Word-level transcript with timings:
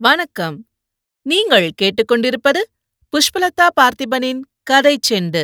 வணக்கம். 0.00 0.68
நீங்கள் 1.22 1.70
கேட்டுக்கொண்டிருப்பது 1.82 2.60
புஷ்பலதா 3.12 3.66
பார்த்திபனின் 3.80 4.40
கதை 4.62 4.98
செண்டு. 5.10 5.42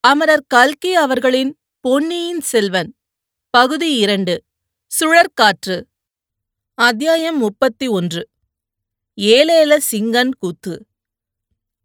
அமரர் 0.00 0.44
கல்கி 0.46 0.94
அவர்களின் 0.94 1.58
பொன்னியின் 1.80 2.40
செல்வன். 2.40 2.96
பகுதி 3.50 3.94
இரண்டு. 3.96 4.44
சுழற்காற்று. 4.92 5.76
அத்தியாயம் 6.74 7.38
முப்பத்தி 7.38 7.86
ஒன்று. 7.86 8.28
ஏலேல 9.18 9.78
சிங்கன் 9.90 10.32
கூத்து. 10.38 10.86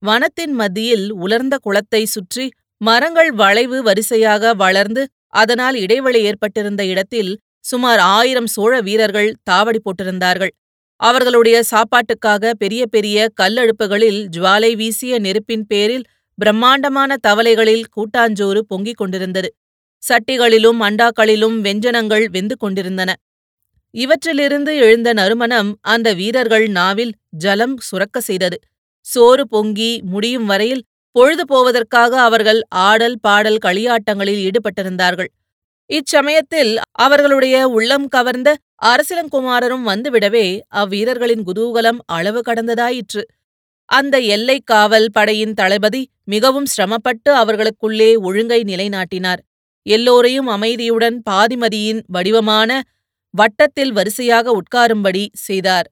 வனத்தின் 0.01 0.53
மத்தியில் 0.53 1.11
உலர்ந்த 1.11 1.57
குளத்தை 1.61 2.05
சுற்றி 2.05 2.49
மரங்கள் 2.77 3.31
வளைவு 3.31 3.83
வரிசையாக 3.83 4.53
வளர்ந்து 4.53 5.05
அதனால் 5.27 5.75
இடைவெளி 5.75 6.23
ஏற்பட்டிருந்த 6.23 6.85
இடத்தில் 6.85 7.39
சுமார் 7.59 7.99
ஆயிரம் 7.99 8.47
சோழ 8.47 8.81
வீரர்கள் 8.81 9.33
தாவடி 9.51 9.79
போட்டிருந்தார்கள். 9.79 10.55
அவர்களுடைய 11.01 11.57
சாப்பாட்டுக்காக 11.71 12.53
பெரிய 12.53 12.85
பெரிய 12.85 13.27
கல்லடுப்புகளில் 13.41 14.19
ஜுவாலை 14.35 14.71
வீசிய 14.75 15.19
நெருப்பின் 15.19 15.65
பேரில் 15.67 16.05
பிரம்மாண்டமான 16.37 17.17
தவளைகளில் 17.27 17.85
கூட்டாஞ்சோறு 17.95 18.61
பொங்கிக் 18.67 18.97
கொண்டிருந்தது. 18.97 19.49
சட்டிகளிலும் 20.03 20.79
அண்டாக்களிலும் 20.87 21.57
வெஞ்சனங்கள் 21.61 22.25
வெந்து 22.29 22.55
கொண்டிருந்தன. 22.57 23.11
இவற்றிலிருந்து 23.95 24.71
எழுந்த 24.77 25.09
நறுமணம் 25.13 25.71
அந்த 25.81 26.13
வீரர்கள் 26.13 26.67
நாவில் 26.67 27.13
ஜலம் 27.43 27.75
சுரக்க 27.79 28.21
செய்தது. 28.21 28.57
சோறு 29.05 29.43
பொங்கி 29.47 29.91
முடியும் 30.03 30.45
வரையில் 30.45 30.85
பொழுது 31.15 31.43
போவதற்காக 31.45 32.11
அவர்கள் 32.21 32.59
ஆடல் 32.87 33.17
பாடல் 33.19 33.59
களியாட்டங்களில் 33.65 34.41
ஈடுபட்டிருந்தார்கள். 34.47 35.31
இச்சமயத்தில் 35.91 36.73
அவர்களுடைய 36.91 37.55
உள்ளம் 37.67 38.07
கவர்ந்த 38.07 38.49
அரசிலங்குமாரரும் 38.85 39.85
வந்துவிடவே 39.87 40.45
அவ்வீரர்களின் 40.75 41.43
குதூகலம் 41.45 41.99
அளவு 42.05 42.41
கடந்ததாயிற்று. 42.41 43.23
அந்த 43.85 44.19
எல்லை 44.19 44.61
காவல் 44.65 45.07
படையின் 45.11 45.53
தளபதி 45.53 46.01
மிகவும் 46.23 46.65
சிரமப்பட்டு 46.65 47.33
அவர்களுக்குள்ளே 47.33 48.15
ஒழுங்கை 48.15 48.61
நிலைநாட்டினார். 48.63 49.41
எல்லோரையும் 49.85 50.47
அமைதியுடன் 50.47 51.21
பாதிமதியின் 51.29 52.01
வடிவமான 52.07 52.71
வட்டத்தில் 53.33 53.91
வரிசையாக 53.91 54.57
உட்காரும்படி 54.57 55.23
செய்தார். 55.31 55.87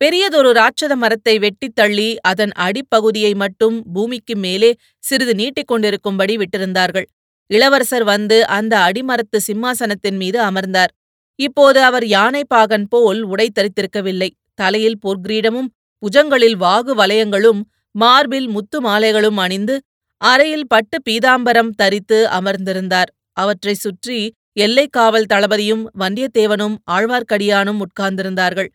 பெரியதொரு 0.00 0.50
ராட்சத 0.52 0.94
மரத்தை 0.94 1.38
வெட்டித் 1.38 1.74
தள்ளி 1.74 2.16
அதன் 2.20 2.52
அடிப்பகுதியை 2.58 3.34
மட்டும் 3.34 3.76
பூமிக்கு 3.92 4.36
மேலே 4.36 4.70
சிறிது 4.98 5.34
நீட்டிக் 5.34 5.66
கொண்டிருக்கும்படி 5.66 6.36
விட்டிருந்தார்கள். 6.36 7.08
இளவரசர் 7.50 8.04
வந்து 8.04 8.46
அந்த 8.46 8.74
அடிமரத்து 8.78 9.38
சிம்மாசனத்தின் 9.46 10.16
மீது 10.16 10.38
அமர்ந்தார். 10.40 10.92
இப்போது 11.38 11.82
அவர் 11.82 12.06
யானை 12.06 12.42
பாகன் 12.44 12.86
போல் 12.88 13.20
உடை 13.22 13.48
தரித்திருக்கவில்லை. 13.50 14.30
தலையில் 14.54 14.98
பொற்கிரீடமும் 15.06 15.68
புஜங்களில் 16.02 16.56
வாகு 16.56 16.92
வலயங்களும் 16.94 17.60
மார்பில் 17.94 18.48
முத்து 18.48 18.78
மாலைகளும் 18.80 19.36
அணிந்து 19.36 19.76
அறையில் 20.20 20.66
பட்டு 20.66 20.96
பீதாம்பரம் 21.08 21.70
தரித்து 21.76 22.18
அமர்ந்திருந்தார். 22.28 23.10
அவற்றை 23.32 23.74
சுற்றி 23.74 24.18
எல்லைக்காவல் 24.60 25.30
தளபதியும் 25.32 25.84
வந்தியத்தேவனும் 26.00 26.76
ஆழ்வார்க்கடியானும் 26.90 27.80
உட்கார்ந்திருந்தார்கள். 27.84 28.68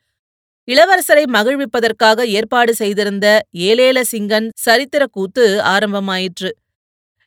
இளவரசரை 0.67 1.23
மகிழ்விப்பதற்காக 1.27 2.25
ஏற்பாடு 2.27 2.73
செய்திருந்த 2.75 3.27
ஏலேல 3.69 4.01
சிங்கன் 4.11 4.47
சரித்திர 4.55 5.03
கூத்து 5.07 5.45
ஆரம்பமாயிற்று. 5.63 6.49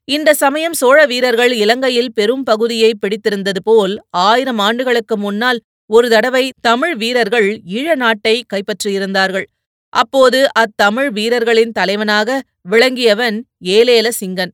இந்த 0.08 0.34
சமயம் 0.34 0.72
சோழ 0.72 1.06
வீரர்கள் 1.06 1.52
இலங்கையில் 1.52 2.12
பெரும் 2.12 2.42
பகுதியை 2.42 2.90
பிடித்திருந்தது 2.94 3.62
போல் 3.62 3.94
ஆயிரம் 4.10 4.58
ஆண்டுகளுக்கு 4.58 5.16
முன்னால் 5.16 5.58
ஒரு 5.90 6.08
தடவை 6.08 6.42
தமிழ் 6.60 6.94
வீரர்கள் 6.96 7.48
ஈழ 7.68 7.94
நாட்டை 7.94 8.34
கைப்பற்றியிருந்தார்கள். 8.52 9.46
அப்போது 9.92 10.38
அத்தமிழ் 10.58 11.10
வீரர்களின் 11.10 11.72
தலைவனாக 11.72 12.42
விளங்கியவன் 12.70 13.38
ஏலேல 13.76 14.08
சிங்கன். 14.20 14.52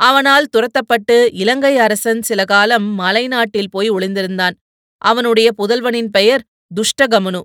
அவனால் 0.00 0.48
துரத்தப்பட்டு 0.56 1.16
இலங்கை 1.32 1.78
அரசன் 1.78 2.22
சில 2.22 2.44
காலம் 2.44 2.88
மலைநாட்டில் 3.00 3.70
போய் 3.70 3.90
ஒளிந்திருந்தான். 3.90 4.56
அவனுடைய 5.02 5.48
புதல்வனின் 5.58 6.10
பெயர் 6.10 6.44
துஷ்டகமனு. 6.70 7.40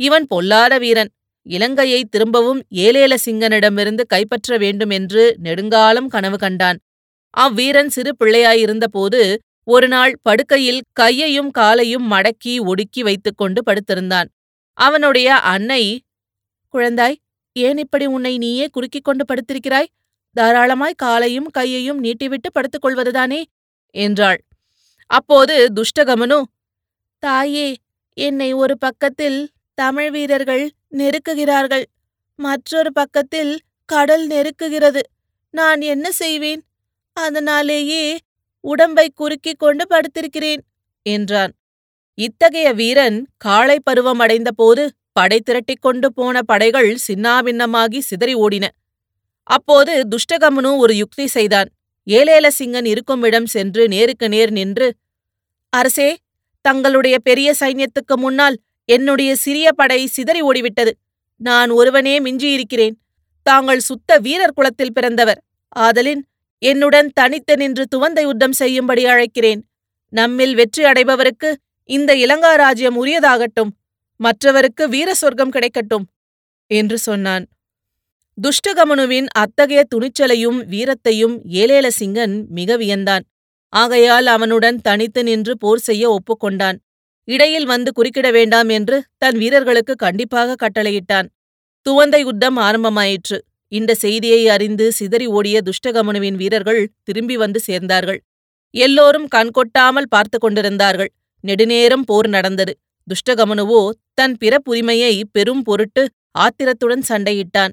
இவன் 0.00 0.26
பொல்லாத 0.26 0.78
வீரன். 0.78 1.10
இலங்கையை 1.46 2.00
திரும்பவும் 2.04 2.62
ஏலேல 2.76 3.14
சிங்கனிடமிருந்து 3.26 4.02
கைப்பற்ற 4.06 4.58
வேண்டும் 4.58 4.90
என்று 4.90 5.22
நெடுங்காலம் 5.38 6.08
கனவு 6.08 6.38
கண்டான். 6.38 6.78
அவ்வீரன் 7.36 7.86
சிறு 7.86 8.12
பிள்ளையாயிருந்தபோது 8.20 9.36
ஒருநாள் 9.64 10.18
படுக்கையில் 10.22 10.82
கையையும் 10.92 11.50
காலையும் 11.50 12.12
மடக்கி 12.12 12.60
ஒடுக்கி 12.60 13.02
வைத்துக்கொண்டு 13.02 13.62
படுத்திருந்தான். 13.66 14.28
அவனுடைய 14.72 15.36
அன்னை 15.36 16.00
குழந்தாய் 16.74 17.16
ஏன் 17.52 17.78
இப்படி 17.78 18.06
உன்னை 18.06 18.38
நீயே 18.38 18.66
குறுக்கிக் 18.66 19.04
கொண்டு 19.04 19.24
படுத்திருக்கிறாய்? 19.24 19.90
தாராளமாய் 20.32 20.94
காலையும் 20.96 21.48
கையையும் 21.50 22.02
நீட்டிவிட்டு 22.04 22.48
படுத்துக் 22.52 22.84
கொள்வதுதானே 22.84 23.40
என்றாள். 23.94 24.40
அப்போது 25.06 25.72
துஷ்டகமனு 25.74 26.42
தாயே 27.18 27.76
என்னை 28.14 28.52
ஒரு 28.52 28.78
பக்கத்தில் 28.78 29.50
தமிழ் 29.74 30.10
வீரர்கள் 30.10 30.70
நெருக்குகிறார்கள். 30.90 31.84
மற்றொரு 32.38 32.92
பக்கத்தில் 32.92 33.60
கடல் 33.84 34.26
நெருக்குகிறது. 34.28 35.00
நான் 35.50 35.80
என்ன 35.80 36.12
செய்வேன்? 36.12 36.62
அதனாலேயே 37.26 38.18
உடம்பை 38.60 39.06
குறுக்கிக் 39.14 39.58
கொண்டு 39.58 39.84
படுத்திருக்கிறேன் 39.90 40.62
என்றான். 41.02 41.52
இத்தகைய 42.18 42.72
வீரன் 42.72 43.18
காளை 43.36 43.76
பருவம் 43.82 44.18
அடைந்தபோது 44.18 44.82
படை 45.12 45.38
திரட்டிக் 45.40 45.82
கொண்டு 45.82 46.08
போன 46.12 46.42
படைகள் 46.42 46.90
சின்னாபின்னமாகி 47.08 47.98
சிதறி 47.98 48.34
ஓடின. 48.34 48.66
அப்போது 49.42 49.92
துஷ்டகமனு 50.08 50.76
ஒரு 50.76 50.96
யுக்தி 50.96 51.26
செய்தான். 51.26 51.68
ஏலேலசிங்கன் 52.06 52.86
இருக்கும் 52.86 53.22
இடம் 53.22 53.46
சென்று 53.46 53.88
நேருக்கு 53.88 54.28
நேர் 54.28 54.50
நின்று 54.50 54.88
அரசே 55.72 56.16
தங்களுடைய 56.64 57.18
பெரிய 57.18 57.54
சைன்யத்துக்கு 57.60 58.14
முன்னால் 58.16 58.56
என்னுடைய 58.84 59.30
சிறிய 59.36 59.72
படை 59.72 60.06
சிதறி 60.06 60.40
ஓடிவிட்டது. 60.42 60.92
நான் 61.36 61.70
ஒருவனே 61.70 62.14
மிஞ்சியிருக்கிறேன். 62.20 62.96
தாங்கள் 63.42 63.78
சுத்த 63.78 64.18
வீரர் 64.18 64.52
குலத்தில் 64.52 64.92
பிறந்தவர். 64.92 65.40
ஆதலின் 65.68 66.22
என்னுடன் 66.62 67.08
தனித்து 67.14 67.56
நின்று 67.56 67.84
துவந்த 67.94 68.20
யுத்தம் 68.20 68.52
செய்யும்படி 68.52 69.04
அழைக்கிறேன். 69.04 69.60
நம்மில் 70.08 70.54
வெற்றி 70.54 70.82
அடைபவருக்கு 70.84 71.54
இந்த 71.84 72.14
இலங்கா 72.14 72.52
ராஜ்யம் 72.54 72.98
உரியதாகட்டும். 73.04 73.70
மற்றவருக்கு 74.16 74.88
வீர 74.88 75.14
சொர்க்கம் 75.14 75.52
கிடைக்கட்டும் 75.52 76.04
என்று 76.66 76.98
சொன்னான். 76.98 77.44
துஷ்டகமனுவின் 78.38 79.26
அத்தகைய 79.32 79.80
துணிச்சலையும் 79.94 80.58
வீரத்தையும் 80.72 81.34
ஏலேலசிங்கன் 81.62 82.46
மிக 82.48 82.76
வியந்தான். 82.76 83.24
ஆகையால் 83.72 84.26
அவனுடன் 84.26 84.78
தனித்து 84.80 85.22
நின்று 85.22 85.58
போர் 85.58 85.78
செய்ய 85.78 86.04
ஒப்புக்கொண்டான். 86.10 86.78
இடையில் 87.28 87.64
வந்து 87.64 87.90
குறுக்கிட 87.92 88.32
வேண்டாம் 88.32 88.68
என்று 88.68 88.96
தன் 89.18 89.36
வீரர்களுக்கு 89.38 89.94
கண்டிப்பாக 89.94 90.56
கட்டளையிட்டான். 90.56 91.28
துவந்த 91.86 92.16
யுத்தம் 92.18 92.56
ஆரம்பமாயிற்று. 92.56 93.38
இந்த 93.72 93.94
செய்தியை 93.94 94.48
அறிந்து 94.48 94.92
சிதறி 94.92 95.26
ஓடிய 95.26 95.60
துஷ்டகமனுவின் 95.62 96.34
வீரர்கள் 96.34 96.90
திரும்பி 97.02 97.36
வந்து 97.36 97.60
சேர்ந்தார்கள். 97.70 98.18
எல்லோரும் 98.74 99.28
கண்கொட்டாமல் 99.34 100.08
பார்த்து 100.08 100.38
கொண்டிருந்தார்கள். 100.38 101.10
நெடுநேரம் 101.40 102.04
போர் 102.04 102.28
நடந்தது. 102.28 102.78
துஷ்டகமனுவோ 103.06 103.90
தன் 104.14 104.36
பிறப்புரிமையை 104.40 105.22
பெரும் 105.32 105.62
பொருட்டு 105.62 106.02
ஆத்திரத்துடன் 106.30 107.04
சண்டையிட்டான். 107.08 107.72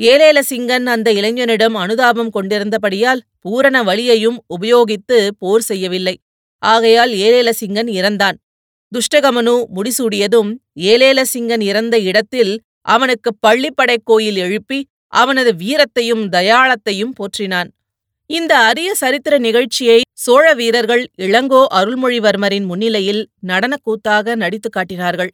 ஏலேலசிங்கன் 0.00 0.86
அந்த 0.86 1.12
இளைஞனிடம் 1.12 1.74
அனுதாபம் 1.74 2.30
கொண்டிருந்தபடியால் 2.30 3.20
பூரண 3.40 3.82
வழியையும் 3.82 4.38
உபயோகித்து 4.48 5.28
போர் 5.38 5.62
செய்யவில்லை. 5.62 6.16
ஆகையால் 6.62 7.12
ஏலேலசிங்கன் 7.12 7.90
இறந்தான். 7.98 8.36
துஷ்டகமனு 8.92 9.54
முடிசூடியதும் 9.76 10.50
ஏலேலசிங்கன் 10.80 11.62
இறந்த 11.62 11.98
இடத்தில் 12.00 12.52
அவனுக்கு 12.86 13.30
பள்ளிப்படைக் 13.46 14.04
கோயில் 14.04 14.36
எழுப்பி 14.36 14.78
அவனது 15.14 15.50
வீரத்தையும் 15.62 16.24
தயாளத்தையும் 16.36 17.14
போற்றினான். 17.18 17.70
இந்த 18.30 18.52
அரிய 18.68 18.90
சரித்திர 18.94 19.34
நிகழ்ச்சியை 19.38 20.00
சோழ 20.24 20.44
வீரர்கள் 20.54 21.02
இளங்கோ 21.26 21.62
அருள்மொழிவர்மரின் 21.78 22.66
முன்னிலையில் 22.70 23.22
நடனக்கூத்தாக 23.46 24.36
நடித்து 24.42 24.68
காட்டினார்கள். 24.70 25.30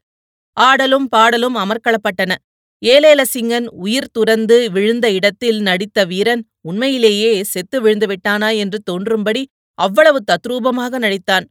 ஆடலும் 0.56 1.06
பாடலும் 1.09 1.56
அமர்க்களப்பட்டன. 1.56 2.32
ஏலேலசிங்கன் 2.82 3.67
உயிர் 3.85 4.12
துறந்து 4.12 4.56
விழுந்த 4.71 5.06
இடத்தில் 5.12 5.59
நடித்த 5.61 6.05
வீரன் 6.05 6.43
உண்மையிலேயே 6.61 7.33
செத்து 7.44 7.79
விழுந்து 7.81 8.06
விட்டானா 8.06 8.50
என்று 8.56 8.79
தோன்றும்படி 8.85 9.43
அவ்வளவு 9.79 10.21
தத்ரூபமாக 10.31 10.99
நடித்தான். 10.99 11.47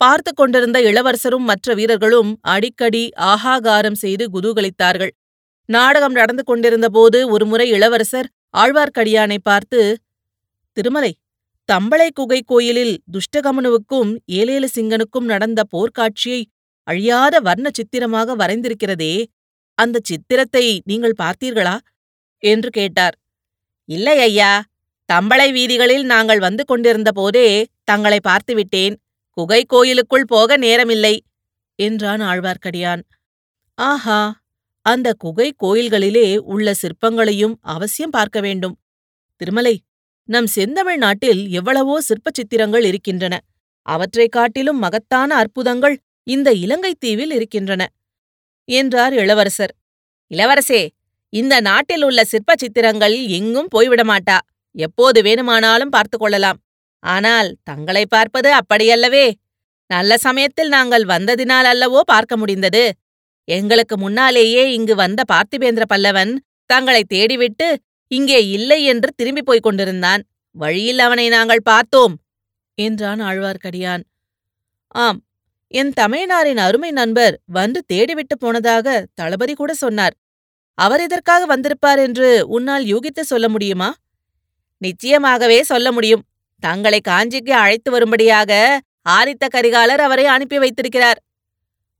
பார்த்து 0.00 0.30
கொண்டிருந்த 0.32 0.78
இளவரசரும் 0.80 1.46
மற்ற 1.50 1.74
வீரர்களும் 1.74 2.30
அடிக்கடி 2.54 3.04
ஆகாகாரம் 3.32 3.98
செய்து 4.04 4.24
குதூகலித்தார்கள். 4.34 5.12
நாடகம் 5.68 6.12
நடந்து 6.12 6.42
கொண்டிருந்தபோது 6.42 7.18
ஒருமுறை 7.30 7.66
இளவரசர் 7.68 8.28
ஆழ்வார்க்கடியானை 8.56 9.38
பார்த்து 9.42 9.80
திருமலை 10.76 11.12
தம்பளை 11.68 12.08
குகை 12.10 12.38
கோயிலில் 12.42 12.94
துஷ்டகமனுவுக்கும் 13.12 14.10
ஏலேலசிங்கனுக்கும் 14.30 15.24
நடந்த 15.24 15.60
போர்க்காட்சியை 15.72 16.40
அழியாத 16.86 17.40
வர்ண 17.40 17.68
சித்திரமாக 17.74 18.34
வரைந்திருக்கிறதே 18.34 19.14
அந்த 19.78 19.96
சித்திரத்தை 20.04 20.64
நீங்கள் 20.84 21.20
பார்த்தீர்களா? 21.22 21.76
என்று 22.42 22.70
கேட்டார். 22.70 23.16
இல்லை 23.88 24.16
ஐயா 24.18 24.52
தம்பளை 25.08 25.48
வீதிகளில் 25.52 26.02
நாங்கள் 26.02 26.38
வந்து 26.38 26.64
கொண்டிருந்த 26.64 27.10
போதே 27.12 27.46
தங்களை 27.84 28.18
பார்த்துவிட்டேன் 28.24 28.96
குகை 29.36 29.60
கோயிலுக்குள் 29.64 30.26
போக 30.26 30.56
நேரமில்லை 30.56 31.14
என்றான் 31.78 32.20
ஆழ்வார்க்கடியான். 32.20 33.02
ஆஹா! 33.78 34.20
அந்த 34.90 35.12
குகை 35.12 35.54
கோயில்களிலே 35.62 36.36
உள்ள 36.36 36.74
சிற்பங்களையும் 36.74 37.54
அவசியம் 37.60 38.10
பார்க்க 38.10 38.40
வேண்டும். 38.40 38.78
திருமலை 39.36 39.82
நம் 40.24 40.46
செந்தமிழ் 40.46 40.96
நாட்டில் 40.96 41.48
எவ்வளவோ 41.50 42.00
சிற்பச் 42.00 42.34
சித்திரங்கள் 42.34 42.84
இருக்கின்றன. 42.84 43.40
அவற்றைக் 43.82 44.32
காட்டிலும் 44.32 44.78
மகத்தான 44.78 45.34
அற்புதங்கள் 45.34 45.98
இந்த 46.22 46.52
இலங்கைத் 46.52 47.00
தீவில் 47.00 47.30
இருக்கின்றன 47.30 47.88
என்றார் 48.64 49.12
இளவரசர். 49.14 49.74
இளவரசே 50.34 50.88
இந்த 51.32 51.60
நாட்டில் 51.60 52.02
உள்ள 52.02 52.24
சிற்பச் 52.24 52.58
சித்திரங்கள் 52.58 53.26
எங்கும் 53.26 53.68
போய்விடமாட்டா? 53.74 54.38
எப்போது 54.74 55.22
வேணுமானாலும் 55.22 55.90
பார்த்து 55.90 56.18
கொள்ளலாம். 56.18 56.58
ஆனால் 57.02 57.56
தங்களை 57.62 58.06
பார்ப்பது 58.06 58.50
அப்படியல்லவே. 58.58 59.32
நல்ல 59.86 60.18
சமயத்தில் 60.18 60.68
நாங்கள் 60.68 61.04
வந்ததினால் 61.04 61.68
அல்லவோ 61.72 62.00
பார்க்க 62.00 62.36
முடிந்தது. 62.36 62.84
எங்களுக்கு 63.48 63.98
முன்னாலேயே 63.98 64.72
இங்கு 64.72 64.94
வந்த 64.94 65.22
பார்த்திபேந்திர 65.32 65.82
பல்லவன் 65.94 66.32
தங்களை 66.66 67.04
தேடிவிட்டு 67.14 67.74
இங்கே 68.06 68.48
இல்லை 68.48 68.84
என்று 68.84 69.10
திரும்பிப் 69.16 69.46
போய்க் 69.46 69.62
கொண்டிருந்தான். 69.62 70.22
வழியில் 70.50 70.98
அவனை 70.98 71.28
நாங்கள் 71.28 71.62
பார்த்தோம் 71.64 72.14
என்றான் 72.74 73.20
ஆழ்வார்க்கடியான். 73.20 74.02
ஆம் 74.94 75.18
என் 75.66 75.92
தமையனாரின் 76.00 76.56
அருமை 76.56 76.90
நண்பர் 76.90 77.40
வந்து 77.44 77.84
தேடிவிட்டு 77.92 78.34
போனதாக 78.38 79.06
தளபதி 79.14 79.54
கூட 79.54 79.74
சொன்னார். 79.74 80.14
அவர் 80.74 81.00
எதற்காக 81.00 81.46
வந்திருப்பார் 81.46 81.98
என்று 81.98 82.46
உன்னால் 82.46 82.84
யூகித்து 82.84 83.20
சொல்ல 83.20 83.48
முடியுமா? 83.48 83.90
நிச்சயமாகவே 84.82 85.60
சொல்ல 85.60 85.92
முடியும். 85.92 86.24
தங்களை 86.62 87.00
காஞ்சிக்கு 87.08 87.50
அழைத்து 87.50 87.90
வரும்படியாக 87.90 88.80
ஆதித்த 89.08 89.44
கரிகாலர் 89.54 90.02
அவரை 90.02 90.26
அனுப்பி 90.26 90.58
வைத்திருக்கிறார். 90.58 91.18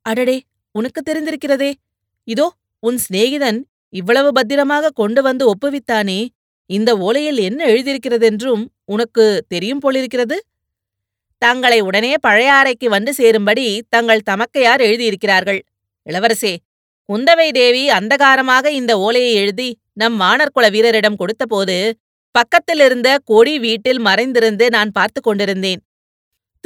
அடடே! 0.06 0.36
உனக்கு 0.74 1.00
தெரிந்திருக்கிறதே. 1.02 1.70
இதோ 2.28 2.46
உன் 2.82 2.98
சிநேகிதன் 3.04 3.58
இவ்வளவு 3.92 4.30
பத்திரமாக 4.32 4.94
கொண்டு 5.00 5.20
வந்து 5.22 5.44
ஒப்புவித்தானே 5.52 6.20
இந்த 6.70 6.90
ஓலையில் 6.96 7.40
என்ன 7.48 7.60
எழுதியிருக்கிறதென்றும் 7.64 8.64
உனக்கு 8.84 9.24
தெரியும் 9.48 9.82
போலிருக்கிறது? 9.84 10.36
தங்களை 11.42 11.78
உடனே 11.80 12.12
பழையாறைக்கு 12.26 12.86
வந்து 12.86 13.10
சேரும்படி 13.14 13.66
தங்கள் 13.88 14.26
தமக்கையார் 14.30 14.82
எழுதியிருக்கிறார்கள். 14.88 15.60
இளவரசே 16.06 16.54
குந்தவை 17.08 17.48
தேவி 17.50 17.82
அந்தகாரமாக 17.90 18.66
இந்த 18.70 18.92
ஓலையை 18.98 19.32
எழுதி 19.34 19.68
நம் 19.92 20.16
வானர்குல 20.20 20.66
வீரரிடம் 20.74 21.16
கொடுத்தபோது 21.16 21.76
பக்கத்திலிருந்த 22.34 23.08
கொடி 23.24 23.54
வீட்டில் 23.58 24.00
மறைந்திருந்து 24.00 24.64
நான் 24.70 24.90
பார்த்து 24.90 25.20
கொண்டிருந்தேன். 25.20 25.80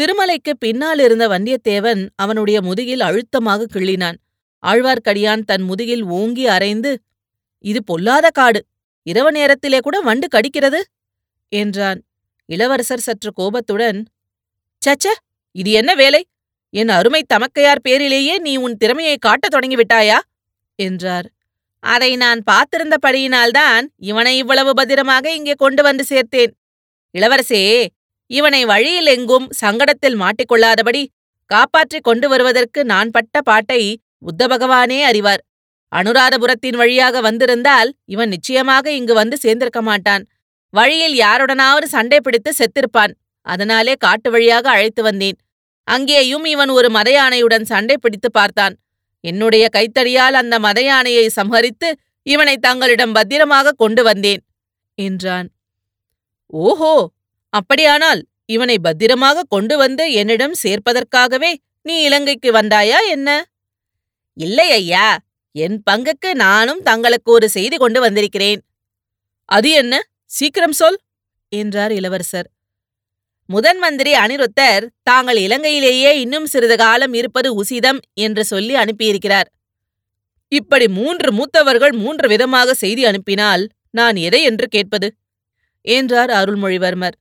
திருமலைக்கு 0.01 0.53
பின்னால் 0.59 0.99
இருந்த 0.99 1.29
வந்தியத்தேவன் 1.29 2.09
அவனுடைய 2.15 2.63
முதுகில் 2.63 3.01
அழுத்தமாக 3.01 3.67
கிள்ளினான். 3.73 4.15
ஆழ்வார்க்கடியான் 4.67 5.43
தன் 5.45 5.63
முதுகில் 5.63 6.03
ஓங்கி 6.03 6.47
அரைந்து 6.47 6.95
இது 7.59 7.85
பொல்லாத 7.85 8.31
காடு. 8.31 8.61
இரவு 9.03 9.33
நேரத்திலே 9.33 9.79
கூட 9.79 10.01
வண்டு 10.01 10.27
கடிக்கிறது? 10.29 10.81
என்றான். 11.49 12.01
இளவரசர் 12.47 13.01
சற்று 13.01 13.33
கோபத்துடன் 13.33 14.07
சச்ச 14.83 15.07
இது 15.51 15.71
என்ன 15.71 15.95
வேலை? 15.95 16.27
என் 16.71 16.89
அருமை 16.89 17.23
தமக்கையார் 17.35 17.85
பேரிலேயே 17.89 18.39
நீ 18.39 18.57
உன் 18.57 18.77
திறமையை 18.77 19.17
காட்டத் 19.17 19.55
தொடங்கிவிட்டாயா? 19.55 20.19
என்றார். 20.75 21.29
அதை 21.79 22.17
நான் 22.17 22.43
பார்த்திருந்தபடியினால்தான் 22.51 23.85
இவனை 23.97 24.37
இவ்வளவு 24.37 24.73
பத்திரமாக 24.75 25.35
இங்கே 25.35 25.53
கொண்டு 25.53 25.83
வந்து 25.83 26.05
சேர்த்தேன். 26.09 26.53
இளவரசே 27.15 27.87
இவனை 28.27 28.65
வழியில் 28.65 29.07
எங்கும் 29.07 29.49
சங்கடத்தில் 29.61 30.17
மாட்டிக்கொள்ளாதபடி 30.17 31.03
காப்பாற்றிக் 31.47 32.05
கொண்டு 32.05 32.29
வருவதற்கு 32.29 32.85
நான் 32.85 33.11
பட்ட 33.11 33.41
பாட்டை 33.41 34.01
புத்த 34.19 34.47
பகவானே 34.49 34.99
அறிவார். 35.03 35.43
அனுராதபுரத்தின் 35.93 36.77
வழியாக 36.77 37.21
வந்திருந்தால் 37.21 37.95
இவன் 38.05 38.29
நிச்சயமாக 38.29 38.93
இங்கு 38.93 39.15
வந்து 39.15 39.37
சேர்ந்திருக்க 39.43 39.81
மாட்டான். 39.83 40.23
வழியில் 40.71 41.17
யாருடனாவது 41.21 41.85
சண்டை 41.85 42.21
பிடித்து 42.21 42.51
செத்திருப்பான். 42.59 43.13
அதனாலே 43.47 43.95
காட்டு 43.95 44.31
வழியாக 44.31 44.71
அழைத்து 44.71 45.03
வந்தேன். 45.03 45.39
அங்கேயும் 45.85 46.45
இவன் 46.45 46.69
ஒரு 46.69 46.89
மதையானையுடன் 46.89 47.63
சண்டை 47.63 47.97
பிடித்து 47.97 48.31
பார்த்தான். 48.31 48.75
என்னுடைய 49.21 49.69
கைத்தடியால் 49.73 50.33
அந்த 50.33 50.59
மதையானையை 50.59 51.27
சம்ஹரித்து 51.37 51.93
இவனை 52.23 52.57
தங்களிடம் 52.57 53.13
பத்திரமாக 53.13 53.73
கொண்டு 53.73 54.03
வந்தேன் 54.03 54.43
என்றான். 54.95 55.49
ஓஹோ! 56.47 56.95
அப்படியானால் 57.53 58.21
இவனை 58.47 58.77
பத்திரமாக 58.79 59.47
கொண்டு 59.49 59.77
வந்து 59.77 60.13
என்னிடம் 60.13 60.57
சேர்ப்பதற்காகவே 60.63 61.51
நீ 61.83 61.95
இலங்கைக்கு 62.03 62.51
வந்தாயா 62.53 62.99
என்ன? 63.11 63.29
இல்லை 64.37 64.71
ஐயா 64.73 65.07
என் 65.55 65.79
பங்குக்கு 65.91 66.31
நானும் 66.35 66.83
தங்களுக்கு 66.83 67.31
ஒரு 67.31 67.47
செய்தி 67.49 67.77
கொண்டு 67.77 68.01
வந்திருக்கிறேன். 68.01 68.61
அது 69.49 69.71
என்ன? 69.73 69.95
சீக்கிரம் 70.31 70.73
சொல்! 70.73 70.99
என்றார் 71.53 71.93
இளவரசர். 71.93 72.49
முதன் 73.49 73.79
மந்திரி 73.79 74.13
அனிருத்தர் 74.15 74.85
தாங்கள் 75.03 75.37
இலங்கையிலேயே 75.37 76.11
இன்னும் 76.15 76.47
சிறிது 76.47 76.77
காலம் 76.77 77.13
இருப்பது 77.13 77.49
உசிதம் 77.63 78.01
என்று 78.17 78.45
சொல்லி 78.45 78.75
அனுப்பியிருக்கிறார். 78.75 79.49
இப்படி 80.53 80.89
மூன்று 80.89 81.31
மூத்தவர்கள் 81.33 81.95
மூன்று 81.95 82.29
விதமாக 82.29 82.75
செய்தி 82.75 83.05
அனுப்பினால் 83.05 83.65
நான் 83.91 84.17
எதை 84.17 84.43
என்று 84.43 84.67
கேட்பது? 84.69 85.09
என்றார் 85.85 86.31
அருள்மொழிவர்மர். 86.31 87.17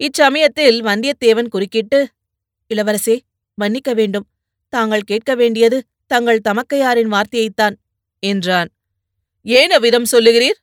இச்சமயத்தில் 0.00 0.78
வந்தியத்தேவன் 0.82 1.48
குறுக்கிட்டு 1.48 2.06
இளவரசே 2.70 3.16
மன்னிக்க 3.54 3.94
வேண்டும். 3.94 4.26
தாங்கள் 4.72 5.00
கேட்க 5.00 5.34
வேண்டியது 5.34 5.78
தங்கள் 6.06 6.40
தமக்கையாரின் 6.48 7.10
வார்த்தையைத்தான் 7.14 7.76
என்றான். 8.22 8.68
ஏன் 9.42 9.70
அவ்விதம் 9.70 10.08
சொல்லுகிறீர்? 10.12 10.58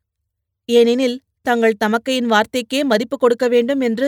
ஏனெனில் 0.65 1.17
தங்கள் 1.41 1.79
தமக்கையின் 1.85 2.29
வார்த்தைக்கே 2.31 2.83
மதிப்பு 2.83 3.17
கொடுக்க 3.17 3.47
வேண்டும் 3.47 3.81
என்று 3.81 4.07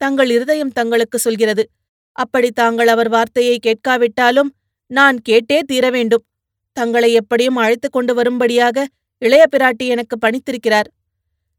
தங்கள் 0.00 0.30
இருதயம் 0.30 0.72
தங்களுக்கு 0.72 1.18
சொல்கிறது. 1.18 1.64
அப்படி 2.12 2.50
தாங்கள் 2.50 2.88
அவர் 2.88 3.08
வார்த்தையை 3.08 3.56
கேட்காவிட்டாலும் 3.58 4.50
நான் 4.90 5.16
கேட்டே 5.28 5.58
தீர 5.60 5.90
வேண்டும். 5.90 6.24
தங்களை 6.72 7.12
எப்படியும் 7.12 7.56
அழைத்துக் 7.56 7.92
கொண்டு 7.92 8.14
வரும்படியாக 8.14 8.86
இளைய 9.18 9.44
பிராட்டி 9.56 9.86
எனக்கு 9.86 10.16
பணித்திருக்கிறார் 10.26 10.88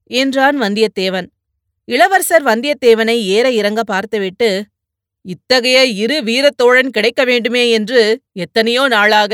என்றான் 0.09 0.57
வந்தியத்தேவன். 0.61 1.27
இளவரசர் 1.87 2.43
வந்தியத்தேவனை 2.43 3.15
ஏற 3.35 3.51
இறங்க 3.51 3.81
பார்த்துவிட்டு 3.83 4.49
இத்தகைய 5.25 5.85
இரு 5.85 6.17
வீரத்தோழன் 6.23 6.89
கிடைக்க 6.89 7.21
வேண்டுமே 7.23 7.69
என்று 7.69 8.01
எத்தனையோ 8.33 8.87
நாளாக 8.87 9.33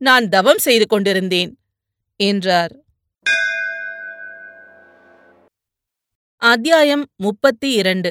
நான் 0.00 0.28
தவம் 0.28 0.58
செய்து 0.58 0.86
கொண்டிருந்தேன் 0.86 1.50
என்றார். 2.20 2.72
அத்தியாயம் 6.42 7.04
முப்பத்தி 7.16 7.72
இரண்டு 7.72 8.10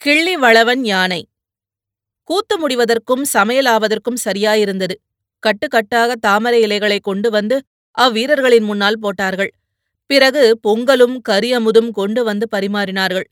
கிள்ளி 0.00 0.36
வளவன் 0.36 0.84
யானை. 0.84 1.22
கூத்து 2.30 2.54
முடிவதற்கும் 2.60 3.24
சமையலாவதற்கும் 3.32 4.22
சரியாயிருந்தது. 4.24 4.94
கட்டுக்கட்டாக 5.42 6.12
தாமரை 6.20 6.60
இலைகளை 6.60 6.98
கொண்டு 7.00 7.30
வந்து 7.30 7.56
அவ்வீரர்களின் 7.98 8.64
முன்னால் 8.64 8.98
போட்டார்கள். 8.98 9.52
பிறகு 10.06 10.58
பொங்கலும் 10.68 11.20
கரியமுதும் 11.28 11.90
கொண்டு 11.90 12.24
வந்து 12.24 12.48
பரிமாறினார்கள். 12.56 13.24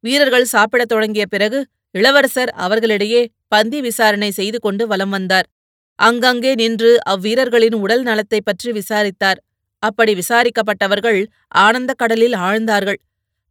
வீரர்கள் 0.00 0.44
சாப்பிடத் 0.44 0.88
தொடங்கிய 0.88 1.26
பிறகு 1.26 1.66
இளவரசர் 1.90 2.48
அவர்களிடையே 2.48 3.30
பந்தி 3.48 3.80
விசாரணை 3.80 4.30
செய்து 4.30 4.58
கொண்டு 4.58 4.86
வலம் 4.86 5.10
வந்தார். 5.10 5.46
அங்கங்கே 5.94 6.54
நின்று 6.54 6.98
அவ்வீரர்களின் 7.10 7.74
உடல் 7.74 8.02
நலத்தைப் 8.02 8.44
பற்றி 8.44 8.72
விசாரித்தார். 8.72 9.42
அப்படி 9.78 10.14
விசாரிக்கப்பட்டவர்கள் 10.14 11.26
ஆனந்த 11.48 11.92
கடலில் 11.92 12.32
ஆழ்ந்தார்கள். 12.32 12.96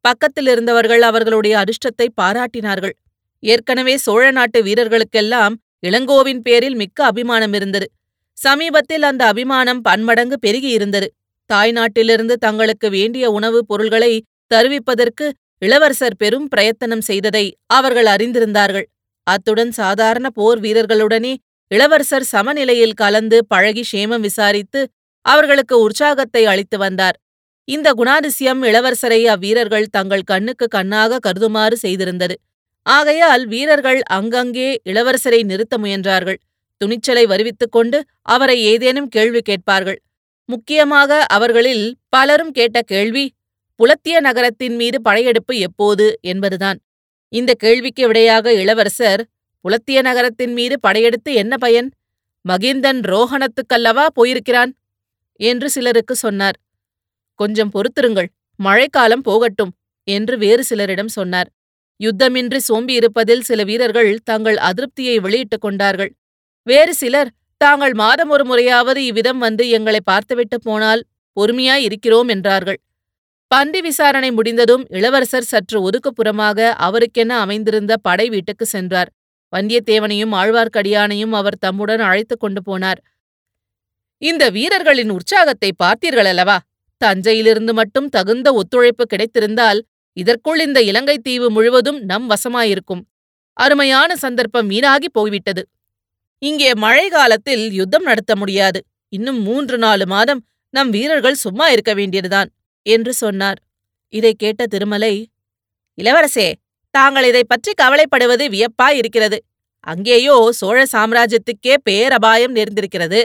பக்கத்தில் 0.01 0.47
இருந்தவர்கள் 0.47 1.01
அவர்களுடைய 1.01 1.63
அதிர்ஷ்டத்தை 1.63 2.07
பாராட்டினார்கள். 2.21 2.91
ஏற்கனவே 3.39 3.97
சோழ 3.97 4.31
நாட்டு 4.31 4.63
வீரர்களுக்கெல்லாம் 4.63 5.53
இளங்கோவின் 5.87 6.39
பேரில் 6.39 6.75
மிக்க 6.75 7.05
அபிமானம் 7.05 7.53
இருந்தது. 7.53 7.91
சமீபத்தில் 8.33 9.03
அந்த 9.03 9.25
அபிமானம் 9.25 9.81
பன்மடங்கு 9.81 10.37
பெருகியிருந்தது. 10.47 11.07
தாய்நாட்டிலிருந்து 11.53 12.35
தங்களுக்கு 12.37 12.89
வேண்டிய 12.89 13.31
உணவுப் 13.31 13.67
பொருள்களை 13.67 14.13
தருவிப்பதற்கு 14.53 15.25
இளவரசர் 15.57 16.17
பெரும் 16.17 16.47
பிரயத்தனம் 16.47 17.01
செய்ததை 17.01 17.45
அவர்கள் 17.65 18.05
அறிந்திருந்தார்கள். 18.05 18.87
அத்துடன் 19.23 19.71
சாதாரண 19.71 20.29
போர் 20.29 20.59
வீரர்களுடனே 20.59 21.33
இளவரசர் 21.71 22.23
சமநிலையில் 22.23 22.93
கலந்து 22.93 23.37
பழகி 23.47 23.83
சேமம் 23.91 24.19
விசாரித்து 24.19 24.81
அவர்களுக்கு 25.25 25.75
உற்சாகத்தை 25.79 26.45
அளித்து 26.45 26.77
வந்தார். 26.77 27.17
இந்த 27.67 27.87
குணாதிசயம் 27.97 28.61
இளவரசரை 28.63 29.21
அவ்வீரர்கள் 29.25 29.87
தங்கள் 29.91 30.21
கண்ணுக்கு 30.21 30.65
கண்ணாக 30.67 31.19
கருதுமாறு 31.27 31.77
செய்திருந்தது. 31.81 32.35
ஆகையால் 32.85 33.43
வீரர்கள் 33.45 34.01
அங்கங்கே 34.07 34.69
இளவரசரை 34.83 35.39
நிறுத்த 35.43 35.77
முயன்றார்கள். 35.77 36.39
துணிச்சலை 36.81 37.25
வருவித்துக் 37.25 37.71
கொண்டு 37.71 37.97
அவரை 38.21 38.57
ஏதேனும் 38.63 39.07
கேள்வி 39.07 39.41
கேட்பார்கள். 39.41 39.99
முக்கியமாக 40.49 41.25
அவர்களில் 41.27 41.95
பலரும் 42.09 42.51
கேட்ட 42.51 42.81
கேள்வி 42.81 43.25
புலத்திய 43.75 44.19
நகரத்தின் 44.19 44.75
மீது 44.75 45.01
படையெடுப்பு 45.01 45.57
எப்போது 45.57 46.19
என்பதுதான். 46.21 46.79
இந்த 47.29 47.53
கேள்விக்கு 47.53 48.07
விடையாக 48.07 48.53
இளவரசர் 48.53 49.21
புலத்திய 49.61 50.01
நகரத்தின் 50.01 50.53
மீது 50.53 50.79
படையெடுத்து 50.79 51.33
என்ன 51.33 51.57
பயன்? 51.57 51.91
மகிந்தன் 52.45 52.99
ரோஹணத்துக்கல்லவா 53.11 54.05
போயிருக்கிறான்? 54.13 54.71
என்று 55.39 55.69
சிலருக்கு 55.69 56.15
சொன்னார். 56.15 56.57
கொஞ்சம் 57.39 57.69
பொறுத்திருங்கள் 57.69 58.29
மழைக்காலம் 58.59 59.21
போகட்டும் 59.21 59.73
என்று 60.07 60.37
வேறு 60.37 60.63
சிலரிடம் 60.69 61.07
சொன்னார். 61.07 61.49
யுத்தமின்றி 62.03 62.59
சோம்பியிருப்பதில் 62.69 63.39
சில 63.39 63.63
வீரர்கள் 63.63 64.17
தங்கள் 64.23 64.55
அதிருப்தியை 64.55 65.19
வெளியிட்டுக் 65.19 65.61
கொண்டார்கள். 65.61 66.11
வேறு 66.67 66.93
சிலர் 66.93 67.29
தாங்கள் 67.57 67.93
மாதம் 67.93 68.29
ஒரு 68.29 68.45
முறையாவது 68.45 69.05
இவ்விதம் 69.05 69.37
வந்து 69.37 69.69
எங்களை 69.69 69.99
பார்த்துவிட்டு 70.03 70.61
போனால் 70.61 71.05
பொறுமையாய் 71.37 71.85
இருக்கிறோம் 71.87 72.27
என்றார்கள். 72.27 72.79
பண்டி 73.47 73.81
விசாரணை 73.81 74.31
முடிந்ததும் 74.31 74.83
இளவரசர் 74.89 75.43
சற்று 75.43 75.89
ஒதுக்குப்புறமாக 75.89 76.73
அவருக்கென 76.77 77.37
அமைந்திருந்த 77.39 77.97
படை 77.97 78.29
வீட்டுக்கு 78.29 78.65
சென்றார். 78.65 79.09
வந்தியத்தேவனையும் 79.53 80.33
ஆழ்வார்க்கடியானையும் 80.35 81.31
அவர் 81.31 81.57
தம்முடன் 81.57 81.99
அழைத்துக் 81.99 82.39
கொண்டு 82.39 82.61
போனார். 82.61 82.97
இந்த 84.21 84.49
வீரர்களின் 84.49 85.09
உற்சாகத்தை 85.09 85.71
பார்த்தீர்களல்லவா? 85.83 86.57
தஞ்சையிலிருந்து 86.97 87.73
மட்டும் 87.73 88.09
தகுந்த 88.09 88.53
ஒத்துழைப்பு 88.53 89.05
கிடைத்திருந்தால் 89.05 89.79
இதற்குள் 90.13 90.59
இந்த 90.59 90.81
இலங்கை 90.81 91.17
தீவு 91.17 91.51
முழுவதும் 91.51 91.99
நம் 92.01 92.29
வசமாயிருக்கும். 92.29 93.01
அருமையான 93.57 94.15
சந்தர்ப்பம் 94.15 94.67
வீணாகி 94.67 95.09
போய்விட்டது. 95.09 95.63
இங்கே 96.41 96.69
மழை 96.75 97.05
காலத்தில் 97.09 97.65
யுத்தம் 97.71 98.03
நடத்த 98.03 98.33
முடியாது. 98.35 98.79
இன்னும் 99.13 99.39
மூன்று 99.41 99.77
நாலு 99.77 100.05
மாதம் 100.05 100.41
நம் 100.73 100.89
வீரர்கள் 100.89 101.41
சும்மா 101.45 101.67
இருக்க 101.69 101.93
வேண்டியதுதான் 101.93 102.49
என்று 102.85 103.13
சொன்னார். 103.13 103.59
இதை 104.13 104.33
கேட்ட 104.33 104.61
திருமலை 104.67 105.13
இளவரசே 105.97 106.47
தாங்கள் 106.93 107.23
இதை 107.23 107.43
பற்றி 107.47 107.71
கவலைப்படுவது 107.81 108.45
வியப்பாயிருக்கிறது 108.49 109.37
அங்கேயோ 109.87 110.35
சோழ 110.51 110.77
சாம்ராஜ்யத்துக்கே 110.91 111.73
பேரபாயம் 111.83 112.53
நேர்ந்திருக்கிறது. 112.55 113.21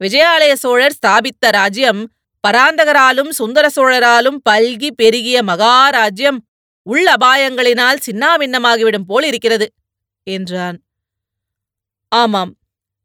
விஜயாலய 0.00 0.52
சோழர் 0.54 0.92
ஸ்தாபித்த 0.92 1.50
ராஜ்யம் 1.50 2.02
பராந்தகராலும் 2.44 3.30
சுந்தர 3.30 3.66
சோழராலும் 3.76 4.38
பல்கி 4.50 4.90
பெருகிய 4.96 5.38
மகாராஜ்யம் 5.42 6.38
உள் 6.86 7.08
அபாயங்களினால் 7.16 8.04
சின்னாபின்னமாகிவிடும் 8.06 9.06
போல் 9.06 9.24
இருக்கிறது 9.24 9.66
என்றான். 10.26 10.78
ஆமாம் 12.12 12.56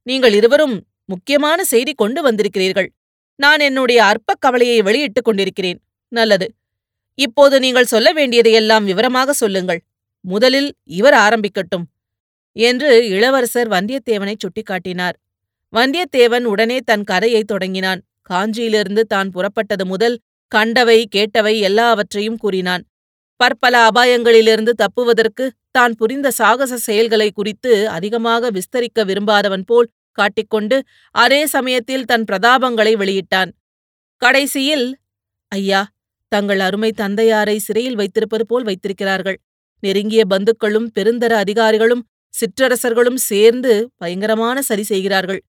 நீங்கள் 0.07 0.33
இருவரும் 0.33 0.75
முக்கியமான 1.05 1.63
செய்தி 1.63 1.93
கொண்டு 1.93 2.31
வந்திருக்கிறீர்கள். 2.31 2.89
நான் 3.35 3.59
என்னுடைய 3.59 4.03
அற்ப 4.03 4.33
கவலையை 4.39 4.81
வெளியிட்டுக் 4.81 5.23
கொண்டிருக்கிறேன். 5.23 5.79
நல்லது. 6.11 6.47
இப்போது 7.19 7.59
நீங்கள் 7.59 7.85
சொல்ல 7.85 8.13
வேண்டியதையெல்லாம் 8.13 8.85
விவரமாக 8.85 9.33
சொல்லுங்கள். 9.33 9.81
முதலில் 10.25 10.73
இவர் 10.83 11.13
ஆரம்பிக்கட்டும். 11.13 11.85
என்று 12.55 13.07
இளவரசர் 13.07 13.69
வந்தியத்தேவனை 13.69 14.35
சுட்டிக்காட்டினார். 14.43 15.15
வந்தியத்தேவன் 15.73 16.43
உடனே 16.43 16.77
தன் 16.79 17.03
கதையை 17.03 17.43
தொடங்கினான். 17.43 18.01
காஞ்சியிலிருந்து 18.29 19.01
தான் 19.01 19.29
புறப்பட்டது 19.29 19.85
முதல் 19.85 20.19
கண்டவை 20.47 21.07
கேட்டவை 21.15 21.59
எல்லாவற்றையும் 21.59 22.37
கூறினான். 22.37 22.83
பற்பல 23.39 23.75
அபாயங்களிலிருந்து 23.89 24.73
தப்புவதற்கு 24.83 25.45
தான் 25.71 25.93
புரிந்த 25.99 26.27
சாகச 26.31 26.73
செயல்களை 26.87 27.29
குறித்து 27.29 27.71
அதிகமாக 27.87 28.49
விஸ்தரிக்க 28.57 29.05
விரும்பாதவன் 29.09 29.65
போல் 29.65 29.89
காட்டிக்கொண்டு 30.17 30.77
அதே 31.15 31.41
சமயத்தில் 31.45 32.07
தன் 32.11 32.25
பிரதாபங்களை 32.29 32.93
வெளியிட்டான். 33.01 33.51
கடைசியில் 34.21 34.85
ஐயா 35.51 35.81
தங்கள் 36.31 36.61
அருமை 36.67 36.91
தந்தையாரை 37.01 37.55
சிறையில் 37.57 37.97
வைத்திருப்பது 38.01 38.43
போல் 38.45 38.63
வைத்திருக்கிறார்கள். 38.63 39.37
நெருங்கிய 39.83 40.21
பந்துக்களும் 40.33 40.87
பெருந்தர 40.97 41.31
அதிகாரிகளும் 41.35 42.03
சிற்றரசர்களும் 42.33 43.19
சேர்ந்து 43.29 43.73
பயங்கரமான 43.97 44.57
சரி 44.61 44.83
செய்கிறார்கள். 44.83 45.41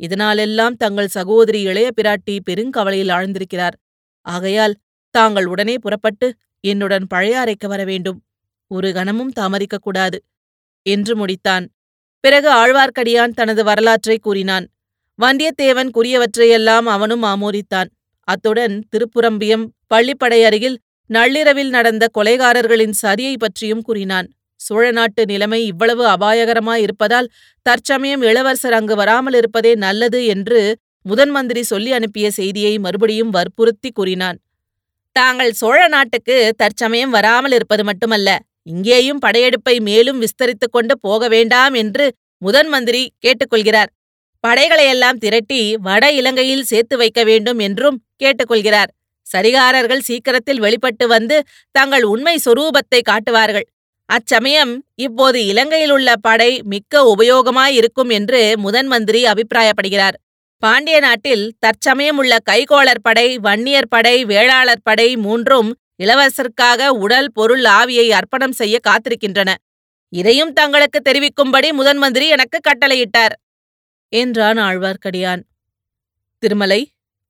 இதனாலெல்லாம் 0.00 0.76
தங்கள் 0.76 1.14
சகோதரி 1.18 1.60
இளைய 1.62 1.88
பிராட்டி 1.98 2.34
பெருங்கவலையில் 2.48 3.12
ஆழ்ந்திருக்கிறார். 3.18 3.76
ஆகையால் 4.26 4.74
தாங்கள் 5.14 5.46
உடனே 5.46 5.74
புறப்பட்டு 5.78 6.26
என்னுடன் 6.64 7.06
பழையாறைக்கு 7.14 7.66
வர 7.66 7.84
வேண்டும். 7.84 8.18
ஒரு 8.70 8.92
கணமும் 8.92 9.32
தாமதிக்கக்கூடாது 9.40 10.18
என்று 10.86 11.12
முடித்தான். 11.20 11.64
பிறகு 12.20 12.48
ஆழ்வார்க்கடியான் 12.52 13.34
தனது 13.34 13.64
வரலாற்றை 13.64 14.18
கூறினான். 14.18 14.66
வந்தியத்தேவன் 15.18 15.90
கூறியவற்றையெல்லாம் 15.96 16.86
அவனும் 16.94 17.22
ஆமோதித்தான். 17.22 17.88
அத்துடன் 18.28 18.74
திருப்புரம்பியம் 18.92 19.64
பள்ளிப்படை 19.94 20.40
அருகில் 20.44 20.78
நள்ளிரவில் 21.10 21.68
நடந்த 21.68 22.04
கொலைகாரர்களின் 22.18 22.94
சதியை 23.02 23.34
பற்றியும் 23.36 23.82
கூறினான். 23.82 24.28
சோழ 24.56 24.90
நாட்டு 24.90 25.22
நிலைமை 25.24 25.66
இவ்வளவு 25.66 26.04
அபாயகரமாயிருப்பதால் 26.06 27.30
தற்சமயம் 27.62 28.22
இளவரசர் 28.22 28.72
அங்கு 28.72 28.94
வராமல் 28.96 29.34
இருப்பதே 29.34 29.74
நல்லது 29.74 30.20
என்று 30.24 30.60
முதன் 31.02 31.30
மந்திரி 31.30 31.62
சொல்லி 31.62 31.92
அனுப்பிய 31.92 32.30
செய்தியை 32.30 32.78
மறுபடியும் 32.78 33.30
வற்புறுத்தி 33.30 33.90
கூறினான். 33.90 34.38
தாங்கள் 35.16 35.52
சோழ 35.52 35.88
நாட்டுக்கு 35.88 36.36
தற்சமயம் 36.56 37.10
வராமல் 37.10 37.52
இருப்பது 37.52 37.84
மட்டுமல்ல 37.84 38.30
இங்கேயும் 38.62 39.18
படையெடுப்பை 39.18 39.74
மேலும் 39.80 40.20
விஸ்தரித்துக் 40.20 40.72
கொண்டு 40.72 40.94
போக 40.98 41.28
வேண்டாம் 41.28 41.74
என்று 41.74 42.04
முதன் 42.38 42.68
மந்திரி 42.68 43.02
கேட்டுக்கொள்கிறார். 43.26 43.90
படைகளையெல்லாம் 44.44 45.18
திரட்டி 45.18 45.60
வட 45.76 46.04
இலங்கையில் 46.12 46.64
சேர்த்து 46.64 46.96
வைக்க 46.96 47.20
வேண்டும் 47.24 47.58
என்றும் 47.58 47.98
கேட்டுக்கொள்கிறார். 48.24 48.90
சரிகாரர்கள் 49.26 49.98
சீக்கிரத்தில் 49.98 50.60
வெளிப்பட்டு 50.60 51.06
வந்து 51.06 51.36
தங்கள் 51.70 52.02
உண்மை 52.02 52.36
சொரூபத்தை 52.44 53.00
காட்டுவார்கள். 53.02 53.66
அச்சமயம் 54.08 54.72
இப்போது 54.96 55.38
இலங்கையில் 55.46 55.90
உள்ள 55.90 56.10
படை 56.20 56.50
மிக்க 56.64 57.14
உபயோகமாயிருக்கும் 57.14 58.10
என்று 58.10 58.40
முதன் 58.56 58.86
மந்திரி 58.86 59.24
அபிப்பிராயப்படுகிறார். 59.24 60.16
பாண்டிய 60.62 61.00
நாட்டில் 61.00 61.44
தற்சமயம் 61.58 62.16
உள்ள 62.16 62.36
கைகோளர் 62.50 63.02
படை 63.02 63.38
வன்னியர் 63.38 63.88
படை 63.88 64.24
வேளாளர் 64.24 64.82
படை 64.82 65.16
மூன்றும் 65.16 65.70
இளவரசருக்காக 66.02 66.88
உடல் 66.88 67.32
பொருள் 67.32 67.62
ஆவியை 67.62 68.08
அர்ப்பணம் 68.08 68.52
செய்ய 68.52 68.78
காத்திருக்கின்றன. 68.88 69.50
இதையும் 70.12 70.52
தங்களுக்கு 70.52 71.00
தெரிவிக்கும்படி 71.00 71.72
முதன் 71.72 71.96
மந்திரி 71.96 72.28
எனக்கு 72.28 72.58
கட்டளையிட்டார். 72.68 73.34
என்றான் 74.12 74.58
ஆழ்வார்க்கடியான். 74.58 75.42
திருமலை 76.38 76.80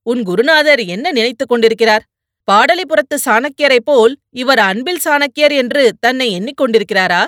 உன் 0.06 0.22
குருநாதர் 0.22 0.82
என்ன 0.84 1.12
நினைத்துக் 1.12 1.48
கொண்டிருக்கிறார்? 1.48 2.04
பாடலிபுரத்து 2.48 3.16
சாணக்கியரைப் 3.24 3.86
போல் 3.88 4.14
இவர் 4.34 4.58
அன்பில் 4.58 5.02
சாணக்கியர் 5.04 5.54
என்று 5.54 5.94
தன்னை 6.00 6.28
எண்ணிக்கொண்டிருக்கிறாரா 6.38 7.22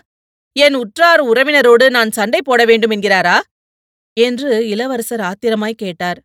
என் 0.57 0.75
உற்றார் 0.75 1.23
உறவினரோடு 1.25 1.91
நான் 1.91 2.11
சண்டை 2.11 2.41
போட 2.43 2.65
வேண்டும் 2.65 2.91
என்கிறாரா? 2.91 3.37
என்று 4.17 4.69
இளவரசர் 4.69 5.21
ஆத்திரமாய் 5.21 5.81
கேட்டார். 5.83 6.19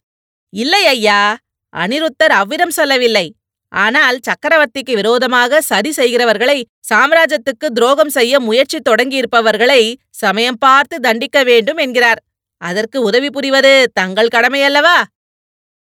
இல்லை 0.54 0.86
ஐயா 0.86 1.38
அனிருத்தர் 1.74 2.34
அவ்விதம் 2.42 2.70
சொல்லவில்லை. 2.70 3.28
ஆனால் 3.74 4.18
சக்கரவர்த்திக்கு 4.20 4.94
விரோதமாக 4.96 5.62
சதி 5.62 5.92
செய்கிறவர்களை 5.92 6.66
சாம்ராஜ்யத்துக்கு 6.90 7.68
துரோகம் 7.74 8.10
செய்ய 8.10 8.40
முயற்சி 8.40 8.78
தொடங்கியிருப்பவர்களை 8.90 9.82
சமயம் 10.10 10.58
பார்த்து 10.58 11.00
தண்டிக்க 11.00 11.44
வேண்டும் 11.44 11.78
என்கிறார். 11.78 12.22
அதற்கு 12.62 13.02
உதவி 13.02 13.30
புரிவது 13.30 13.74
தங்கள் 13.94 14.34
கடமையல்லவா? 14.36 14.98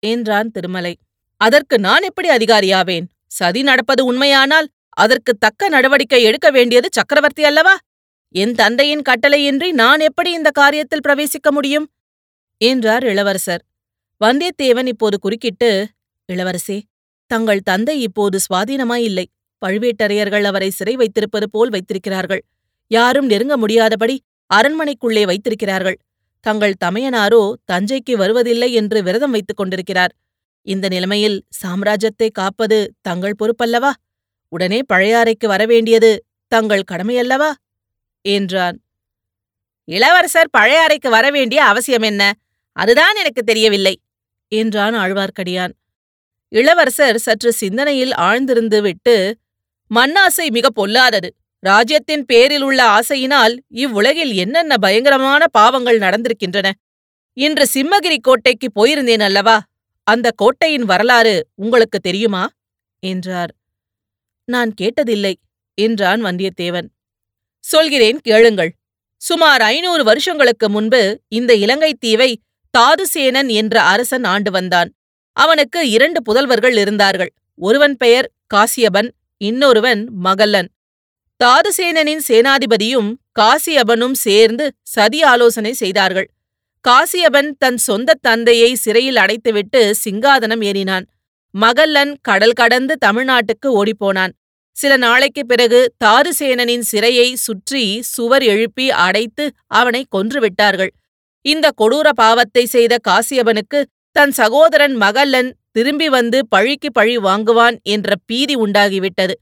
என்றான் 0.03 0.51
திருமலை. 0.51 0.93
அதற்கு 1.37 1.79
நான் 1.79 2.01
எப்படி 2.01 2.29
அதிகாரியாவேன்? 2.29 3.05
சதி 3.31 3.61
நடப்பது 3.61 4.05
உண்மையானால் 4.05 4.67
அதற்கு 4.89 5.31
தக்க 5.37 5.69
நடவடிக்கை 5.69 6.23
எடுக்க 6.23 6.47
வேண்டியது 6.51 6.87
சக்கரவர்த்தி 6.91 7.43
அல்லவா? 7.43 7.75
என் 8.35 8.53
தந்தையின் 8.53 9.01
கட்டளையின்றி 9.09 9.71
நான் 9.71 9.99
எப்படி 9.99 10.31
இந்த 10.31 10.49
காரியத்தில் 10.59 11.03
பிரவேசிக்க 11.07 11.51
முடியும்? 11.51 11.87
என்றார் 12.57 13.03
இளவரசர். 13.03 13.61
வந்தியத்தேவன் 14.21 14.85
இப்போது 14.85 15.19
குறுக்கிட்டு 15.19 15.87
இளவரசே 16.29 16.81
தங்கள் 17.31 17.61
தந்தை 17.61 18.01
இப்போது 18.01 18.37
சுவாதீனமாயில்லை 18.37 19.25
பழுவேட்டரையர்கள் 19.61 20.43
அவரை 20.43 20.69
சிறை 20.69 20.95
வைத்திருப்பது 20.95 21.49
போல் 21.49 21.69
வைத்திருக்கிறார்கள். 21.69 22.41
யாரும் 22.87 23.25
நெருங்க 23.25 23.57
முடியாதபடி 23.57 24.15
அரண்மனைக்குள்ளே 24.53 25.23
வைத்திருக்கிறார்கள். 25.25 25.97
தங்கள் 26.45 26.79
தமையனாரோ 26.85 27.53
தஞ்சைக்கு 27.71 28.13
வருவதில்லை 28.15 28.73
என்று 28.73 29.03
விரதம் 29.03 29.31
வைத்துக் 29.31 29.57
கொண்டிருக்கிறார். 29.57 30.13
இந்த 30.67 30.87
நிலைமையில் 30.87 31.37
சாம்ராஜ்யத்தை 31.61 32.29
காப்பது 32.31 32.93
தங்கள் 33.01 33.39
பொறுப்பல்லவா? 33.39 33.91
உடனே 34.51 34.79
பழையாறைக்கு 34.93 35.47
வரவேண்டியது 35.47 36.11
தங்கள் 36.51 36.89
கடமையல்லவா? 36.91 37.51
என்றான். 38.21 38.77
இளவரசர் 39.85 40.49
பழைய 40.49 40.81
அறைக்கு 40.81 41.09
வர 41.09 41.29
வேண்டிய 41.29 41.63
அவசியம் 41.63 42.01
என்ன? 42.01 42.33
அதுதான் 42.71 43.15
எனக்கு 43.15 43.43
தெரியவில்லை 43.43 44.01
என்றான் 44.47 44.93
ஆழ்வார்க்கடியான். 44.93 45.73
இளவரசர் 46.47 47.17
சற்று 47.17 47.53
சிந்தனையில் 47.53 48.13
ஆழ்ந்திருந்து 48.13 48.81
விட்டு 48.81 49.37
மண்ணாசை 49.95 50.47
மிக 50.51 50.69
பொல்லாதது. 50.69 51.29
ராஜ்யத்தின் 51.59 52.25
பேரில் 52.25 52.61
உள்ள 52.61 52.99
ஆசையினால் 52.99 53.57
இவ்வுலகில் 53.67 54.33
என்னென்ன 54.33 54.77
பயங்கரமான 54.77 55.47
பாவங்கள் 55.47 55.99
நடந்திருக்கின்றன? 55.99 56.71
இன்று 57.33 57.65
சிம்மகிரி 57.73 58.17
கோட்டைக்கு 58.21 58.67
போயிருந்தேன் 58.75 59.19
அல்லவா? 59.19 59.61
அந்த 60.03 60.31
கோட்டையின் 60.35 60.83
வரலாறு 60.83 61.47
உங்களுக்கு 61.55 61.99
தெரியுமா? 61.99 62.49
என்றார். 62.99 63.51
நான் 64.45 64.73
கேட்டதில்லை 64.81 65.33
என்றான் 65.73 66.23
வந்தியத்தேவன். 66.23 66.87
சொல்கிறேன் 67.61 68.19
கேளுங்கள். 68.19 68.75
சுமார் 69.17 69.61
ஐநூறு 69.61 70.03
வருஷங்களுக்கு 70.03 70.69
முன்பு 70.69 71.19
இந்த 71.27 71.53
இலங்கைத் 71.53 71.99
தீவை 71.99 72.41
தாதுசேனன் 72.77 73.47
என்ற 73.47 73.81
அரசன் 73.81 74.23
ஆண்டு 74.23 74.51
வந்தான். 74.51 74.93
அவனுக்கு 75.33 75.89
இரண்டு 75.89 76.21
புதல்வர்கள் 76.21 76.77
இருந்தார்கள். 76.77 77.33
ஒருவன் 77.55 77.97
பெயர் 77.97 78.31
காசியபன் 78.53 79.11
இன்னொருவன் 79.37 80.07
மகல்லன். 80.23 80.69
தாதுசேனனின் 81.43 82.19
சேனாதிபதியும் 82.27 83.13
காசியபனும் 83.39 84.11
சேர்ந்து 84.11 84.73
சதி 84.81 85.23
ஆலோசனை 85.23 85.73
செய்தார்கள். 85.73 86.29
காசியபன் 86.87 87.51
தன் 87.57 87.77
சொந்த 87.77 88.13
தந்தையை 88.21 88.75
சிறையில் 88.75 89.15
அடைத்துவிட்டு 89.15 89.93
சிங்காதனம் 90.05 90.61
ஏறினான். 90.61 91.05
மகல்லன் 91.51 92.17
கடல் 92.21 92.51
கடந்து 92.51 92.97
தமிழ்நாட்டுக்கு 93.05 93.65
ஓடிப்போனான். 93.65 94.31
சில 94.71 94.97
நாளைக்குப் 94.97 95.47
பிறகு 95.47 95.93
தாருசேனனின் 96.05 96.83
சிறையை 96.91 97.33
சுற்றி 97.33 98.01
சுவர் 98.01 98.43
எழுப்பி 98.43 98.91
அடைத்து 98.91 99.51
அவனை 99.67 100.05
கொன்றுவிட்டார்கள். 100.15 100.91
இந்த 101.45 101.71
கொடூர 101.81 102.09
பாவத்தை 102.09 102.65
செய்த 102.65 102.97
காசியபனுக்கு 103.07 103.79
தன் 104.11 104.31
சகோதரன் 104.31 104.95
மகல்லன் 104.95 105.55
திரும்பி 105.71 106.09
வந்து 106.09 106.47
பழிக்கு 106.47 106.91
பழி 106.91 107.17
வாங்குவான் 107.17 107.77
என்ற 107.83 108.13
பீதி 108.25 108.55
உண்டாகிவிட்டது. 108.55 109.35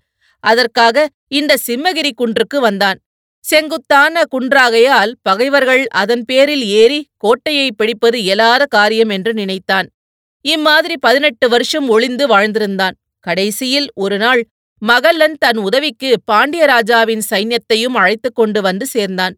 அதற்காக 0.44 1.10
இந்த 1.28 1.58
சிம்மகிரி 1.68 2.12
குன்றுக்கு 2.14 2.60
வந்தான். 2.60 3.00
செங்குத்தான 3.46 4.24
குன்றாகையால் 4.32 5.12
பகைவர்கள் 5.22 5.88
அதன் 5.88 6.26
பேரில் 6.26 6.64
ஏறி 6.64 7.00
கோட்டையை 7.18 7.72
பிடிப்பது 7.72 8.22
இயலாத 8.22 8.66
காரியம் 8.66 9.10
என்று 9.10 9.34
நினைத்தான். 9.34 9.88
இம்மாதிரி 10.42 10.98
பதினெட்டு 10.98 11.50
வருஷம் 11.50 11.90
ஒளிந்து 11.90 12.28
வாழ்ந்திருந்தான். 12.28 12.96
கடைசியில் 13.20 13.90
ஒரு 13.96 14.18
நாள் 14.18 14.42
மகல்லன் 14.82 15.36
தன் 15.40 15.58
உதவிக்கு 15.58 16.16
பாண்டியராஜாவின் 16.32 17.22
சைன்யத்தையும் 17.30 17.94
அழைத்துக் 17.94 18.36
கொண்டு 18.36 18.62
வந்து 18.62 18.86
சேர்ந்தான். 18.86 19.38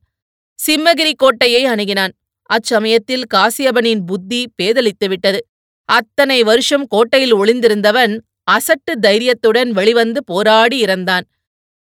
சிம்மகிரி 0.68 1.14
கோட்டையை 1.16 1.66
அணுகினான். 1.66 2.12
அச்சமயத்தில் 2.50 3.24
காசியபனின் 3.34 4.00
புத்தி 4.06 4.52
பேதலித்துவிட்டது. 4.62 5.38
அத்தனை 5.86 6.44
வருஷம் 6.44 6.88
கோட்டையில் 6.88 7.36
ஒளிந்திருந்தவன் 7.36 8.20
அசட்டு 8.52 8.94
தைரியத்துடன் 9.02 9.72
வெளிவந்து 9.72 10.24
போராடி 10.24 10.84
இறந்தான். 10.84 11.26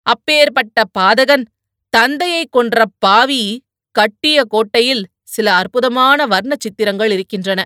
அப்பேற்பட்ட 0.02 0.82
பாதகன் 0.98 1.44
தந்தையை 1.90 2.46
கொன்ற 2.50 2.84
பாவி 2.98 3.62
கட்டிய 3.92 4.44
கோட்டையில் 4.44 5.06
சில 5.22 5.54
அற்புதமான 5.54 6.26
வர்ண 6.26 6.54
சித்திரங்கள் 6.58 7.10
இருக்கின்றன. 7.10 7.64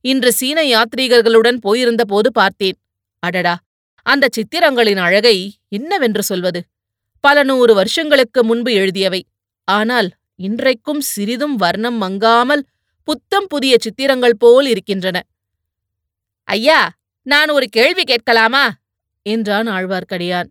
இன்று 0.00 0.32
சீன 0.32 0.62
யாத்ரீகர்களுடன் 0.62 1.58
போயிருந்தபோது 1.62 2.28
பார்த்தேன். 2.32 2.76
அடடா! 3.18 3.58
அந்த 4.02 4.28
சித்திரங்களின் 4.30 4.96
அழகை 4.96 5.54
என்னவென்று 5.68 6.22
சொல்வது? 6.22 6.64
பல 7.20 7.42
நூறு 7.42 7.74
வருஷங்களுக்கு 7.74 8.44
முன்பு 8.44 8.70
எழுதியவை. 8.70 9.20
ஆனால் 9.64 10.10
இன்றைக்கும் 10.36 11.00
சிறிதும் 11.00 11.56
வர்ணம் 11.56 12.02
மங்காமல் 12.02 12.62
புத்தம் 13.04 13.46
புதிய 13.46 13.76
சித்திரங்கள் 13.80 14.36
போல் 14.36 14.66
இருக்கின்றன. 14.66 15.26
ஐயா 16.44 16.92
நான் 17.22 17.48
ஒரு 17.48 17.66
கேள்வி 17.68 18.02
கேட்கலாமா? 18.02 18.70
என்றான் 19.22 19.66
ஆழ்வார்க்கடியான். 19.66 20.46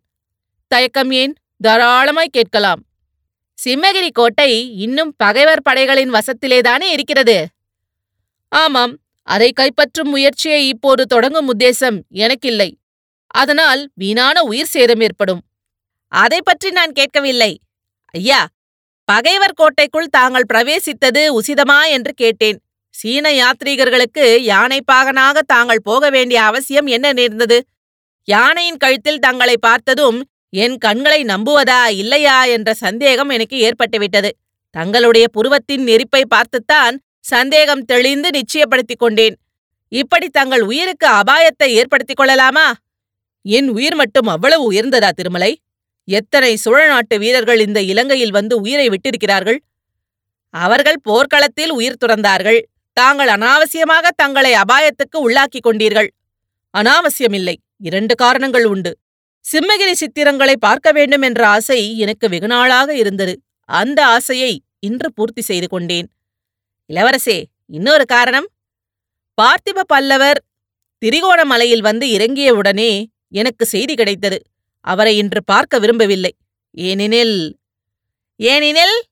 தயக்கம் 0.67 1.11
ஏன்? 1.11 1.35
தாராளமாய் 1.57 2.27
கேட்கலாம். 2.31 2.83
சிம்மகிரி 3.65 4.11
கோட்டை 4.11 4.77
இன்னும் 4.77 5.13
பகைவர் 5.17 5.61
படைகளின் 5.61 6.11
வசத்திலேதானே 6.11 6.83
இருக்கிறது? 6.83 7.47
ஆமாம் 8.47 8.97
அதை 9.23 9.53
கைப்பற்றும் 9.61 10.03
முயற்சியை 10.03 10.67
இப்போது 10.67 11.05
தொடங்கும் 11.05 11.59
உத்தேசம் 11.59 12.01
எனக்கில்லை. 12.09 12.77
அதனால் 13.33 13.89
வீணான 13.93 14.41
உயிர் 14.41 14.71
சேதம் 14.75 14.99
ஏற்படும். 14.99 15.41
அதை 16.07 16.39
பற்றி 16.43 16.69
நான் 16.69 16.91
கேட்கவில்லை. 16.91 17.51
ஐயா 18.15 18.47
பகைவர் 19.05 19.53
கோட்டைக்குள் 19.53 20.07
தாங்கள் 20.07 20.49
பிரவேசித்தது 20.53 21.21
உசிதமா 21.39 21.89
என்று 21.89 22.13
கேட்டேன். 22.13 22.57
சீன 22.89 23.31
யாத்ரீகர்களுக்கு 23.31 24.37
யானை 24.41 24.79
பாகனாக 24.91 25.39
தாங்கள் 25.45 25.81
போக 25.83 26.09
வேண்டிய 26.09 26.43
அவசியம் 26.43 26.85
என்ன 26.85 27.13
நேர்ந்தது? 27.13 27.57
யானையின் 28.23 28.77
கழுத்தில் 28.77 29.19
தங்களை 29.19 29.55
பார்த்ததும் 29.57 30.23
என் 30.49 30.77
கண்களை 30.77 31.23
நம்புவதா 31.23 31.87
இல்லையா 31.87 32.45
என்ற 32.45 32.73
சந்தேகம் 32.73 33.29
எனக்கு 33.29 33.57
ஏற்பட்டுவிட்டது. 33.67 34.29
தங்களுடைய 34.75 35.27
புருவத்தின் 35.27 35.83
நெருப்பை 35.83 36.25
பார்த்துத்தான் 36.27 37.01
சந்தேகம் 37.19 37.85
தெளிந்து 37.85 38.29
நிச்சயப்படுத்திக் 38.29 38.99
கொண்டேன். 38.99 39.35
இப்படி 39.87 40.29
தங்கள் 40.29 40.61
உயிருக்கு 40.61 41.07
அபாயத்தை 41.07 41.67
ஏற்படுத்திக் 41.79 42.17
கொள்ளலாமா? 42.17 42.67
என் 43.57 43.69
உயிர் 43.69 43.95
மட்டும் 43.95 44.27
அவ்வளவு 44.27 44.63
உயர்ந்ததா 44.71 45.09
திருமலை? 45.09 45.51
எத்தனை 46.07 46.51
சோழ 46.55 46.79
நாட்டு 46.87 47.15
வீரர்கள் 47.19 47.59
இந்த 47.59 47.79
இலங்கையில் 47.81 48.31
வந்து 48.31 48.55
உயிரை 48.59 48.87
விட்டிருக்கிறார்கள்? 48.89 49.59
அவர்கள் 50.53 50.99
போர்க்களத்தில் 51.03 51.71
உயிர் 51.71 52.01
துறந்தார்கள். 52.05 52.59
தாங்கள் 52.97 53.27
அனாவசியமாக 53.27 54.05
தங்களை 54.15 54.51
அபாயத்துக்கு 54.53 55.17
உள்ளாக்கிக் 55.17 55.65
கொண்டீர்கள். 55.67 56.09
அனாவசியமில்லை 56.73 57.55
இரண்டு 57.81 58.13
காரணங்கள் 58.15 58.65
உண்டு. 58.65 58.91
சிம்மகிரி 59.45 59.93
சித்திரங்களை 60.01 60.55
பார்க்க 60.59 60.91
வேண்டும் 60.91 61.21
என்ற 61.21 61.41
ஆசை 61.47 61.79
எனக்கு 61.97 62.25
வெகுநாளாக 62.27 62.89
இருந்தது. 62.89 63.33
அந்த 63.69 63.99
ஆசையை 64.05 64.53
இன்று 64.79 65.09
பூர்த்தி 65.13 65.41
செய்து 65.41 65.67
கொண்டேன். 65.67 66.07
இளவரசே 66.89 67.37
இன்னொரு 67.69 68.05
காரணம். 68.05 68.47
பார்த்திப 69.37 69.79
பல்லவர் 69.87 70.39
திரிகோணமலையில் 71.01 71.85
வந்து 71.89 72.05
இறங்கியவுடனே 72.17 72.91
எனக்கு 73.29 73.65
செய்தி 73.65 73.95
கிடைத்தது. 73.95 74.41
அவரை 74.81 75.17
இன்று 75.17 75.43
பார்க்க 75.43 75.79
விரும்பவில்லை. 75.79 76.35
ஏனெனில் 76.71 77.57
ஏனெனில் 78.35 79.03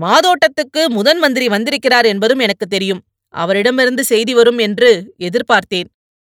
மாதோட்டத்துக்கு 0.00 0.88
முதன் 0.88 1.18
மந்திரி 1.18 1.48
வந்திருக்கிறார் 1.48 2.04
என்பதும் 2.04 2.38
எனக்கு 2.38 2.66
தெரியும். 2.66 3.02
அவரிடமிருந்து 3.28 4.04
செய்தி 4.04 4.34
வரும் 4.34 4.58
என்று 4.58 5.14
எதிர்பார்த்தேன். 5.18 5.88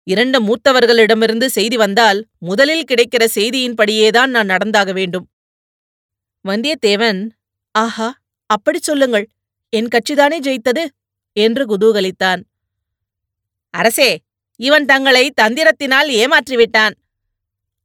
இரண்டு 0.04 0.42
மூத்தவர்களிடமிருந்து 0.42 1.46
செய்தி 1.46 1.78
வந்தால் 1.78 2.26
முதலில் 2.40 2.84
கிடைக்கிற 2.84 3.28
செய்தியின்படியேதான் 3.36 4.26
நான் 4.26 4.46
நடந்தாக 4.46 4.94
வேண்டும். 4.94 5.30
வந்தியத்தேவன் 6.48 7.30
ஆஹா 7.72 8.20
அப்படிச் 8.46 8.84
சொல்லுங்கள். 8.84 9.28
என் 9.70 9.88
கட்சிதானே 9.88 10.40
ஜெயித்தது? 10.40 10.86
என்று 11.34 11.64
குதூகலித்தான். 11.66 12.44
அரசே 13.70 14.20
இவன் 14.56 14.86
தங்களை 14.86 15.32
தந்திரத்தினால் 15.42 16.10
ஏமாற்றிவிட்டான். 16.12 16.94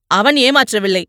அவன் 0.06 0.34
ஏமாற்றவில்லை. 0.34 1.04